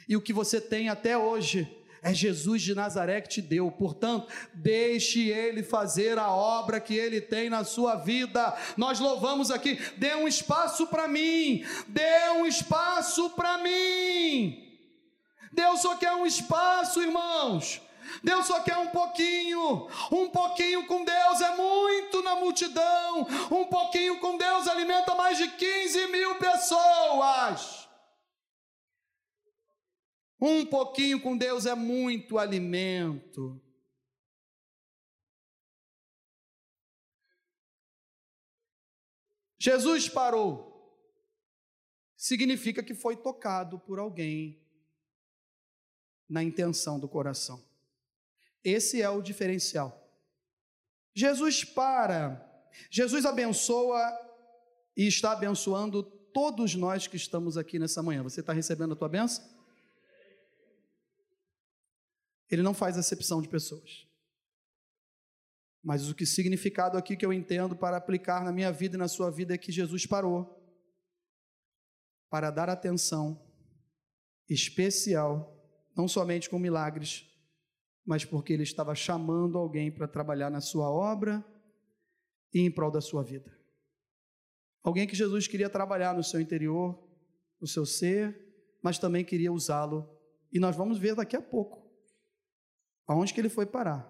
e 0.09 0.17
o 0.17 0.21
que 0.21 0.33
você 0.33 0.61
tem 0.61 0.89
até 0.89 1.17
hoje, 1.17 1.69
é 2.03 2.15
Jesus 2.15 2.63
de 2.63 2.75
Nazaré 2.75 3.21
que 3.21 3.29
te 3.29 3.43
deu. 3.43 3.71
Portanto, 3.71 4.27
deixe 4.55 5.29
ele 5.29 5.63
fazer 5.63 6.19
a 6.19 6.31
obra 6.31 6.81
que 6.81 6.95
ele 6.95 7.21
tem 7.21 7.51
na 7.51 7.65
sua 7.65 7.97
vida. 7.97 8.57
Nós 8.77 8.99
louvamos 9.01 9.51
aqui, 9.51 9.79
dê 9.97 10.15
um 10.15 10.27
espaço 10.27 10.87
para 10.87 11.07
mim. 11.07 11.65
Dê 11.89 12.31
um 12.37 12.47
espaço 12.47 13.31
para 13.31 13.59
mim. 13.59 14.67
Deus 15.53 15.83
só 15.83 15.97
quer 15.97 16.13
um 16.13 16.25
espaço, 16.25 17.03
irmãos. 17.03 17.83
Deus 18.25 18.47
só 18.47 18.61
quer 18.61 18.77
um 18.77 18.89
pouquinho, 18.89 19.89
um 20.11 20.29
pouquinho 20.31 20.85
com 20.87 21.05
Deus 21.05 21.41
é 21.41 21.57
muito 21.57 22.23
na 22.23 22.35
multidão, 22.35 23.27
um 23.51 23.65
pouquinho 23.67 24.19
com 24.19 24.37
Deus 24.37 24.67
alimenta 24.67 25.15
mais 25.15 25.39
de 25.39 25.47
15 25.49 26.07
mil 26.09 26.35
pessoas. 26.35 27.80
Um 30.41 30.65
pouquinho 30.65 31.21
com 31.21 31.37
Deus 31.37 31.67
é 31.67 31.75
muito 31.75 32.39
alimento. 32.39 33.61
Jesus 39.59 40.09
parou. 40.09 40.71
Significa 42.17 42.83
que 42.83 42.95
foi 42.95 43.17
tocado 43.17 43.79
por 43.79 43.99
alguém 43.99 44.59
na 46.27 46.43
intenção 46.43 46.99
do 46.99 47.09
coração. 47.09 47.63
Esse 48.65 49.03
é 49.03 49.11
o 49.11 49.21
diferencial. 49.21 49.97
Jesus 51.15 51.65
para, 51.65 52.41
Jesus 52.91 53.27
abençoa 53.27 54.01
e 54.97 55.07
está 55.07 55.33
abençoando 55.33 56.03
todos 56.03 56.75
nós 56.75 57.07
que 57.07 57.17
estamos 57.17 57.59
aqui 57.59 57.79
nessa 57.79 58.03
manhã. 58.03 58.23
Você 58.23 58.41
está 58.41 58.53
recebendo 58.53 58.93
a 58.93 58.97
tua 58.97 59.09
benção? 59.09 59.60
Ele 62.51 62.63
não 62.63 62.75
faz 62.75 62.99
acepção 62.99 63.41
de 63.41 63.49
pessoas. 63.49 64.07
Mas 65.83 66.09
o 66.11 66.15
que 66.15 66.27
significado 66.27 66.99
aqui 66.99 67.17
que 67.17 67.25
eu 67.25 67.33
entendo 67.33 67.77
para 67.77 67.97
aplicar 67.97 68.45
na 68.45 68.53
minha 68.53 68.71
vida 68.71 68.97
e 68.97 68.99
na 68.99 69.09
sua 69.09 69.31
vida 69.31 69.55
é 69.55 69.59
que 69.59 69.73
Jesus 69.73 70.05
parou 70.05 70.59
para 72.29 72.51
dar 72.51 72.69
atenção 72.69 73.41
especial, 74.49 75.57
não 75.97 76.07
somente 76.07 76.51
com 76.51 76.59
milagres, 76.59 77.27
mas 78.05 78.25
porque 78.25 78.53
ele 78.53 78.63
estava 78.63 78.95
chamando 78.95 79.57
alguém 79.57 79.91
para 79.91 80.09
trabalhar 80.09 80.51
na 80.51 80.61
sua 80.61 80.91
obra 80.91 81.45
e 82.53 82.61
em 82.61 82.71
prol 82.71 82.91
da 82.91 83.01
sua 83.01 83.23
vida. 83.23 83.57
Alguém 84.83 85.07
que 85.07 85.15
Jesus 85.15 85.47
queria 85.47 85.71
trabalhar 85.71 86.15
no 86.15 86.25
seu 86.25 86.41
interior, 86.41 86.99
no 87.61 87.67
seu 87.67 87.87
ser, 87.87 88.37
mas 88.83 88.99
também 88.99 89.25
queria 89.25 89.53
usá-lo. 89.53 90.09
E 90.53 90.59
nós 90.59 90.75
vamos 90.75 90.99
ver 90.99 91.15
daqui 91.15 91.37
a 91.37 91.43
pouco 91.43 91.90
aonde 93.11 93.35
que 93.35 93.41
ele 93.41 93.49
foi 93.49 93.67
parar. 93.67 94.09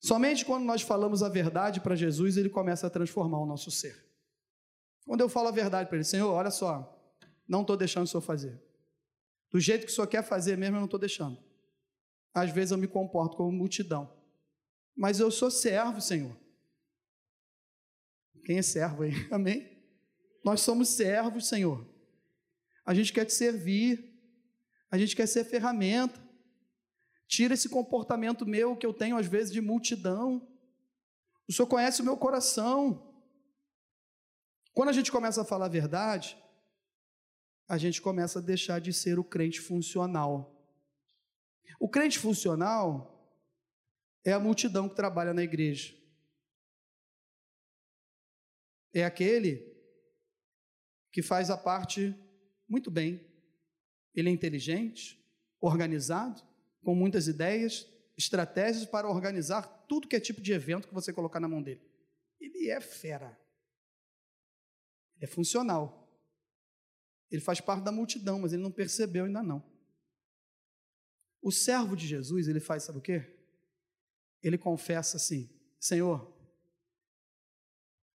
Somente 0.00 0.42
quando 0.42 0.64
nós 0.64 0.80
falamos 0.80 1.22
a 1.22 1.28
verdade 1.28 1.82
para 1.82 1.94
Jesus, 1.94 2.38
ele 2.38 2.48
começa 2.48 2.86
a 2.86 2.90
transformar 2.90 3.40
o 3.40 3.44
nosso 3.44 3.70
ser. 3.70 4.06
Quando 5.04 5.20
eu 5.20 5.28
falo 5.28 5.48
a 5.48 5.50
verdade 5.50 5.86
para 5.86 5.98
ele, 5.98 6.04
Senhor, 6.04 6.32
olha 6.32 6.50
só, 6.50 6.98
não 7.46 7.60
estou 7.60 7.76
deixando 7.76 8.04
o 8.04 8.06
Senhor 8.06 8.22
fazer. 8.22 8.58
Do 9.50 9.60
jeito 9.60 9.84
que 9.84 9.92
o 9.92 9.94
Senhor 9.94 10.06
quer 10.06 10.22
fazer 10.22 10.56
mesmo, 10.56 10.76
eu 10.76 10.80
não 10.80 10.86
estou 10.86 10.98
deixando. 10.98 11.38
Às 12.32 12.50
vezes 12.50 12.70
eu 12.70 12.78
me 12.78 12.88
comporto 12.88 13.36
como 13.36 13.52
multidão. 13.52 14.10
Mas 14.96 15.20
eu 15.20 15.30
sou 15.30 15.50
servo, 15.50 16.00
Senhor. 16.00 16.34
Quem 18.46 18.56
é 18.56 18.62
servo 18.62 19.02
aí? 19.02 19.12
Amém? 19.30 19.78
Nós 20.42 20.62
somos 20.62 20.88
servos, 20.88 21.48
Senhor. 21.48 21.86
A 22.86 22.94
gente 22.94 23.12
quer 23.12 23.26
te 23.26 23.34
servir. 23.34 24.07
A 24.90 24.96
gente 24.98 25.14
quer 25.14 25.26
ser 25.26 25.44
ferramenta. 25.44 26.26
Tira 27.26 27.54
esse 27.54 27.68
comportamento 27.68 28.46
meu 28.46 28.76
que 28.76 28.86
eu 28.86 28.94
tenho 28.94 29.16
às 29.16 29.26
vezes 29.26 29.52
de 29.52 29.60
multidão. 29.60 30.48
O 31.46 31.52
Senhor 31.52 31.68
conhece 31.68 32.00
o 32.00 32.04
meu 32.04 32.16
coração. 32.16 33.04
Quando 34.72 34.88
a 34.88 34.92
gente 34.92 35.12
começa 35.12 35.42
a 35.42 35.44
falar 35.44 35.66
a 35.66 35.70
verdade, 35.70 36.36
a 37.68 37.76
gente 37.76 38.00
começa 38.00 38.38
a 38.38 38.42
deixar 38.42 38.80
de 38.80 38.92
ser 38.92 39.18
o 39.18 39.24
crente 39.24 39.60
funcional. 39.60 40.54
O 41.78 41.88
crente 41.88 42.18
funcional 42.18 43.14
é 44.24 44.32
a 44.32 44.40
multidão 44.40 44.88
que 44.88 44.96
trabalha 44.96 45.34
na 45.34 45.42
igreja. 45.42 45.94
É 48.94 49.04
aquele 49.04 49.76
que 51.12 51.22
faz 51.22 51.50
a 51.50 51.56
parte 51.56 52.14
muito 52.68 52.90
bem, 52.90 53.27
ele 54.18 54.28
é 54.28 54.32
inteligente, 54.32 55.18
organizado, 55.60 56.42
com 56.82 56.94
muitas 56.94 57.28
ideias, 57.28 57.86
estratégias 58.16 58.84
para 58.84 59.08
organizar 59.08 59.62
tudo 59.88 60.08
que 60.08 60.16
é 60.16 60.20
tipo 60.20 60.40
de 60.40 60.52
evento 60.52 60.88
que 60.88 60.94
você 60.94 61.12
colocar 61.12 61.40
na 61.40 61.48
mão 61.48 61.62
dele. 61.62 61.80
Ele 62.40 62.68
é 62.68 62.80
fera. 62.80 63.38
Ele 65.16 65.24
é 65.24 65.26
funcional. 65.26 66.08
Ele 67.30 67.42
faz 67.42 67.60
parte 67.60 67.84
da 67.84 67.92
multidão, 67.92 68.40
mas 68.40 68.52
ele 68.52 68.62
não 68.62 68.72
percebeu 68.72 69.24
ainda 69.24 69.42
não. 69.42 69.62
O 71.40 71.52
servo 71.52 71.94
de 71.94 72.06
Jesus, 72.06 72.48
ele 72.48 72.60
faz, 72.60 72.84
sabe 72.84 72.98
o 72.98 73.02
quê? 73.02 73.36
Ele 74.42 74.58
confessa 74.58 75.16
assim: 75.16 75.48
Senhor, 75.78 76.34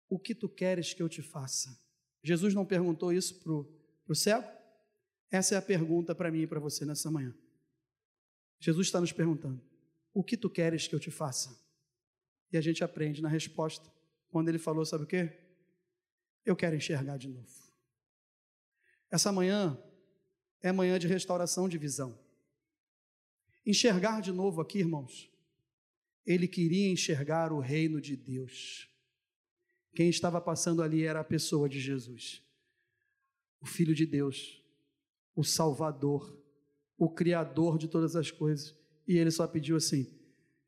o 0.08 0.18
que 0.18 0.34
tu 0.34 0.48
queres 0.48 0.92
que 0.92 1.02
eu 1.02 1.08
te 1.08 1.22
faça? 1.22 1.80
Jesus 2.22 2.54
não 2.54 2.64
perguntou 2.64 3.12
isso 3.12 3.40
para 3.40 3.52
o 3.52 4.14
cego? 4.14 4.61
Essa 5.32 5.54
é 5.54 5.58
a 5.58 5.62
pergunta 5.62 6.14
para 6.14 6.30
mim 6.30 6.42
e 6.42 6.46
para 6.46 6.60
você 6.60 6.84
nessa 6.84 7.10
manhã. 7.10 7.34
Jesus 8.60 8.88
está 8.88 9.00
nos 9.00 9.12
perguntando: 9.12 9.62
O 10.12 10.22
que 10.22 10.36
tu 10.36 10.50
queres 10.50 10.86
que 10.86 10.94
eu 10.94 11.00
te 11.00 11.10
faça? 11.10 11.58
E 12.52 12.58
a 12.58 12.60
gente 12.60 12.84
aprende 12.84 13.22
na 13.22 13.30
resposta, 13.30 13.90
quando 14.28 14.50
ele 14.50 14.58
falou: 14.58 14.84
Sabe 14.84 15.04
o 15.04 15.06
quê? 15.06 15.32
Eu 16.44 16.54
quero 16.54 16.76
enxergar 16.76 17.16
de 17.16 17.28
novo. 17.28 17.50
Essa 19.10 19.32
manhã 19.32 19.82
é 20.60 20.70
manhã 20.70 20.98
de 20.98 21.06
restauração 21.06 21.66
de 21.66 21.78
visão. 21.78 22.18
Enxergar 23.64 24.20
de 24.20 24.32
novo 24.32 24.60
aqui, 24.60 24.80
irmãos. 24.80 25.30
Ele 26.26 26.46
queria 26.46 26.90
enxergar 26.90 27.52
o 27.52 27.58
reino 27.58 28.02
de 28.02 28.16
Deus. 28.16 28.86
Quem 29.94 30.10
estava 30.10 30.40
passando 30.40 30.82
ali 30.82 31.04
era 31.04 31.20
a 31.20 31.24
pessoa 31.24 31.68
de 31.68 31.80
Jesus, 31.80 32.42
o 33.60 33.66
Filho 33.66 33.94
de 33.94 34.06
Deus, 34.06 34.61
o 35.34 35.42
Salvador, 35.42 36.38
o 36.98 37.08
Criador 37.08 37.78
de 37.78 37.88
todas 37.88 38.16
as 38.16 38.30
coisas. 38.30 38.76
E 39.06 39.16
ele 39.16 39.30
só 39.30 39.46
pediu 39.46 39.76
assim: 39.76 40.06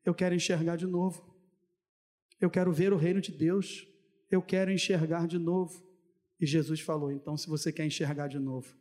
Eu 0.03 0.13
quero 0.13 0.35
enxergar 0.35 0.75
de 0.75 0.85
novo. 0.85 1.33
Eu 2.39 2.49
quero 2.49 2.71
ver 2.71 2.91
o 2.93 2.97
reino 2.97 3.21
de 3.21 3.31
Deus. 3.31 3.87
Eu 4.29 4.41
quero 4.41 4.71
enxergar 4.71 5.27
de 5.27 5.37
novo. 5.37 5.83
E 6.39 6.45
Jesus 6.45 6.81
falou: 6.81 7.11
Então, 7.11 7.37
se 7.37 7.47
você 7.47 7.71
quer 7.71 7.85
enxergar 7.85 8.27
de 8.27 8.39
novo, 8.39 8.75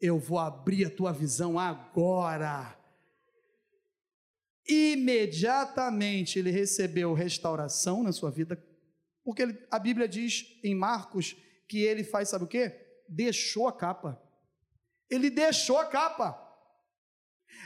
eu 0.00 0.18
vou 0.18 0.38
abrir 0.38 0.86
a 0.86 0.90
tua 0.90 1.12
visão 1.12 1.58
agora. 1.58 2.76
Imediatamente 4.68 6.38
ele 6.38 6.50
recebeu 6.50 7.12
restauração 7.12 8.02
na 8.02 8.12
sua 8.12 8.30
vida, 8.30 8.62
porque 9.24 9.42
ele, 9.42 9.58
a 9.70 9.78
Bíblia 9.78 10.06
diz 10.06 10.58
em 10.62 10.74
Marcos 10.74 11.36
que 11.66 11.78
ele 11.78 12.04
faz, 12.04 12.28
sabe 12.28 12.44
o 12.44 12.48
que? 12.48 12.72
Deixou 13.08 13.66
a 13.66 13.72
capa. 13.72 14.20
Ele 15.10 15.28
deixou 15.28 15.78
a 15.78 15.86
capa. 15.86 16.38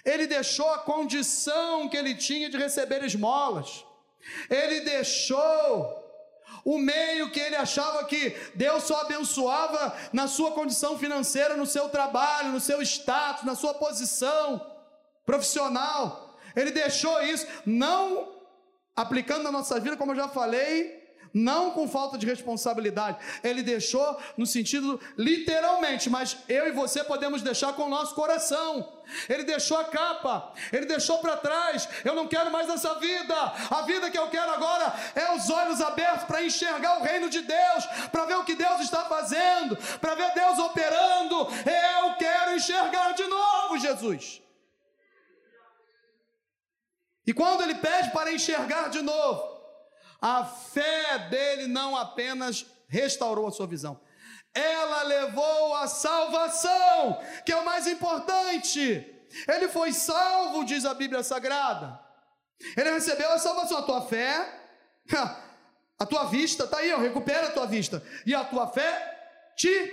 Ele 0.05 0.27
deixou 0.27 0.69
a 0.71 0.79
condição 0.79 1.89
que 1.89 1.97
ele 1.97 2.15
tinha 2.15 2.49
de 2.49 2.57
receber 2.57 3.05
esmolas. 3.05 3.85
Ele 4.49 4.81
deixou 4.81 6.03
o 6.65 6.79
meio 6.79 7.31
que 7.31 7.41
ele 7.41 7.57
achava 7.57 8.05
que 8.05 8.31
Deus 8.55 8.85
só 8.85 9.03
abençoava 9.03 9.97
na 10.13 10.27
sua 10.27 10.53
condição 10.53 10.99
financeira, 10.99 11.57
no 11.57 11.67
seu 11.67 11.89
trabalho, 11.89 12.53
no 12.53 12.61
seu 12.61 12.81
status, 12.81 13.45
na 13.45 13.55
sua 13.55 13.75
posição 13.75 14.65
profissional. 15.27 16.39
Ele 16.57 16.71
deixou 16.71 17.23
isso, 17.23 17.47
não 17.67 18.35
aplicando 18.97 19.43
na 19.43 19.53
nossa 19.53 19.79
vida, 19.79 19.97
como 19.97 20.13
eu 20.13 20.17
já 20.17 20.29
falei, 20.29 21.04
não 21.35 21.73
com 21.73 21.89
falta 21.89 22.17
de 22.17 22.25
responsabilidade. 22.25 23.19
Ele 23.43 23.63
deixou 23.63 24.17
no 24.37 24.47
sentido 24.47 25.01
literalmente, 25.19 26.09
mas 26.09 26.37
eu 26.49 26.69
e 26.69 26.71
você 26.71 27.03
podemos 27.03 27.43
deixar 27.43 27.73
com 27.73 27.83
o 27.83 27.89
nosso 27.89 28.15
coração. 28.15 29.03
Ele 29.29 29.43
deixou 29.43 29.77
a 29.77 29.85
capa, 29.85 30.53
ele 30.73 30.87
deixou 30.87 31.19
para 31.19 31.37
trás. 31.37 31.89
Eu 32.05 32.15
não 32.15 32.29
quero 32.29 32.53
mais 32.53 32.69
essa 32.69 32.95
vida. 33.01 33.35
A 33.71 33.83
vida 33.83 34.11
que 34.11 34.19
eu 34.19 34.29
quero 34.29 34.53
agora 34.53 34.95
é 35.15 35.35
os 35.35 35.51
olhos 35.51 35.81
abertos 35.81 36.25
para 36.25 36.45
enxergar 36.45 37.01
o 37.01 37.03
reino 37.03 37.29
de 37.29 37.41
Deus, 37.41 37.85
para 38.13 38.25
ver 38.27 38.37
o 38.37 38.45
que 38.45 38.55
Deus 38.55 38.81
está 38.81 39.05
fazendo, 39.07 39.77
para 40.01 40.15
ver 40.15 40.33
Deus 40.35 40.59
operando. 40.61 41.37
Eu 41.37 42.15
quero 42.17 42.55
enxergar 42.55 43.13
de 43.13 43.27
novo, 43.27 43.79
Jesus. 43.79 44.41
E 47.27 47.33
quando 47.33 47.63
ele 47.63 47.75
pede 47.75 48.11
para 48.11 48.33
enxergar 48.33 48.89
de 48.89 49.03
novo, 49.03 49.54
a 50.21 50.45
fé 50.45 51.29
dele 51.31 51.67
não 51.67 51.97
apenas 51.97 52.67
restaurou 52.89 53.47
a 53.47 53.53
sua 53.53 53.67
visão, 53.67 53.99
ela 54.55 55.03
levou 55.03 55.75
a 55.75 55.89
salvação, 55.89 57.21
que 57.45 57.53
é 57.53 57.57
o 57.57 57.65
mais 57.65 57.89
importante. 57.89 59.11
Ele 59.49 59.69
foi 59.69 59.93
salvo, 59.93 60.65
diz 60.65 60.85
a 60.85 60.95
Bíblia 60.95 61.25
Sagrada. 61.25 62.01
Ele 62.77 62.93
recebeu 62.93 63.33
a 63.33 63.39
salvação, 63.39 63.79
a 63.79 63.83
tua 63.83 64.07
fé, 64.07 64.61
a 65.99 66.07
tua 66.07 66.27
vista, 66.27 66.63
está 66.65 66.79
aí, 66.79 66.93
ó, 66.93 66.99
recupera 66.99 67.49
a 67.49 67.53
tua 67.53 67.67
vista. 67.67 68.01
E 68.25 68.33
a 68.35 68.45
tua 68.45 68.69
fé 68.69 69.53
te 69.57 69.93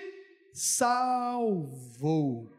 salvou. 0.54 2.54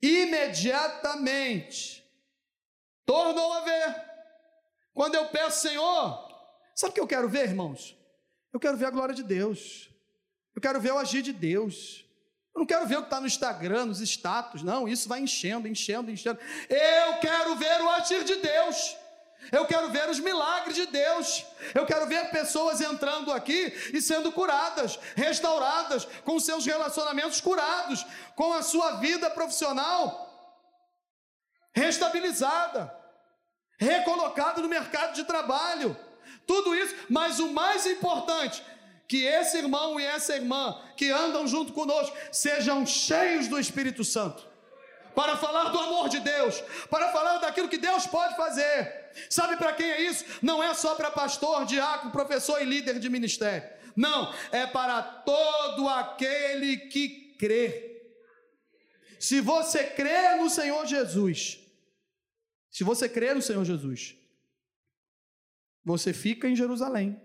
Imediatamente 0.00 2.02
tornou 3.04 3.52
a 3.52 3.60
ver. 3.60 4.13
Quando 4.94 5.16
eu 5.16 5.26
peço, 5.26 5.60
Senhor, 5.60 6.28
sabe 6.74 6.92
o 6.92 6.94
que 6.94 7.00
eu 7.00 7.06
quero 7.06 7.28
ver, 7.28 7.48
irmãos? 7.48 7.96
Eu 8.52 8.60
quero 8.60 8.76
ver 8.76 8.86
a 8.86 8.90
glória 8.90 9.14
de 9.14 9.24
Deus. 9.24 9.90
Eu 10.54 10.62
quero 10.62 10.80
ver 10.80 10.92
o 10.92 10.98
agir 10.98 11.20
de 11.20 11.32
Deus. 11.32 12.04
Eu 12.54 12.60
não 12.60 12.66
quero 12.66 12.86
ver 12.86 12.96
o 12.96 13.00
que 13.00 13.06
está 13.06 13.20
no 13.20 13.26
Instagram, 13.26 13.86
nos 13.86 14.00
status, 14.00 14.62
não. 14.62 14.86
Isso 14.86 15.08
vai 15.08 15.20
enchendo, 15.20 15.66
enchendo, 15.66 16.10
enchendo. 16.10 16.38
Eu 16.70 17.18
quero 17.18 17.56
ver 17.56 17.82
o 17.82 17.90
agir 17.90 18.22
de 18.22 18.36
Deus. 18.36 18.96
Eu 19.50 19.66
quero 19.66 19.90
ver 19.90 20.08
os 20.08 20.20
milagres 20.20 20.76
de 20.76 20.86
Deus. 20.86 21.44
Eu 21.74 21.84
quero 21.84 22.06
ver 22.06 22.30
pessoas 22.30 22.80
entrando 22.80 23.32
aqui 23.32 23.72
e 23.92 24.00
sendo 24.00 24.30
curadas, 24.30 24.96
restauradas, 25.16 26.04
com 26.24 26.38
seus 26.38 26.64
relacionamentos 26.64 27.40
curados, 27.40 28.06
com 28.36 28.52
a 28.52 28.62
sua 28.62 28.92
vida 29.00 29.28
profissional 29.30 30.22
restabilizada 31.74 33.03
recolocado 33.78 34.62
no 34.62 34.68
mercado 34.68 35.14
de 35.14 35.24
trabalho. 35.24 35.96
Tudo 36.46 36.74
isso, 36.74 36.94
mas 37.08 37.38
o 37.38 37.48
mais 37.52 37.86
importante, 37.86 38.62
que 39.06 39.24
esse 39.24 39.58
irmão 39.58 39.98
e 40.00 40.04
essa 40.04 40.34
irmã 40.34 40.80
que 40.96 41.10
andam 41.10 41.46
junto 41.46 41.72
conosco 41.72 42.16
sejam 42.32 42.86
cheios 42.86 43.48
do 43.48 43.58
Espírito 43.58 44.04
Santo. 44.04 44.46
Para 45.14 45.36
falar 45.36 45.70
do 45.70 45.78
amor 45.78 46.08
de 46.08 46.18
Deus, 46.20 46.60
para 46.90 47.10
falar 47.12 47.38
daquilo 47.38 47.68
que 47.68 47.78
Deus 47.78 48.06
pode 48.06 48.34
fazer. 48.36 49.12
Sabe 49.30 49.56
para 49.56 49.72
quem 49.72 49.88
é 49.88 50.00
isso? 50.02 50.24
Não 50.42 50.62
é 50.62 50.74
só 50.74 50.96
para 50.96 51.10
pastor, 51.10 51.64
diácono, 51.64 52.10
professor 52.10 52.60
e 52.60 52.64
líder 52.64 52.98
de 52.98 53.08
ministério. 53.08 53.68
Não, 53.94 54.34
é 54.50 54.66
para 54.66 55.00
todo 55.02 55.88
aquele 55.88 56.76
que 56.76 57.36
crê. 57.38 58.02
Se 59.20 59.40
você 59.40 59.84
crê 59.84 60.34
no 60.34 60.50
Senhor 60.50 60.84
Jesus, 60.84 61.63
se 62.74 62.82
você 62.82 63.08
crer 63.08 63.36
no 63.36 63.40
Senhor 63.40 63.64
Jesus, 63.64 64.16
você 65.84 66.12
fica 66.12 66.48
em 66.48 66.56
Jerusalém, 66.56 67.22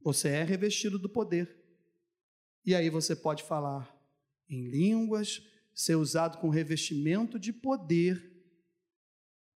você 0.00 0.30
é 0.30 0.42
revestido 0.42 0.98
do 0.98 1.08
poder, 1.08 1.64
e 2.66 2.74
aí 2.74 2.90
você 2.90 3.14
pode 3.14 3.44
falar 3.44 3.96
em 4.48 4.66
línguas, 4.66 5.40
ser 5.72 5.94
usado 5.94 6.38
com 6.38 6.48
revestimento 6.48 7.38
de 7.38 7.52
poder 7.52 8.32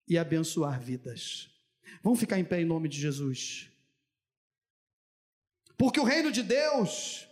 e 0.06 0.16
abençoar 0.16 0.80
vidas. 0.80 1.50
Vamos 2.00 2.20
ficar 2.20 2.38
em 2.38 2.44
pé 2.44 2.60
em 2.60 2.64
nome 2.64 2.88
de 2.88 3.00
Jesus. 3.00 3.72
Porque 5.76 5.98
o 5.98 6.04
reino 6.04 6.30
de 6.30 6.44
Deus, 6.44 7.26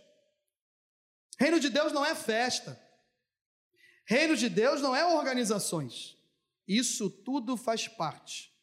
reino 1.39 1.57
de 1.57 1.69
Deus 1.69 1.93
não 1.93 2.05
é 2.05 2.13
festa, 2.13 2.77
reino 4.03 4.35
de 4.35 4.49
Deus 4.49 4.81
não 4.81 4.93
é 4.93 5.05
organizações. 5.05 6.16
Isso 6.67 7.09
tudo 7.09 7.55
faz 7.55 7.87
parte. 7.87 8.53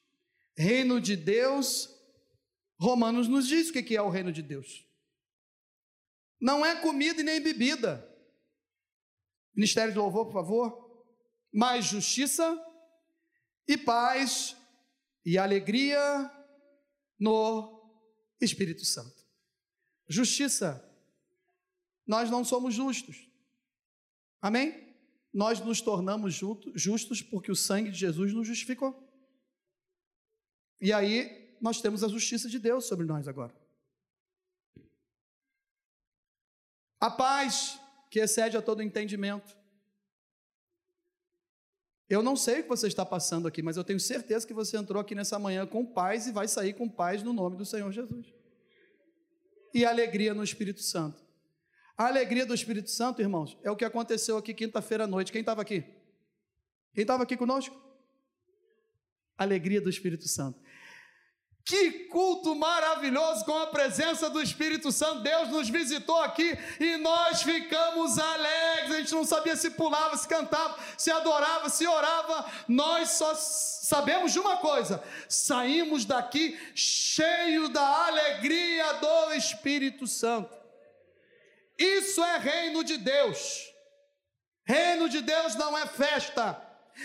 Reino 0.57 1.01
de 1.01 1.17
Deus, 1.17 1.89
Romanos 2.79 3.27
nos 3.29 3.49
diz 3.49 3.71
o 3.71 3.73
que 3.73 3.97
é 3.97 4.03
o 4.03 4.11
reino 4.11 4.31
de 4.31 4.43
Deus. 4.43 4.87
Não 6.41 6.65
é 6.65 6.81
comida 6.81 7.21
e 7.21 7.25
nem 7.25 7.41
bebida. 7.41 8.07
Ministério 9.55 9.93
de 9.93 9.99
louvor, 9.99 10.27
por 10.27 10.35
favor. 10.35 11.07
Mas 11.53 11.87
justiça 11.87 12.61
e 13.67 13.79
paz 13.79 14.57
e 15.25 15.39
alegria 15.39 16.31
no 17.19 17.83
Espírito 18.41 18.85
Santo. 18.85 19.25
Justiça. 20.07 20.83
Nós 22.07 22.31
não 22.31 22.45
somos 22.45 22.75
justos. 22.75 23.29
Amém? 24.43 24.84
Nós 25.35 25.59
nos 25.59 25.81
tornamos 25.81 26.41
justos 26.75 27.21
porque 27.21 27.51
o 27.51 27.57
sangue 27.57 27.91
de 27.91 27.99
Jesus 27.99 28.33
nos 28.33 28.47
justificou. 28.47 29.03
E 30.81 30.93
aí 30.93 31.57
nós 31.61 31.81
temos 31.81 32.05
a 32.05 32.09
justiça 32.09 32.49
de 32.49 32.61
Deus 32.61 32.87
sobre 32.87 33.05
nós 33.05 33.27
agora. 33.27 33.53
A 37.01 37.11
paz 37.11 37.81
que 38.09 38.21
excede 38.21 38.57
a 38.57 38.63
todo 38.63 38.81
entendimento. 38.81 39.59
Eu 42.09 42.23
não 42.23 42.37
sei 42.37 42.61
o 42.61 42.63
que 42.63 42.69
você 42.69 42.87
está 42.87 43.05
passando 43.05 43.49
aqui, 43.49 43.61
mas 43.61 43.77
eu 43.77 43.83
tenho 43.83 43.99
certeza 43.99 44.47
que 44.47 44.55
você 44.55 44.77
entrou 44.77 45.01
aqui 45.01 45.17
nessa 45.17 45.37
manhã 45.37 45.67
com 45.67 45.85
paz 45.85 46.29
e 46.29 46.33
vai 46.33 46.47
sair 46.47 46.75
com 46.75 46.89
paz 46.89 47.25
no 47.25 47.33
nome 47.33 47.57
do 47.57 47.65
Senhor 47.65 47.91
Jesus. 47.91 48.33
E 49.73 49.85
alegria 49.85 50.33
no 50.33 50.45
Espírito 50.45 50.81
Santo. 50.81 51.24
A 51.97 52.07
alegria 52.07 52.45
do 52.45 52.55
Espírito 52.55 52.91
Santo, 52.91 53.23
irmãos, 53.23 53.57
é 53.63 53.71
o 53.71 53.77
que 53.77 53.85
aconteceu 53.85 54.37
aqui 54.37 54.53
quinta-feira 54.53 55.05
à 55.05 55.07
noite. 55.07 55.31
Quem 55.31 55.41
estava 55.41 55.63
aqui? 55.63 55.85
Quem 56.93 57.03
estava 57.03 57.23
aqui 57.23 57.37
conosco? 57.37 57.81
Alegria 59.39 59.81
do 59.81 59.89
Espírito 59.89 60.27
Santo. 60.29 60.59
Que 61.65 62.09
culto 62.09 62.55
maravilhoso 62.55 63.45
com 63.45 63.57
a 63.57 63.69
presença 63.69 64.29
do 64.29 64.43
Espírito 64.43 64.93
Santo. 64.93 65.23
Deus 65.23 65.49
nos 65.49 65.69
visitou 65.69 66.21
aqui 66.21 66.59
e 66.79 66.97
nós 66.99 67.43
ficamos 67.43 68.19
alegres. 68.19 68.91
A 68.91 68.99
gente 68.99 69.15
não 69.15 69.25
sabia 69.25 69.57
se 69.57 69.71
pulava, 69.71 70.17
se 70.17 70.29
cantava, 70.29 70.77
se 70.99 71.11
adorava, 71.11 71.71
se 71.71 71.87
orava. 71.87 72.45
Nós 72.69 73.11
só 73.13 73.35
sabemos 73.35 74.33
de 74.33 74.41
uma 74.41 74.59
coisa: 74.59 75.03
saímos 75.29 76.05
daqui 76.05 76.59
cheio 76.75 77.69
da 77.69 78.09
alegria 78.09 78.93
do 78.95 79.33
Espírito 79.33 80.07
Santo. 80.07 80.64
Isso 81.79 82.23
é 82.23 82.39
reino 82.39 82.85
de 82.85 82.97
Deus. 82.97 83.73
Reino 84.65 85.09
de 85.09 85.21
Deus 85.21 85.55
não 85.57 85.77
é 85.77 85.87
festa. 85.87 86.61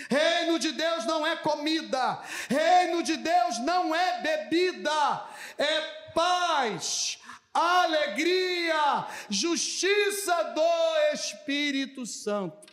Reino 0.08 0.58
de 0.58 0.72
Deus 0.72 1.04
não 1.04 1.26
é 1.26 1.36
comida. 1.36 2.22
Reino 2.48 3.02
de 3.02 3.16
Deus 3.16 3.58
não 3.60 3.94
é 3.94 4.22
bebida. 4.22 5.28
É 5.58 6.12
paz, 6.12 7.18
alegria, 7.52 9.06
justiça 9.28 10.42
do 10.54 11.14
Espírito 11.14 12.06
Santo. 12.06 12.70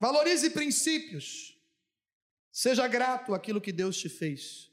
Valorize 0.00 0.50
princípios. 0.50 1.58
Seja 2.52 2.86
grato 2.86 3.34
àquilo 3.34 3.60
que 3.60 3.72
Deus 3.72 3.96
te 3.98 4.08
fez 4.08 4.70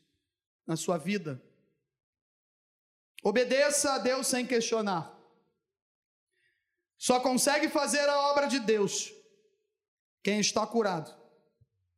na 0.65 0.75
sua 0.75 0.97
vida. 0.97 1.41
Obedeça 3.25 3.93
a 3.93 3.97
Deus 3.97 4.27
sem 4.27 4.45
questionar. 4.45 5.11
Só 6.95 7.19
consegue 7.19 7.67
fazer 7.69 8.07
a 8.07 8.29
obra 8.29 8.45
de 8.45 8.59
Deus 8.59 9.11
quem 10.21 10.39
está 10.39 10.65
curado, 10.67 11.11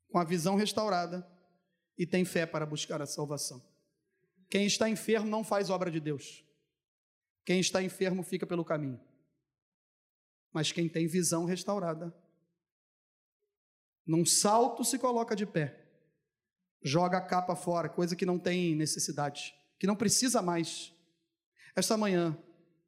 com 0.10 0.20
a 0.20 0.24
visão 0.24 0.56
restaurada 0.56 1.30
e 1.98 2.08
tem 2.08 2.24
fé 2.24 2.46
para 2.46 2.66
buscar 2.66 3.02
a 3.02 3.06
salvação. 3.06 3.62
Quem 4.50 4.66
está 4.66 4.90
enfermo 4.90 5.30
não 5.30 5.44
faz 5.44 5.70
obra 5.70 5.92
de 5.92 6.00
Deus. 6.00 6.46
Quem 7.44 7.60
está 7.60 7.84
enfermo 7.84 8.24
fica 8.24 8.48
pelo 8.48 8.64
caminho. 8.64 9.00
Mas 10.54 10.72
quem 10.72 10.88
tem 10.88 11.08
visão 11.08 11.44
restaurada, 11.44 12.16
num 14.06 14.26
salto 14.26 14.86
se 14.86 14.98
coloca 14.98 15.36
de 15.36 15.46
pé, 15.46 15.90
joga 16.82 17.18
a 17.18 17.22
capa 17.22 17.54
fora, 17.54 17.90
coisa 17.90 18.16
que 18.16 18.26
não 18.26 18.40
tem 18.40 18.78
necessidade, 18.78 19.54
que 19.78 19.86
não 19.86 19.96
precisa 19.96 20.42
mais. 20.42 20.96
Esta 21.78 21.96
manhã, 21.96 22.36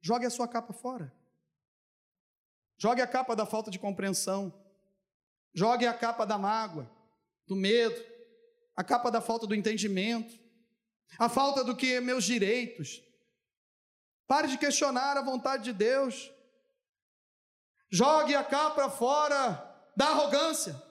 jogue 0.01 0.25
a 0.25 0.31
sua 0.31 0.47
capa 0.47 0.73
fora. 0.73 1.13
Jogue 2.75 3.03
a 3.03 3.07
capa 3.07 3.35
da 3.35 3.45
falta 3.45 3.69
de 3.69 3.77
compreensão. 3.77 4.51
Jogue 5.53 5.85
a 5.85 5.93
capa 5.93 6.25
da 6.25 6.39
mágoa, 6.39 6.89
do 7.45 7.55
medo, 7.55 8.03
a 8.75 8.83
capa 8.83 9.11
da 9.11 9.21
falta 9.21 9.45
do 9.45 9.53
entendimento, 9.53 10.39
a 11.19 11.29
falta 11.29 11.63
do 11.63 11.75
que 11.75 11.99
meus 11.99 12.23
direitos. 12.23 13.03
Pare 14.25 14.47
de 14.47 14.57
questionar 14.57 15.17
a 15.17 15.21
vontade 15.21 15.65
de 15.65 15.73
Deus. 15.73 16.31
Jogue 17.91 18.33
a 18.33 18.43
capa 18.43 18.89
fora 18.89 19.53
da 19.95 20.07
arrogância, 20.07 20.81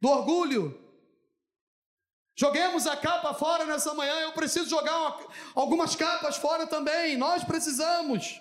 do 0.00 0.08
orgulho. 0.08 0.83
Joguemos 2.36 2.86
a 2.86 2.96
capa 2.96 3.32
fora 3.34 3.64
nessa 3.64 3.94
manhã. 3.94 4.14
Eu 4.20 4.32
preciso 4.32 4.68
jogar 4.68 4.98
uma, 4.98 5.28
algumas 5.54 5.94
capas 5.94 6.36
fora 6.36 6.66
também. 6.66 7.16
Nós 7.16 7.44
precisamos. 7.44 8.40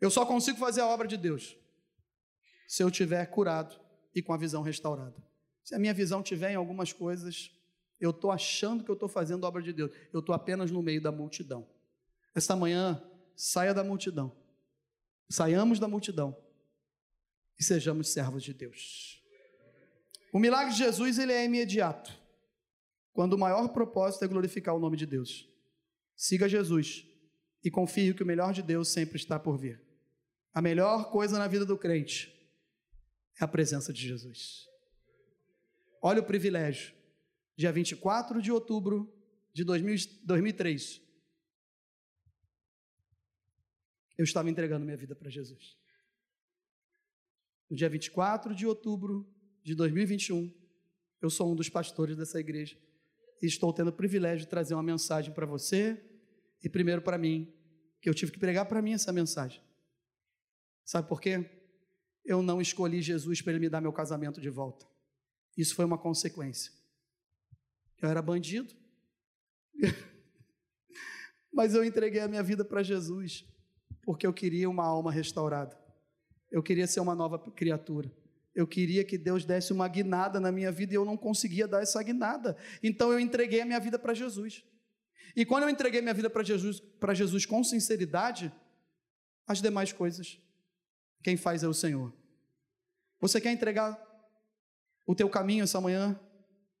Eu 0.00 0.10
só 0.10 0.24
consigo 0.24 0.58
fazer 0.58 0.82
a 0.82 0.86
obra 0.86 1.08
de 1.08 1.16
Deus 1.16 1.56
se 2.68 2.82
eu 2.82 2.90
tiver 2.90 3.24
curado 3.26 3.80
e 4.14 4.22
com 4.22 4.32
a 4.32 4.36
visão 4.36 4.62
restaurada. 4.62 5.16
Se 5.62 5.74
a 5.74 5.78
minha 5.78 5.94
visão 5.94 6.22
tiver 6.22 6.52
em 6.52 6.56
algumas 6.56 6.92
coisas, 6.92 7.50
eu 8.00 8.10
estou 8.10 8.30
achando 8.30 8.84
que 8.84 8.90
eu 8.90 8.94
estou 8.94 9.08
fazendo 9.08 9.44
a 9.44 9.48
obra 9.48 9.62
de 9.62 9.72
Deus, 9.72 9.90
eu 10.12 10.20
estou 10.20 10.34
apenas 10.34 10.70
no 10.70 10.82
meio 10.82 11.00
da 11.00 11.10
multidão. 11.10 11.66
Esta 12.34 12.54
manhã, 12.54 13.02
saia 13.34 13.72
da 13.72 13.82
multidão, 13.82 14.36
saiamos 15.28 15.78
da 15.78 15.88
multidão 15.88 16.36
e 17.58 17.64
sejamos 17.64 18.12
servos 18.12 18.42
de 18.42 18.52
Deus. 18.52 19.22
O 20.32 20.38
milagre 20.38 20.72
de 20.72 20.78
Jesus 20.78 21.18
ele 21.18 21.32
é 21.32 21.44
imediato, 21.44 22.12
quando 23.12 23.34
o 23.34 23.38
maior 23.38 23.68
propósito 23.68 24.24
é 24.24 24.28
glorificar 24.28 24.74
o 24.74 24.78
nome 24.78 24.96
de 24.96 25.06
Deus. 25.06 25.48
Siga 26.14 26.48
Jesus 26.48 27.06
e 27.62 27.70
confie 27.70 28.14
que 28.14 28.22
o 28.22 28.26
melhor 28.26 28.52
de 28.52 28.62
Deus 28.62 28.88
sempre 28.88 29.16
está 29.16 29.38
por 29.38 29.56
vir. 29.56 29.80
A 30.52 30.62
melhor 30.62 31.10
coisa 31.10 31.38
na 31.38 31.46
vida 31.46 31.64
do 31.64 31.76
crente 31.76 32.32
é 33.40 33.44
a 33.44 33.48
presença 33.48 33.92
de 33.92 34.06
Jesus. 34.06 34.66
Olha 36.00 36.20
o 36.20 36.26
privilégio. 36.26 36.94
Dia 37.56 37.72
24 37.72 38.40
de 38.40 38.52
outubro 38.52 39.12
de 39.52 39.64
2003, 39.64 41.00
eu 44.18 44.24
estava 44.24 44.50
entregando 44.50 44.84
minha 44.84 44.96
vida 44.96 45.14
para 45.14 45.30
Jesus. 45.30 45.78
No 47.68 47.76
dia 47.76 47.88
24 47.88 48.54
de 48.54 48.66
outubro 48.66 49.26
de 49.66 49.74
2021, 49.74 50.54
eu 51.20 51.28
sou 51.28 51.50
um 51.50 51.56
dos 51.56 51.68
pastores 51.68 52.16
dessa 52.16 52.38
igreja 52.38 52.78
e 53.42 53.46
estou 53.46 53.72
tendo 53.72 53.88
o 53.88 53.92
privilégio 53.92 54.44
de 54.44 54.46
trazer 54.46 54.74
uma 54.74 54.82
mensagem 54.82 55.34
para 55.34 55.44
você 55.44 56.00
e 56.62 56.68
primeiro 56.68 57.02
para 57.02 57.18
mim, 57.18 57.52
que 58.00 58.08
eu 58.08 58.14
tive 58.14 58.30
que 58.30 58.38
pregar 58.38 58.66
para 58.66 58.80
mim 58.80 58.92
essa 58.92 59.12
mensagem. 59.12 59.60
Sabe 60.84 61.08
por 61.08 61.20
quê? 61.20 61.50
Eu 62.24 62.42
não 62.42 62.60
escolhi 62.60 63.02
Jesus 63.02 63.42
para 63.42 63.54
ele 63.54 63.58
me 63.58 63.68
dar 63.68 63.80
meu 63.80 63.92
casamento 63.92 64.40
de 64.40 64.48
volta. 64.48 64.86
Isso 65.56 65.74
foi 65.74 65.84
uma 65.84 65.98
consequência. 65.98 66.70
Eu 68.00 68.08
era 68.08 68.22
bandido, 68.22 68.72
mas 71.52 71.74
eu 71.74 71.82
entreguei 71.82 72.20
a 72.20 72.28
minha 72.28 72.42
vida 72.42 72.64
para 72.64 72.84
Jesus, 72.84 73.44
porque 74.04 74.28
eu 74.28 74.32
queria 74.32 74.70
uma 74.70 74.84
alma 74.84 75.10
restaurada. 75.10 75.76
Eu 76.52 76.62
queria 76.62 76.86
ser 76.86 77.00
uma 77.00 77.16
nova 77.16 77.36
criatura. 77.50 78.08
Eu 78.56 78.66
queria 78.66 79.04
que 79.04 79.16
Deus 79.16 79.44
desse 79.44 79.72
uma 79.72 79.86
guinada 79.86 80.40
na 80.40 80.50
minha 80.50 80.72
vida 80.72 80.92
e 80.92 80.96
eu 80.96 81.04
não 81.04 81.16
conseguia 81.16 81.68
dar 81.68 81.82
essa 81.82 82.02
guinada. 82.02 82.56
Então 82.82 83.12
eu 83.12 83.20
entreguei 83.20 83.60
a 83.60 83.64
minha 83.64 83.78
vida 83.78 83.98
para 83.98 84.14
Jesus. 84.14 84.64
E 85.36 85.44
quando 85.44 85.64
eu 85.64 85.68
entreguei 85.68 86.00
minha 86.00 86.14
vida 86.14 86.30
para 86.30 86.42
Jesus, 86.42 86.80
para 86.80 87.12
Jesus 87.12 87.46
com 87.46 87.62
sinceridade, 87.62 88.50
as 89.46 89.60
demais 89.60 89.92
coisas 89.92 90.40
quem 91.26 91.36
faz 91.36 91.64
é 91.64 91.68
o 91.68 91.74
Senhor. 91.74 92.14
Você 93.20 93.40
quer 93.40 93.50
entregar 93.50 94.00
o 95.04 95.12
teu 95.12 95.28
caminho 95.28 95.64
essa 95.64 95.80
manhã 95.80 96.16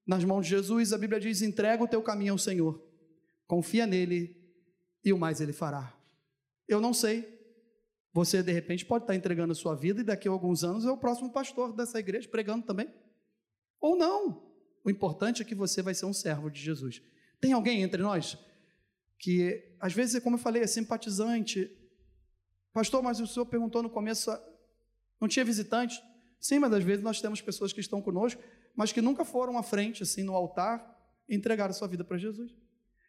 nas 0.06 0.22
mãos 0.22 0.42
de 0.42 0.50
Jesus? 0.50 0.92
A 0.92 0.98
Bíblia 0.98 1.18
diz: 1.18 1.42
entrega 1.42 1.82
o 1.82 1.88
teu 1.88 2.00
caminho 2.00 2.32
ao 2.32 2.38
Senhor, 2.38 2.80
confia 3.44 3.88
nele 3.88 4.40
e 5.04 5.12
o 5.12 5.18
mais 5.18 5.40
ele 5.40 5.52
fará. 5.52 5.92
Eu 6.68 6.80
não 6.80 6.94
sei. 6.94 7.35
Você 8.16 8.42
de 8.42 8.50
repente 8.50 8.82
pode 8.82 9.04
estar 9.04 9.14
entregando 9.14 9.52
a 9.52 9.54
sua 9.54 9.74
vida 9.74 10.00
e 10.00 10.02
daqui 10.02 10.26
a 10.26 10.30
alguns 10.30 10.64
anos 10.64 10.86
é 10.86 10.90
o 10.90 10.96
próximo 10.96 11.30
pastor 11.30 11.74
dessa 11.76 11.98
igreja 11.98 12.26
pregando 12.26 12.64
também. 12.64 12.88
Ou 13.78 13.94
não. 13.94 14.42
O 14.82 14.88
importante 14.88 15.42
é 15.42 15.44
que 15.44 15.54
você 15.54 15.82
vai 15.82 15.92
ser 15.92 16.06
um 16.06 16.14
servo 16.14 16.50
de 16.50 16.58
Jesus. 16.58 17.02
Tem 17.42 17.52
alguém 17.52 17.82
entre 17.82 18.00
nós 18.00 18.38
que, 19.18 19.76
às 19.78 19.92
vezes, 19.92 20.18
como 20.22 20.36
eu 20.36 20.40
falei, 20.40 20.62
é 20.62 20.66
simpatizante, 20.66 21.70
Pastor, 22.72 23.02
mas 23.02 23.20
o 23.20 23.26
senhor 23.26 23.44
perguntou 23.44 23.82
no 23.82 23.90
começo, 23.90 24.30
não 25.20 25.28
tinha 25.28 25.44
visitante? 25.44 26.02
Sim, 26.40 26.58
mas 26.58 26.72
às 26.72 26.82
vezes 26.82 27.04
nós 27.04 27.20
temos 27.20 27.42
pessoas 27.42 27.70
que 27.70 27.80
estão 27.80 28.00
conosco, 28.00 28.42
mas 28.74 28.92
que 28.92 29.02
nunca 29.02 29.26
foram 29.26 29.58
à 29.58 29.62
frente, 29.62 30.02
assim, 30.02 30.22
no 30.22 30.34
altar, 30.34 30.82
e 31.28 31.36
entregaram 31.36 31.74
sua 31.74 31.86
vida 31.86 32.02
para 32.02 32.16
Jesus. 32.16 32.50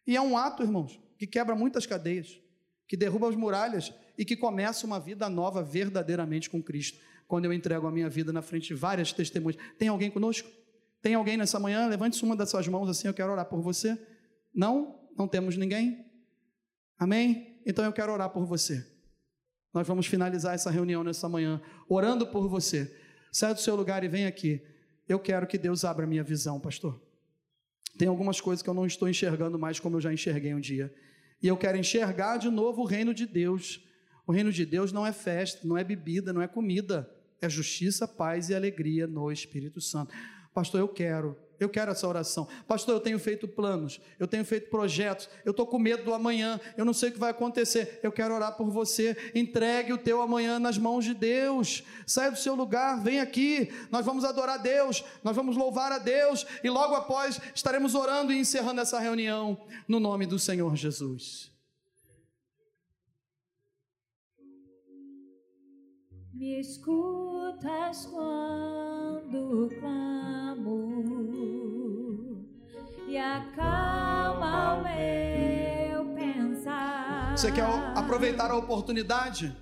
E 0.06 0.16
é 0.16 0.20
um 0.20 0.36
ato, 0.36 0.62
irmãos, 0.62 1.00
que 1.18 1.26
quebra 1.26 1.54
muitas 1.54 1.86
cadeias, 1.86 2.38
que 2.86 2.94
derruba 2.94 3.30
as 3.30 3.36
muralhas 3.36 3.90
e 4.18 4.24
que 4.24 4.36
começa 4.36 4.84
uma 4.84 4.98
vida 4.98 5.28
nova 5.28 5.62
verdadeiramente 5.62 6.50
com 6.50 6.60
Cristo. 6.60 6.98
Quando 7.28 7.44
eu 7.44 7.52
entrego 7.52 7.86
a 7.86 7.92
minha 7.92 8.08
vida 8.08 8.32
na 8.32 8.42
frente 8.42 8.68
de 8.68 8.74
várias 8.74 9.12
testemunhas. 9.12 9.56
Tem 9.78 9.86
alguém 9.86 10.10
conosco? 10.10 10.50
Tem 11.00 11.14
alguém 11.14 11.36
nessa 11.36 11.60
manhã? 11.60 11.86
Levante 11.86 12.22
uma 12.24 12.34
das 12.34 12.50
suas 12.50 12.66
mãos 12.66 12.88
assim, 12.88 13.06
eu 13.06 13.14
quero 13.14 13.30
orar 13.30 13.44
por 13.44 13.60
você. 13.60 13.96
Não? 14.52 14.98
Não 15.16 15.28
temos 15.28 15.56
ninguém? 15.56 16.04
Amém? 16.98 17.60
Então 17.64 17.84
eu 17.84 17.92
quero 17.92 18.12
orar 18.12 18.30
por 18.30 18.44
você. 18.44 18.84
Nós 19.72 19.86
vamos 19.86 20.06
finalizar 20.06 20.54
essa 20.54 20.70
reunião 20.70 21.04
nessa 21.04 21.28
manhã, 21.28 21.60
orando 21.88 22.26
por 22.26 22.48
você. 22.48 22.92
Sai 23.30 23.54
do 23.54 23.60
seu 23.60 23.76
lugar 23.76 24.02
e 24.02 24.08
vem 24.08 24.26
aqui. 24.26 24.60
Eu 25.08 25.20
quero 25.20 25.46
que 25.46 25.56
Deus 25.56 25.84
abra 25.84 26.06
minha 26.06 26.24
visão, 26.24 26.58
pastor. 26.58 27.00
Tem 27.96 28.08
algumas 28.08 28.40
coisas 28.40 28.62
que 28.62 28.68
eu 28.68 28.74
não 28.74 28.86
estou 28.86 29.08
enxergando 29.08 29.58
mais 29.58 29.78
como 29.78 29.96
eu 29.96 30.00
já 30.00 30.12
enxerguei 30.12 30.54
um 30.54 30.60
dia. 30.60 30.92
E 31.42 31.46
eu 31.46 31.56
quero 31.56 31.78
enxergar 31.78 32.38
de 32.38 32.50
novo 32.50 32.82
o 32.82 32.84
reino 32.84 33.14
de 33.14 33.26
Deus. 33.26 33.84
O 34.28 34.32
reino 34.32 34.52
de 34.52 34.66
Deus 34.66 34.92
não 34.92 35.06
é 35.06 35.12
festa, 35.12 35.66
não 35.66 35.78
é 35.78 35.82
bebida, 35.82 36.34
não 36.34 36.42
é 36.42 36.46
comida. 36.46 37.10
É 37.40 37.48
justiça, 37.48 38.06
paz 38.06 38.50
e 38.50 38.54
alegria 38.54 39.06
no 39.06 39.32
Espírito 39.32 39.80
Santo. 39.80 40.14
Pastor, 40.52 40.80
eu 40.80 40.88
quero 40.88 41.34
eu 41.58 41.68
quero 41.68 41.90
essa 41.90 42.06
oração. 42.06 42.46
Pastor, 42.68 42.94
eu 42.94 43.00
tenho 43.00 43.18
feito 43.18 43.48
planos, 43.48 44.00
eu 44.16 44.28
tenho 44.28 44.44
feito 44.44 44.70
projetos, 44.70 45.28
eu 45.44 45.50
estou 45.50 45.66
com 45.66 45.76
medo 45.76 46.04
do 46.04 46.14
amanhã, 46.14 46.60
eu 46.76 46.84
não 46.84 46.92
sei 46.92 47.08
o 47.08 47.12
que 47.12 47.18
vai 47.18 47.30
acontecer. 47.30 47.98
Eu 48.00 48.12
quero 48.12 48.32
orar 48.32 48.56
por 48.56 48.70
você. 48.70 49.16
Entregue 49.34 49.92
o 49.92 49.98
teu 49.98 50.22
amanhã 50.22 50.60
nas 50.60 50.78
mãos 50.78 51.04
de 51.04 51.14
Deus. 51.14 51.82
Saia 52.06 52.30
do 52.30 52.38
seu 52.38 52.54
lugar, 52.54 53.02
vem 53.02 53.18
aqui. 53.18 53.72
Nós 53.90 54.06
vamos 54.06 54.24
adorar 54.24 54.60
a 54.60 54.62
Deus, 54.62 55.02
nós 55.24 55.34
vamos 55.34 55.56
louvar 55.56 55.90
a 55.90 55.98
Deus 55.98 56.46
e 56.62 56.70
logo 56.70 56.94
após 56.94 57.40
estaremos 57.54 57.96
orando 57.96 58.32
e 58.32 58.38
encerrando 58.38 58.80
essa 58.80 59.00
reunião 59.00 59.58
no 59.88 59.98
nome 59.98 60.26
do 60.26 60.38
Senhor 60.38 60.76
Jesus. 60.76 61.57
Me 66.38 66.60
escutas 66.60 68.06
quando 68.06 69.68
clamo 69.80 71.18
e 73.08 73.18
acalma 73.18 74.74
o 74.74 74.84
meu 74.84 76.14
pensamento. 76.14 77.36
Você 77.36 77.50
quer 77.50 77.64
aproveitar 77.96 78.52
a 78.52 78.56
oportunidade? 78.56 79.52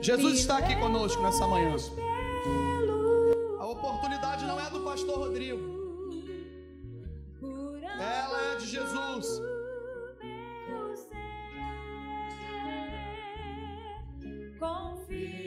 Jesus 0.00 0.40
está 0.40 0.58
aqui 0.58 0.74
conosco 0.74 1.22
nessa 1.22 1.46
manhã. 1.46 1.76
A 3.60 3.66
oportunidade 3.68 4.44
não 4.44 4.58
é 4.58 4.68
do 4.70 4.80
pastor 4.80 5.16
Rodrigo. 5.16 5.60
Ela 7.96 8.54
é 8.54 8.56
de 8.56 8.66
Jesus. 8.66 9.40
Confio 14.58 15.43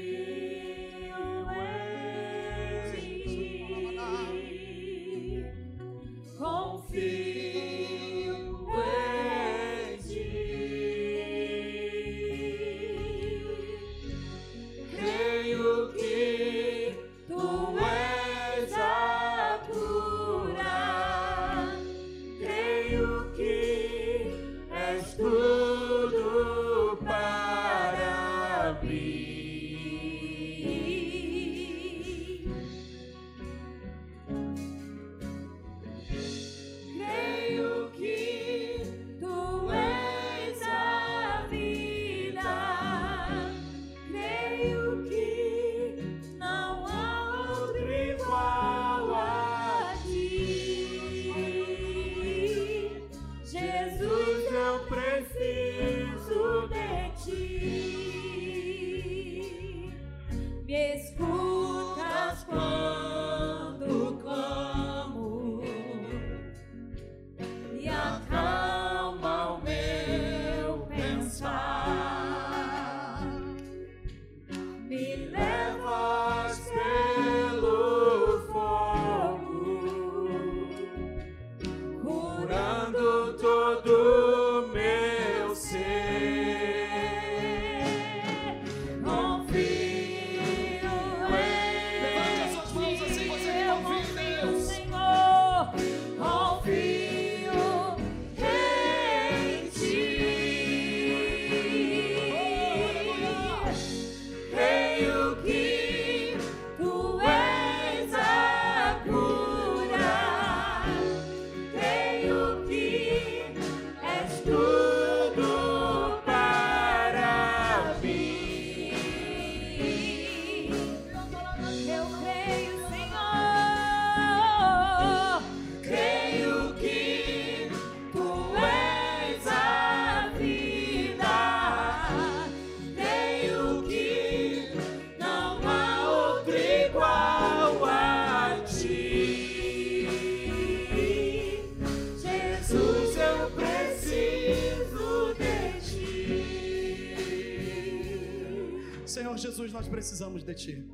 precisamos 149.87 150.43
de 150.43 150.53
Ti. 150.53 150.85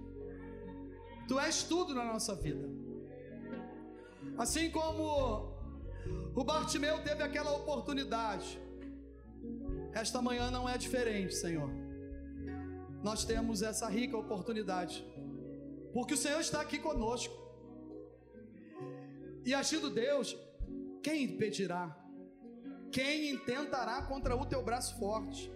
Tu 1.28 1.40
és 1.40 1.64
tudo 1.64 1.94
na 1.94 2.06
nossa 2.06 2.36
vida. 2.36 2.70
Assim 4.38 4.70
como 4.72 5.54
o 6.36 6.44
Bartimeu 6.44 7.04
teve 7.04 7.22
aquela 7.24 7.56
oportunidade, 7.56 8.60
esta 9.94 10.22
manhã 10.22 10.50
não 10.50 10.68
é 10.68 10.78
diferente, 10.78 11.36
Senhor. 11.36 11.70
Nós 13.04 13.26
temos 13.26 13.62
essa 13.62 13.88
rica 13.88 14.18
oportunidade, 14.18 15.06
porque 15.94 16.14
o 16.14 16.18
Senhor 16.18 16.40
está 16.40 16.62
aqui 16.62 16.80
conosco. 16.80 17.34
E 19.46 19.54
agindo 19.54 19.90
Deus, 19.90 20.38
quem 21.02 21.24
impedirá? 21.24 22.00
Quem 22.92 23.32
intentará 23.32 24.04
contra 24.04 24.36
o 24.36 24.46
teu 24.46 24.64
braço 24.64 24.98
forte? 24.98 25.52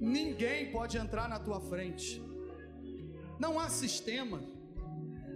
Ninguém 0.00 0.70
pode 0.70 0.96
entrar 0.98 1.28
na 1.28 1.38
tua 1.38 1.60
frente. 1.60 2.22
Não 3.38 3.58
há 3.58 3.68
sistema, 3.68 4.42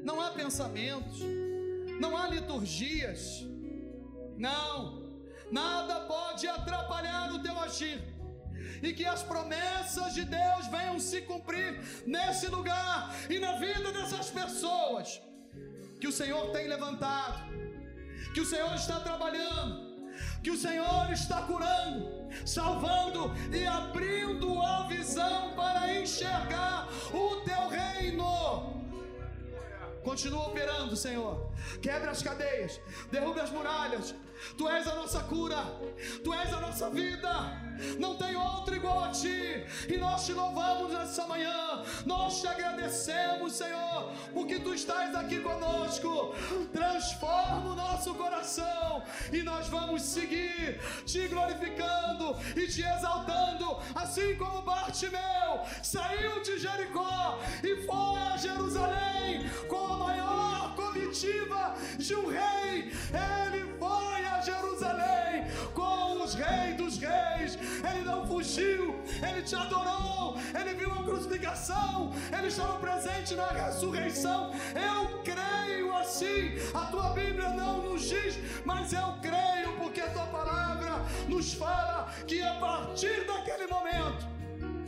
não 0.02 0.20
há 0.20 0.30
pensamentos, 0.30 1.20
não 2.00 2.16
há 2.16 2.28
liturgias. 2.28 3.44
Não, 4.36 5.02
nada 5.50 6.00
pode 6.00 6.46
atrapalhar 6.46 7.32
o 7.34 7.42
teu 7.42 7.58
agir. 7.60 8.02
E 8.82 8.92
que 8.92 9.04
as 9.04 9.22
promessas 9.22 10.14
de 10.14 10.24
Deus 10.24 10.66
venham 10.68 10.98
se 10.98 11.20
cumprir 11.22 11.80
nesse 12.06 12.46
lugar 12.46 13.14
e 13.28 13.38
na 13.38 13.52
vida 13.58 13.92
dessas 13.92 14.30
pessoas 14.30 15.20
que 16.00 16.08
o 16.08 16.12
Senhor 16.12 16.50
tem 16.52 16.66
levantado, 16.66 17.50
que 18.32 18.40
o 18.40 18.46
Senhor 18.46 18.74
está 18.74 19.00
trabalhando, 19.00 19.89
que 20.42 20.50
o 20.50 20.56
Senhor 20.56 21.10
está 21.12 21.42
curando, 21.42 22.28
salvando 22.44 23.32
e 23.52 23.66
abrindo 23.66 24.60
a 24.62 24.84
visão 24.84 25.52
para 25.54 25.92
enxergar 26.00 26.88
o 27.12 27.36
teu 27.42 27.68
reino. 27.68 28.80
Continua 30.02 30.48
operando, 30.48 30.96
Senhor. 30.96 31.50
Quebra 31.82 32.10
as 32.10 32.22
cadeias, 32.22 32.80
derruba 33.10 33.42
as 33.42 33.50
muralhas. 33.50 34.14
Tu 34.56 34.66
és 34.68 34.86
a 34.86 34.94
nossa 34.94 35.20
cura, 35.24 35.58
tu 36.24 36.32
és 36.32 36.52
a 36.52 36.60
nossa 36.60 36.88
vida. 36.88 37.30
Não 37.98 38.16
tem 38.16 38.34
outro 38.36 38.74
igual 38.74 39.04
a 39.04 39.08
ti. 39.10 39.66
E 39.88 39.98
nós 39.98 40.24
te 40.24 40.32
louvamos 40.32 40.92
nessa 40.92 41.26
manhã. 41.26 41.84
Nós 42.06 42.40
te 42.40 42.46
agradecemos, 42.46 43.52
Senhor, 43.52 43.89
porque 44.32 44.58
tu 44.58 44.74
estás 44.74 45.14
aqui 45.14 45.40
conosco. 45.40 46.34
Transforma 46.72 47.72
o 47.72 47.76
nosso 47.76 48.14
coração 48.14 49.02
e 49.32 49.42
nós 49.42 49.68
vamos 49.68 50.02
seguir 50.02 50.80
te 51.04 51.28
glorificando 51.28 52.36
e 52.56 52.66
te 52.66 52.82
exaltando, 52.82 53.78
assim 53.94 54.36
como 54.36 54.62
Bartimeu 54.62 55.60
saiu 55.82 56.42
de 56.42 56.58
Jericó 56.58 57.38
e 57.62 57.82
foi 57.84 58.22
a 58.32 58.36
Jerusalém 58.36 59.48
com 59.68 59.94
a 59.94 59.96
maior 59.96 60.74
comitiva 60.74 61.74
de 61.98 62.14
um 62.14 62.28
rei. 62.28 62.92
Ele 63.12 63.78
foi 63.78 64.24
a 64.26 64.40
Jerusalém 64.40 65.29
reis 66.40 66.76
dos 66.76 66.98
reis. 66.98 67.58
Ele 67.90 68.04
não 68.04 68.26
fugiu, 68.26 69.00
ele 69.26 69.42
te 69.42 69.54
adorou, 69.54 70.36
ele 70.58 70.74
viu 70.74 70.92
a 70.92 71.02
crucificação, 71.02 72.12
ele 72.36 72.48
estava 72.48 72.78
presente 72.78 73.34
na 73.34 73.48
ressurreição. 73.48 74.52
Eu 74.74 75.22
creio 75.22 75.94
assim. 75.96 76.56
A 76.74 76.86
tua 76.86 77.10
Bíblia 77.10 77.50
não 77.50 77.82
nos 77.82 78.02
diz, 78.08 78.38
mas 78.64 78.92
eu 78.92 79.14
creio 79.20 79.76
porque 79.78 80.00
a 80.00 80.10
tua 80.10 80.26
palavra 80.26 80.92
nos 81.28 81.52
fala 81.54 82.08
que 82.26 82.42
a 82.42 82.54
partir 82.54 83.26
daquele 83.26 83.66
momento 83.66 84.39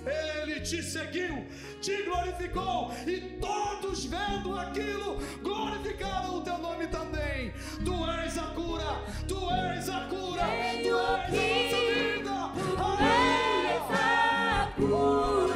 ele 0.07 0.61
te 0.61 0.83
seguiu, 0.83 1.47
te 1.81 2.03
glorificou 2.03 2.93
e 3.07 3.39
todos 3.41 4.07
vendo 4.07 4.59
aquilo 4.59 5.19
glorificaram 5.43 6.37
o 6.37 6.41
teu 6.43 6.59
nome 6.59 6.87
também. 6.89 7.53
Tu 7.85 8.11
és 8.11 8.39
a 8.39 8.47
cura, 8.55 9.03
tu 9.29 9.51
és 9.51 9.89
a 9.89 10.01
cura, 10.09 10.45
tu 10.83 10.89
és 10.89 10.89
a 10.89 11.31
nossa 11.31 11.81
vida. 11.81 12.53
Tu 12.77 12.93
és 13.05 13.83
a 13.91 15.52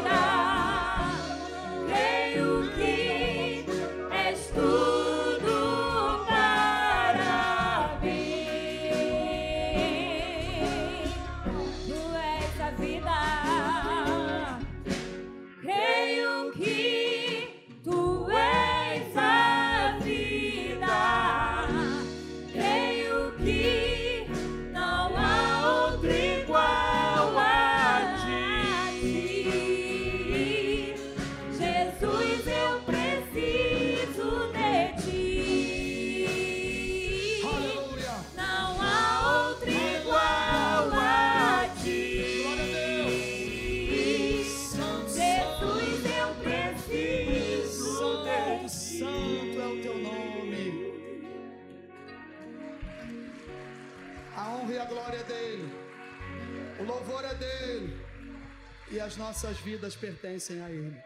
as 59.07 59.16
nossas 59.16 59.57
vidas 59.59 59.95
pertencem 59.95 60.61
a 60.62 60.69
ele. 60.69 61.01